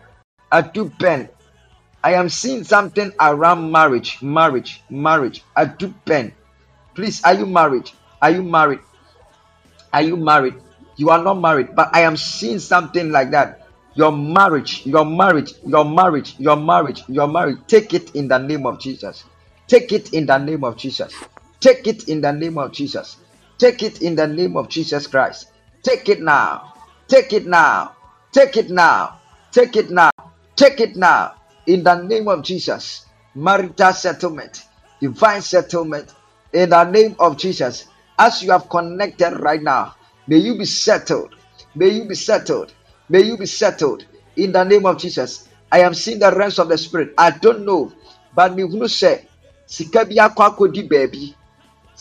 [0.52, 1.30] Adu Ben.
[2.04, 4.22] I am seeing something around marriage.
[4.22, 4.84] Marriage.
[4.90, 5.44] Marriage.
[5.58, 6.34] Adu Ben.
[6.96, 7.92] Please, are you married?
[8.22, 8.80] Are you married?
[9.94, 10.56] Are you married?
[10.98, 13.68] You are not married, but I am seeing something like that.
[13.96, 17.58] Your marriage, your marriage, your marriage, your marriage, your marriage.
[17.68, 19.26] Take it in the name of Jesus.
[19.68, 21.14] Take it in the name of Jesus.
[21.60, 23.18] Take it in the name of Jesus.
[23.58, 25.52] Take it in the name of Jesus Christ.
[25.84, 26.74] Take it now.
[27.08, 27.96] Take it now.
[28.32, 29.20] Take it now.
[29.52, 30.12] Take it now.
[30.56, 31.36] Take it now.
[31.68, 33.06] In the name of Jesus.
[33.36, 34.66] Marital settlement,
[35.02, 36.14] divine settlement.
[36.54, 37.86] In the name of Jesus.
[38.18, 39.96] As you have connected right now,
[40.28, 41.36] may you be settled.
[41.76, 42.74] May you be settled.
[43.10, 44.06] May you be settled.
[44.36, 45.48] In the name of Jesus.
[45.72, 47.14] I am seeing the realms of the spirit.
[47.18, 47.94] I don't know.
[48.36, 49.28] But me who say,
[49.66, 51.36] sika bi akɔdi baabi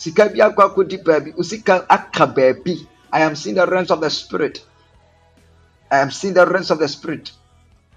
[0.01, 1.29] sika bi akɔ akɔdi baabi.
[1.39, 2.87] Osika aka baabi.
[3.11, 4.63] I am seeing the realms of the spirit.
[5.91, 7.31] I am seeing the realms of the spirit.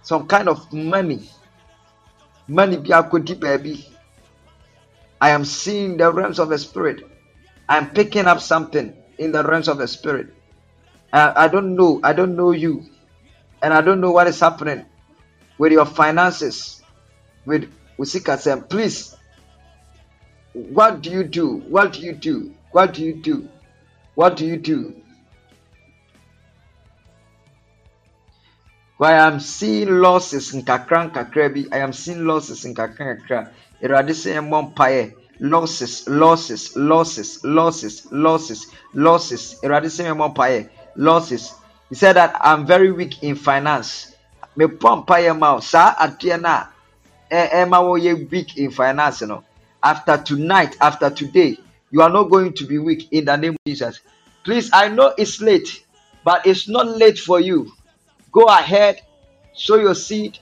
[0.03, 1.31] Some kind of money.
[2.49, 3.87] Money bi akɔdi baabi.
[5.20, 7.05] I am seeing the realms of the spirit.
[7.69, 10.35] I am picking up something in the realms of the spirit.
[11.12, 12.01] I, don't know.
[12.03, 12.85] I don't know you.
[13.62, 14.85] And i don't know what is happening
[15.59, 16.83] with your finances.
[17.47, 19.15] With usika sem please
[20.55, 23.49] what do you do what do you do what do you do
[24.15, 24.95] what do you do
[28.99, 31.66] Well, I am seeing losses in kakra nkakra bi.
[31.77, 33.53] I am seeing losses in kakra nkakra.
[33.85, 35.12] Awurade sɛ ɛmmɔ mpaeɛ.
[35.41, 39.59] Losses, losses, losses, losses, losses, losses.
[39.62, 40.70] Sɛ ɛmmɔ mpaeɛ.
[40.97, 41.53] Losses.
[41.91, 44.15] He said that I'm very weak in finance.
[44.59, 45.61] Mepɔ mpaeɛ ma wo.
[45.61, 46.70] Saa adeɛ no a
[47.33, 49.45] ɛ- ɛma wɔyɛ weak in finance no.
[49.83, 51.59] After tonight, after today,
[51.91, 54.01] you are not going to be weak in the name of Jesus.
[54.45, 55.69] Please, I know it's late,
[56.25, 57.73] but it's not late for you.
[58.33, 59.01] Go ahead,
[59.55, 60.39] sow your seed,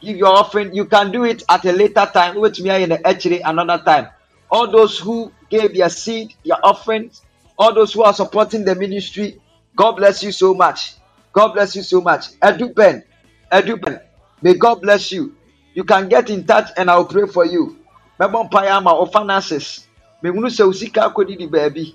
[0.00, 0.74] give your offering.
[0.74, 2.36] You can do it at a later time.
[2.40, 4.08] Wait me in the actually another time.
[4.50, 7.22] All those who gave their seed, their offerings,
[7.58, 9.40] all those who are supporting the ministry,
[9.76, 10.96] God bless you so much.
[11.32, 12.32] God bless you so much.
[12.40, 13.04] Edu Ben,
[13.52, 14.00] Edu Ben,
[14.42, 15.36] may God bless you.
[15.74, 17.83] You can get in touch and I'll pray for you.
[18.20, 19.86] Mebɔ mpaeɛ ama wo finances.
[20.22, 21.94] Mehunu sɛ wo sika akɔdidi baabi.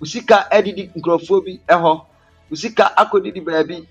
[0.00, 1.92] Wo sika adidi nkurɔfoɔ bi ɛhɔ.
[2.50, 3.86] Wo sika akɔdidi baabi.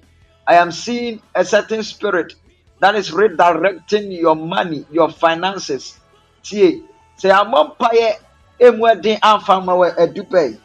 [0.47, 2.33] I am seeing a certain spirit
[2.81, 5.99] that is redirecting your money, your finances.
[6.43, 6.81] Tie,
[7.21, 8.13] sɛ yɛabɔ mpaeɛ
[8.59, 10.59] emu ɛden amfa ma wɔ Edu Ben.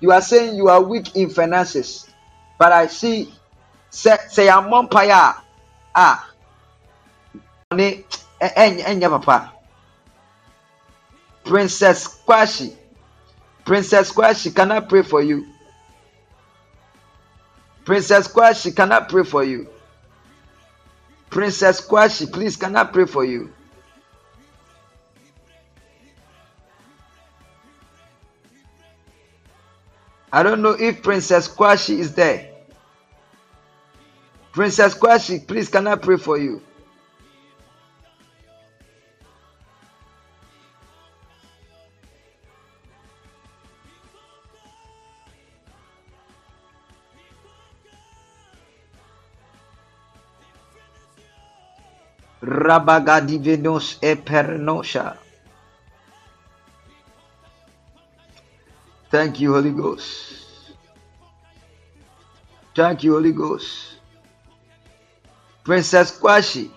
[0.00, 2.08] You are saying you are weak in finances.
[2.58, 3.32] But I see
[3.90, 5.34] sɛ sɛ yɛammɔ mpaeɛ a
[7.70, 8.04] a ne
[8.40, 9.52] ɛnyɛ papa
[11.48, 12.76] princess kwashi
[13.64, 15.46] princess kwashi can i pray for you?
[17.86, 19.66] Princess kwashi can i pray for you?
[21.30, 23.50] Princess kwashi please can i pray for you?
[30.30, 32.52] I don't know if princess kwashi is there.
[34.52, 36.62] Princess kwashi please can i pray for you
[52.48, 55.18] rabagadivenos epernosha.
[59.10, 60.72] Thank you holy ghost.
[62.74, 63.98] Thank you holy ghost.
[65.64, 66.70] Princess kwashi.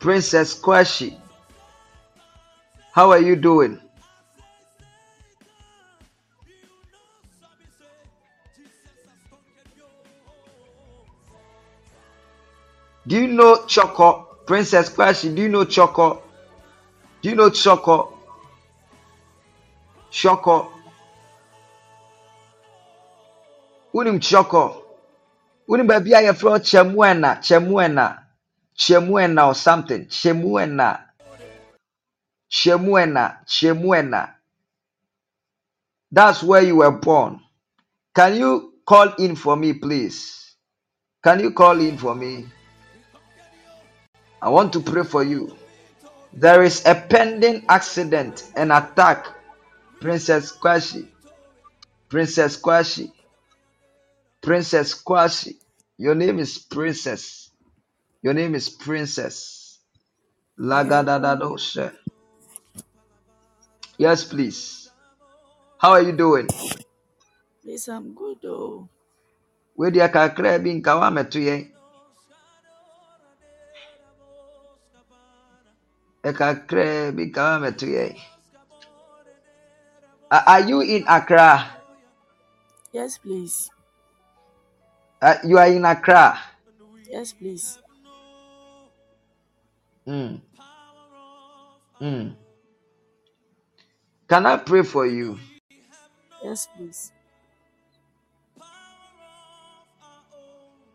[0.00, 1.18] Princess kwashi.
[2.92, 3.83] How are you doing
[13.06, 16.22] do you know choco princess kwashi do you know choco
[17.22, 18.18] do you know choco
[20.10, 20.72] choco
[23.94, 24.82] wonim choco
[25.68, 28.24] wonim baabi a yɛfrɛ no chemuena chemuena
[28.76, 30.06] chemuena or something.
[30.06, 31.00] Chemuena.
[32.50, 34.34] Chemuena chemuena.
[36.10, 37.40] That's where you were born.
[38.14, 40.54] Can you call in for me please?
[41.22, 42.46] Can you call in for me
[44.44, 45.56] i want to pray for you.
[46.34, 49.26] There is a pending accident and attack.
[50.02, 51.08] Princess kwashi.
[52.10, 53.10] Princess kwashi.
[54.42, 55.56] Princess kwashi.
[55.96, 57.48] Your name is princess.
[58.22, 59.78] Your name is princess.
[60.60, 61.90] Lagadadadoshe.
[63.96, 64.90] Yes please.
[65.78, 66.48] How are you doing?
[67.62, 68.44] Please, I'm good.
[68.44, 68.88] Oh,
[69.78, 71.73] kakra bi nka woamɛto yɛn
[76.28, 78.16] ɛkakra bi nka woamɛto yɛn
[80.30, 81.70] A- are you in accra
[82.92, 83.70] yes, please.
[85.22, 86.38] Uh, you are in accra
[87.10, 87.78] Yes, please.
[90.08, 90.40] mm.
[92.00, 92.36] Mm.
[94.28, 95.38] can i pray for you
[96.42, 97.12] Yes, please.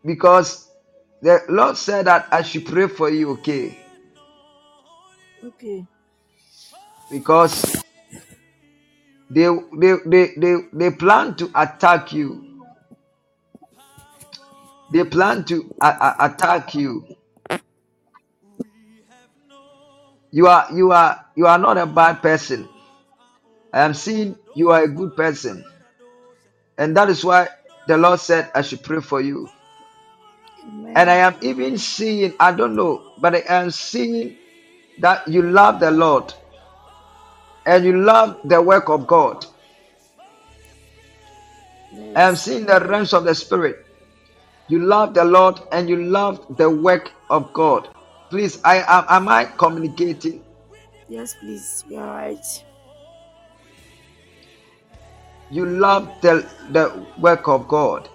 [0.04, 0.68] because
[1.22, 3.76] the lord said that i should pray for you okay
[5.44, 5.86] Okay.
[7.10, 7.84] because
[9.30, 9.48] they
[9.78, 12.44] they they they, they plan to attack you.
[14.92, 17.06] They plan to a- a- attack you.
[20.32, 22.68] You are you are you are not a bad person.
[23.72, 25.64] I am seeing you are a good person.
[26.78, 27.48] And that is why
[27.88, 29.48] the lord said i should pray for you.
[30.94, 31.28] And i Amen.
[31.28, 34.36] am even seeing i don't know but i am seeing
[35.00, 36.32] that you love the lord
[37.66, 39.46] and you love the work of god
[42.16, 42.42] i am Yes.
[42.44, 43.76] seeing the realms of the spirit
[44.68, 47.88] you love the lord and you love the work of god
[48.30, 50.42] please i am am i communicating
[51.08, 51.84] Yes, please.
[51.90, 52.64] You are right.
[55.50, 58.08] you love the the work of god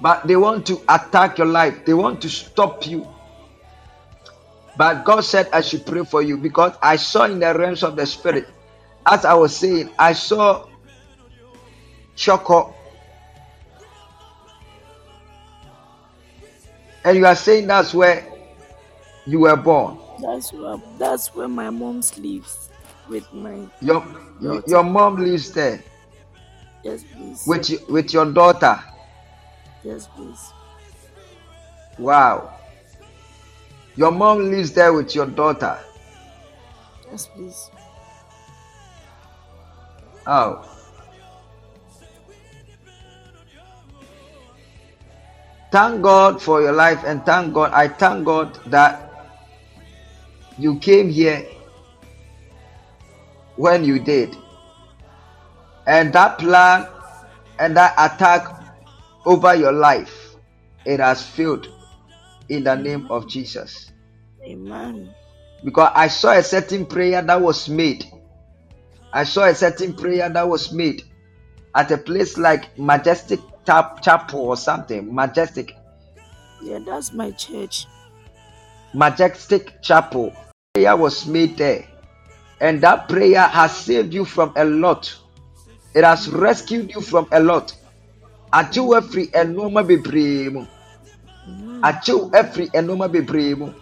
[0.00, 3.06] but they want to attack your life they want to stop you
[4.76, 7.96] but god said i should pray for you because i saw in the realms of
[7.96, 8.48] the spirit
[9.06, 10.66] as i was saying i saw
[12.16, 12.74] choco
[17.04, 18.26] and you are saying that's where
[19.26, 22.68] you were born That's where that's where my mom sleeps
[23.08, 24.04] with my your
[24.66, 25.82] your mom lives there
[26.82, 27.44] Yes, please.
[27.46, 28.82] with with your daughter
[29.82, 30.52] Yes, please.
[31.98, 32.59] Wow.
[34.00, 35.78] Your mom lives there with your daughter.
[37.10, 37.70] Yes, please.
[40.26, 40.66] Oh.
[45.70, 47.72] Thank God for your life and thank God.
[47.74, 49.36] I thank God that
[50.56, 51.46] you came here
[53.56, 54.34] when you did.
[55.86, 56.88] And that plan
[57.58, 58.48] and that attack
[59.26, 60.36] over your life,
[60.86, 61.68] it has failed
[62.48, 63.89] in the name of Jesus.
[64.50, 65.14] Amen.
[65.64, 68.04] Because I saw a certain prayer that was made.
[69.12, 71.02] I saw a certain prayer that was made
[71.74, 75.14] at a place like Majestic Chap- Chapel or something.
[75.14, 75.74] Majestic,
[76.62, 77.86] Yeah, that's my church.
[78.94, 80.34] Majestic Chapel.
[80.74, 81.86] Prayer was made there.
[82.60, 85.14] And that prayer has saved you from a lot.
[85.94, 87.74] It has rescued you from a lot.
[88.52, 90.66] Achieve every enoma bebree mu.
[91.48, 91.80] Amen.
[91.82, 93.72] Achieve every enoma bebree mu.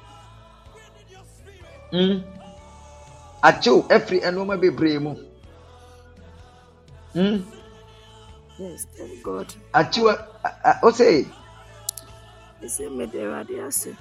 [1.93, 2.23] Mm.
[3.91, 5.15] Every enoma bebree mu.
[7.15, 7.43] Mm.
[8.59, 9.55] Yes, thank God.
[10.95, 11.27] Say
[12.61, 13.97] He said, "Me the radiasi."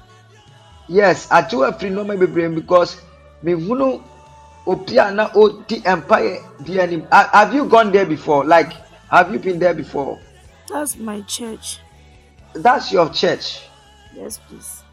[0.89, 1.27] yes.
[1.31, 3.01] Achieve every enoma bebree mu because
[3.43, 4.03] me hunu
[4.65, 7.07] obi a na odi empire di anim.
[7.11, 8.43] Have you gone there before?
[8.43, 8.73] Like,
[9.09, 10.19] have you been there before?
[10.68, 11.80] That's my church.
[12.53, 13.61] That's your church.
[14.15, 14.84] Yes, please.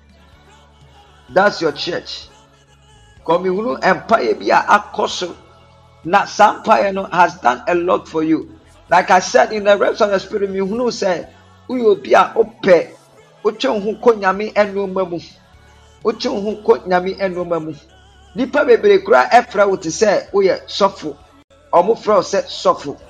[1.31, 2.29] That's your church.
[3.25, 5.37] Come hunu empire bi a akɔ so
[6.05, 8.59] na saa empire no has done a lot for you.
[8.91, 11.27] Like I said in the realms of the spirit, me hunu sɛ
[11.69, 12.91] woyɛ obi a wopɛ
[13.43, 15.19] wotwe wo ho kɔ nyame nneɛma mu.
[16.05, 17.75] Wotwe wo ho kɔ nyame nneɛma mu.
[18.35, 21.17] Nipa bebree koraa ɛfrɛ wo te sɛ woyɛ sɔfo.
[21.73, 23.01] Ɔmo frɛ wo sɛ sɔfo.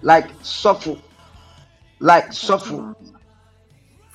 [0.00, 0.98] Like sɔfo.
[2.00, 2.94] Like sɔfo.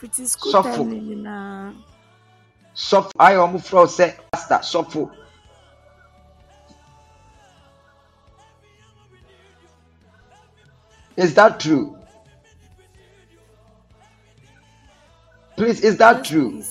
[0.02, 1.76] Sɔfo.
[2.76, 3.12] Sɔfo.
[3.20, 5.12] Ayɛ ɔmo frɛ wo sɛ pastor sɔfo.
[11.16, 11.98] Is that true?
[15.56, 16.64] Please, is that true?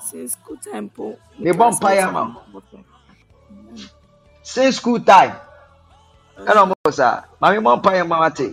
[0.00, 1.18] Since school time po.
[1.38, 1.70] Me wo.
[4.42, 5.36] Since school time.
[6.44, 8.48] ɛna ɔmo kɔ saa maame mɔ mpaeɛ ma wate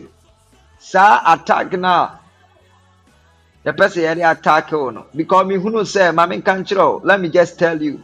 [0.80, 1.94] saa attack na
[3.65, 7.28] yɛpɛ sɛ yɛde attack wo no because mehunu sɛ maame nka nkyerɛ wo let me
[7.30, 8.02] just tell you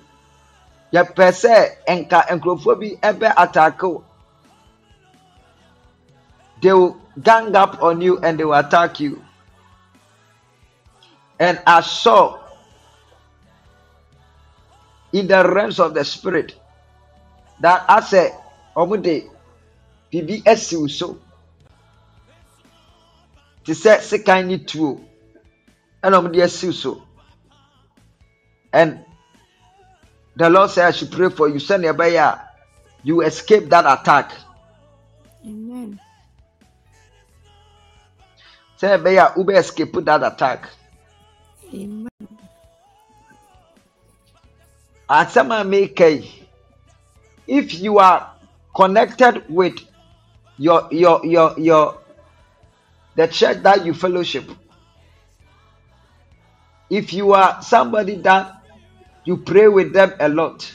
[0.94, 1.56] yɛpɛ sɛ
[1.98, 4.04] nka nkurɔfoɔ bi ɛbɛ attack wo
[6.62, 9.24] they will gang up on you and they will attack you.
[11.40, 12.40] And I saw
[15.14, 16.56] in the realms of the spirit
[17.62, 18.32] that I said,
[18.76, 19.30] de
[20.12, 21.20] biribi asi wo so
[23.64, 25.02] te sɛ sekan ne tuo
[26.04, 27.04] ɛna ɔmo de asi wo so
[28.74, 29.04] and
[30.36, 31.56] the lord say i should pray for you.
[31.60, 32.50] Sɛnea ɛbɛyɛ a
[33.04, 34.32] you escape that attack
[38.80, 40.70] sɛ ɛbɛyɛ a wobɛ escape that attack.
[41.74, 42.08] Amen.
[45.10, 46.24] asɛm a meka
[47.48, 48.32] if you are
[48.76, 49.74] connected with
[50.58, 51.98] your your your your
[53.16, 54.50] the church that you fellowship.
[56.90, 58.62] If you are somebody that
[59.26, 60.72] you pray with them a lot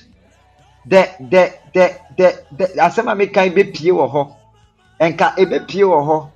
[0.86, 4.36] the the the the the asɛm a meka bɛpie wɔ hɔ
[5.00, 6.30] nka ebɛpie wɔ hɔ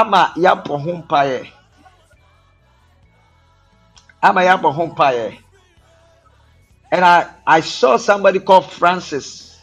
[0.00, 1.48] ama yɛabɔ ho mpaeɛ.
[4.22, 5.38] Ama yɛabɔ ho mpaeɛ.
[6.90, 9.60] And i i saw somebody called francis.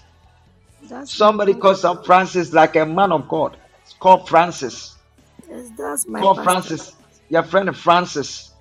[0.90, 3.58] That's somebody called some francis like a man of god.
[3.84, 4.96] It's called francis.
[5.50, 6.52] Yes, that's my called pastor.
[6.52, 6.96] francis.
[7.30, 8.52] Your friend francis.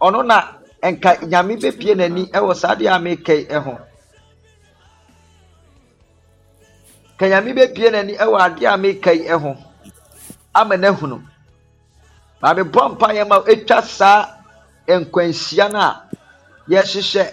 [0.00, 3.78] Ɔno na nka nyame bɛpie n'ani ɛwɔ saa adeɛ a meka yi ho
[7.18, 9.56] ka nyame n'ani ɛwɔ adeɛ a meka yi ho
[10.60, 11.18] ama n'ahunu
[12.40, 14.20] maame bɔ mpaeɛ ma ɛtwa saa
[14.88, 15.90] nkwanhyia no a
[16.70, 17.24] yɛhyehyɛ.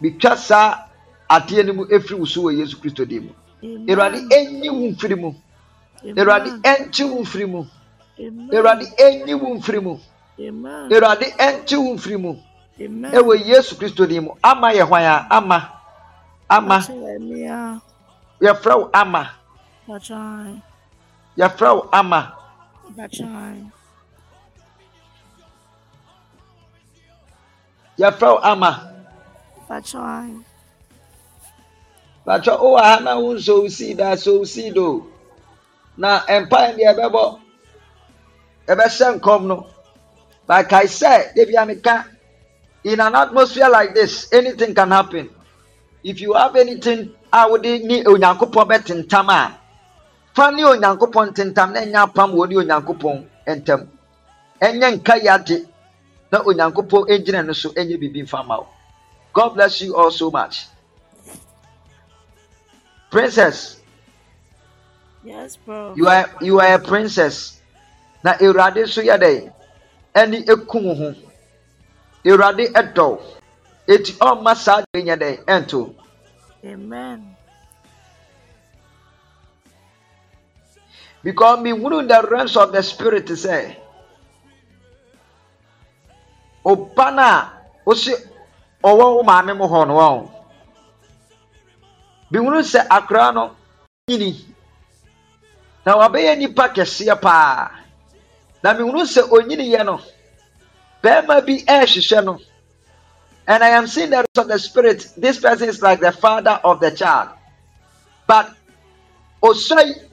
[0.00, 0.86] Bitwa saa
[1.28, 3.32] adeɛ no mu ɛfiri wo so wɔ yesu kristo din mu.
[3.88, 4.28] Awurade Amen.
[4.30, 5.34] ɛnyi wo mfiri mu.
[6.16, 7.66] Awurade ɛnkye wo mfiri mu.
[8.52, 9.98] Awurade ɛnyi wo mfiri mu.
[10.38, 12.36] Awurade ɛnkye wo mfiri mu.
[12.78, 14.30] Ɛwɔ yesu kristo din mu.
[14.42, 15.26] Ama yɛ hwan a?
[15.30, 15.68] Ama.
[16.48, 16.78] Ama.
[18.40, 19.30] Yɛfrɛ wo ama.
[21.36, 22.37] Yɛfrɛ wo ama
[22.98, 23.70] Bakyɛ.
[28.00, 28.70] yɛfrɛ wo ama.
[32.26, 35.06] Batwɛ wowɔ ha na wo nsɔ wo seed a sɔ wo seed o
[35.96, 37.40] na mpae deɛ ɛbɛbɔ
[38.68, 39.66] ɛbɛhyɛ nkɔm no.
[40.48, 42.04] Bakae sɛ debia meka
[42.84, 45.28] in an atmosphere like this, anything can happen.
[46.04, 49.57] If you have anything, I would need onyankopɔn bɛtentam a
[50.38, 53.16] fa ne onyankopɔn tentam na ɛnyɛ apam wɔ ne onyankopɔn
[53.58, 53.80] ntam.
[54.66, 55.56] Ɛnyɛ nka yade
[56.30, 58.66] na onyankopɔn egyina no so ɛnyɛ bibi mfa ma wo.
[59.32, 60.66] God bless you all so much.
[63.10, 63.80] Princess.
[65.24, 65.94] Yes, bro.
[65.96, 67.60] you are you are a princess.
[68.22, 69.52] Na awurade nso yɛ dɛ
[70.14, 71.14] ɛne eku wo ho.
[72.24, 73.20] Awurade ɛdɔw
[73.88, 75.94] eti ɔmma saa de nyɛ dɛ ɛnto.
[76.64, 77.37] Amen.
[81.22, 83.76] Because me hunu the realms of the spirit sɛ
[86.64, 87.52] ɔba no a
[87.86, 88.12] wosi
[88.84, 90.30] ɔwɔ wo maame mu hɔ no wɔn
[92.30, 93.56] me hunu sɛ akora no
[94.08, 94.44] nyini
[95.86, 97.70] na wabɛyɛ nipa kɛseɛ paa
[98.62, 100.00] na me hunu sɛ onyiniyɛ no.
[101.02, 102.40] Bɛrima bi ɛrehwehwɛ no.
[103.46, 105.08] And i am seeing the realms of the spirit.
[105.16, 107.30] This person is like the father of the child.
[108.26, 108.52] But
[109.42, 110.07] osoi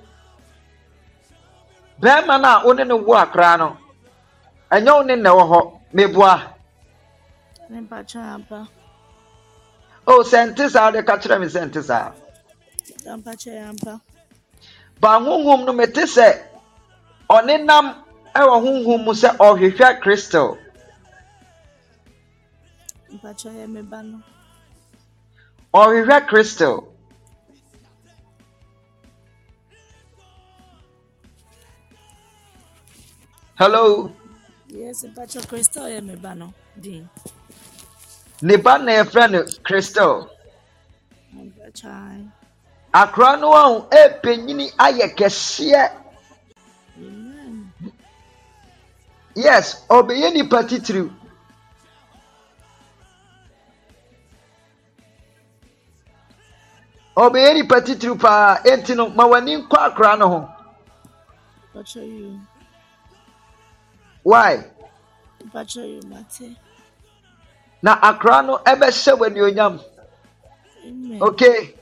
[2.01, 2.95] bɛrima no a wo ne no.
[2.97, 3.77] Wo akora no
[4.72, 5.59] ɛnyɛ wo ne na ɛwɔ hɔ
[5.93, 6.53] meboa
[10.07, 12.11] o sɛ nte saa wode ka kyerɛ me sɛ nte saa
[14.99, 15.19] ba.
[15.19, 16.41] Honhom no mete sɛ
[17.30, 18.03] ɔne nam
[18.35, 19.99] ɛwɔ honhom mu sɛ ɔhwehwɛ
[24.03, 24.22] no.
[25.73, 26.94] ɔhwehwɛ kristo.
[33.57, 34.11] Hello
[34.68, 36.53] Yes, mpacho Crystal yɛ me ba no.
[36.80, 37.07] Din.
[38.41, 39.40] ne ba na yɛfrɛ no
[41.86, 42.27] ae.
[42.94, 45.91] akora no ahu ɛpɛnyini ayɛ kɛseɛ
[49.36, 51.10] yes ɔbɛyɛ nipa titiriw
[57.15, 60.40] ɔbɛyɛ nipa titiriw paa enti no ma w'ani nkɔ akora no ho.
[64.26, 64.65] Why
[67.84, 69.76] na akora no ɛbɛhyɛ w'anuonyam
[70.85, 71.22] Amen.
[71.22, 71.76] okay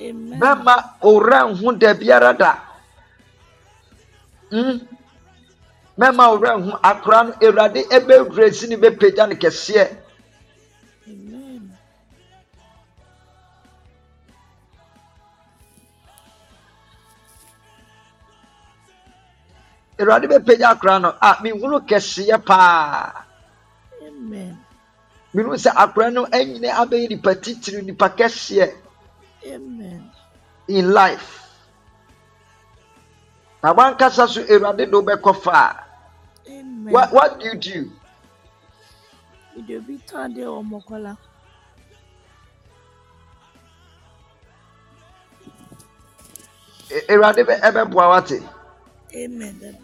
[0.00, 0.40] Amen.
[0.40, 2.60] bɛma owura nho da biara da
[4.52, 4.80] mm?
[5.98, 9.88] mɛma owura nho akora no awurade ɛbɛwura si ne bɛpagya no kɛseɛ
[20.00, 23.26] awurade bɛpagya akora no a mehunu kɛseɛ paa
[24.06, 24.66] Amen.
[25.34, 28.68] mehunu sɛ akora no anyine abɛyɛ nipa titiri nipa kɛseɛ
[29.46, 30.12] Amen.
[30.68, 31.48] in life
[33.62, 35.84] na wankasa so awurade de wobɛkɔ fa
[36.48, 36.88] Amen.
[36.88, 37.92] what, what do you do
[39.54, 41.18] Video bi tɔ adeɛ wɔ Mɔkɔla.
[47.10, 48.42] Awurade bɛ- ɛbɛboa wate
[49.16, 49.83] Amen.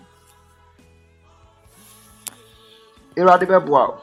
[3.17, 4.01] Awurade bɛboa wo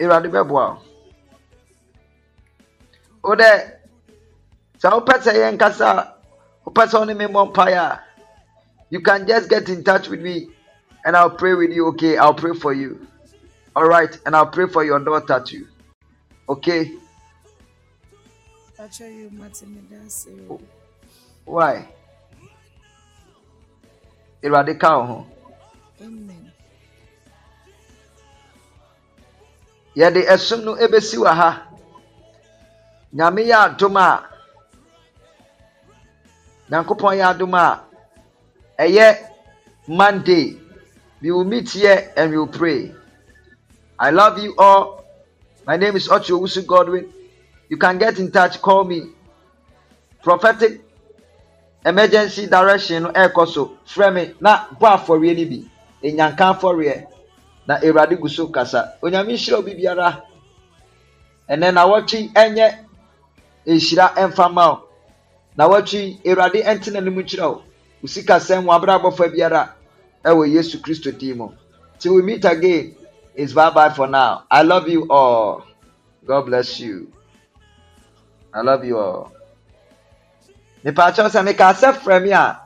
[0.00, 0.82] awurade bɛboa wo
[3.22, 3.50] wo dɛ
[4.80, 5.88] sɛ wopɛ sɛ yɛnkasa
[6.64, 8.02] wopɛ sɛ wo ne me mmɔ mpaeɛ a
[8.90, 10.48] you can just get in touch with me
[11.04, 12.16] and i'll pray with you okay?
[12.16, 13.04] I'll pray for you.
[13.74, 15.66] All right and i'll pray for your daughter too
[16.48, 16.92] okay?
[21.44, 21.88] Why
[24.44, 25.26] awurade ka wo ho
[29.96, 31.50] yɛde ɛsom no ebesi wɔ ha.
[33.16, 34.08] Nyame yɛ adom a
[36.70, 37.82] nyankopɔn yɛ adom a
[38.78, 39.06] ɛyɛ
[39.88, 40.58] monday
[41.22, 42.94] we will meet here and we will pray.
[43.98, 45.04] I love you all.
[45.66, 47.10] My name is ochi owusu godwin.
[47.70, 49.12] You can get in touch call me.
[50.22, 50.85] Prophetic
[51.86, 53.78] emergency direction no ɛrekɔ so.
[53.86, 55.64] Frɛ me na bɔ afɔreɛ no bi.
[56.02, 57.06] Enyanka afɔreɛ.
[57.66, 60.22] Na awurade gu so kasa onyame nhyira obi biara.
[61.48, 62.84] Ɛnɛ na wɔtwe ɛnyɛ
[63.66, 64.88] nhyira ɛmfa ma wo.
[65.56, 67.62] Na wɔtwe awurade ɛntena no mu nkyerɛ wo.
[68.02, 69.70] Wo sikasɛm wɔ abrɛ abɔfa biara
[70.24, 71.50] ɛwɔ yesu kristo din mu.
[72.00, 72.94] Till we meet again
[73.34, 74.42] it's bye bye for now.
[74.50, 75.62] I love you all.
[76.26, 77.12] God bless you.
[78.52, 79.35] I love you all
[80.86, 82.60] mepaakyɛw sɛ meka sɛ frɛ me a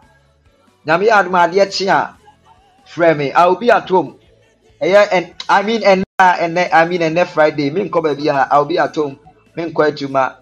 [0.86, 2.14] nyame yɛ adom a adeɛ kye a
[2.86, 4.16] frɛ me i will be at home.
[4.82, 8.58] Ɛyɛ i mean ɛnɛ a ɛnɛ i mean ɛnɛ friday me nkɔ baabi a i
[8.58, 9.18] will be at home.
[9.56, 10.34] Me nkɔ adwuma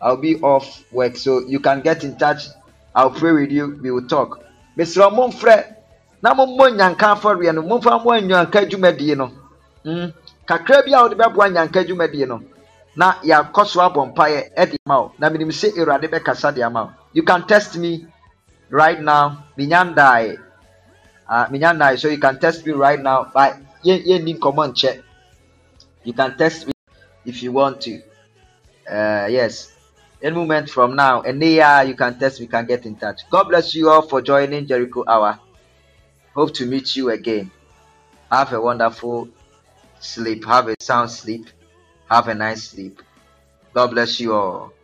[0.00, 1.16] i will be off work.
[1.16, 2.48] So you can get in touch.
[2.94, 3.78] I will pray with you.
[3.82, 4.40] We will talk.
[4.76, 5.64] Mesrɛ mo mfrɛ
[6.22, 7.62] na mommɔ nyanka afɔreɛ no.
[7.62, 9.30] Momfa mmɔ nyanka dwumadie no.
[9.84, 10.12] Mm.
[10.46, 12.40] kakra bi a wode bɛboa nyanka dwumadie no
[12.96, 16.90] na yɛakɔ so abɔ mpaeɛ de ma na menim sɛ awurade bɛkasa de ama wo.
[17.12, 18.06] You can test me
[18.70, 19.44] right now.
[19.56, 20.38] Menya ndaeɛ
[21.28, 25.02] uh, menya so you can test me right now but yɛnni nkɔmmɔ nkyɛ.
[26.04, 26.72] You can test me
[27.26, 28.00] if you want to.
[28.90, 29.72] Uh, yes.
[30.22, 33.28] Any moment from now and yeah you can test we can get in touch.
[33.28, 35.38] God bless you all for joining jericho hour.
[36.34, 37.50] Hope to meet you again.
[38.30, 39.28] Have a wonderful
[40.00, 40.46] sleep.
[40.46, 41.46] Have a sound sleep
[42.10, 43.02] have a nice sleep.
[43.74, 44.75] God bless you all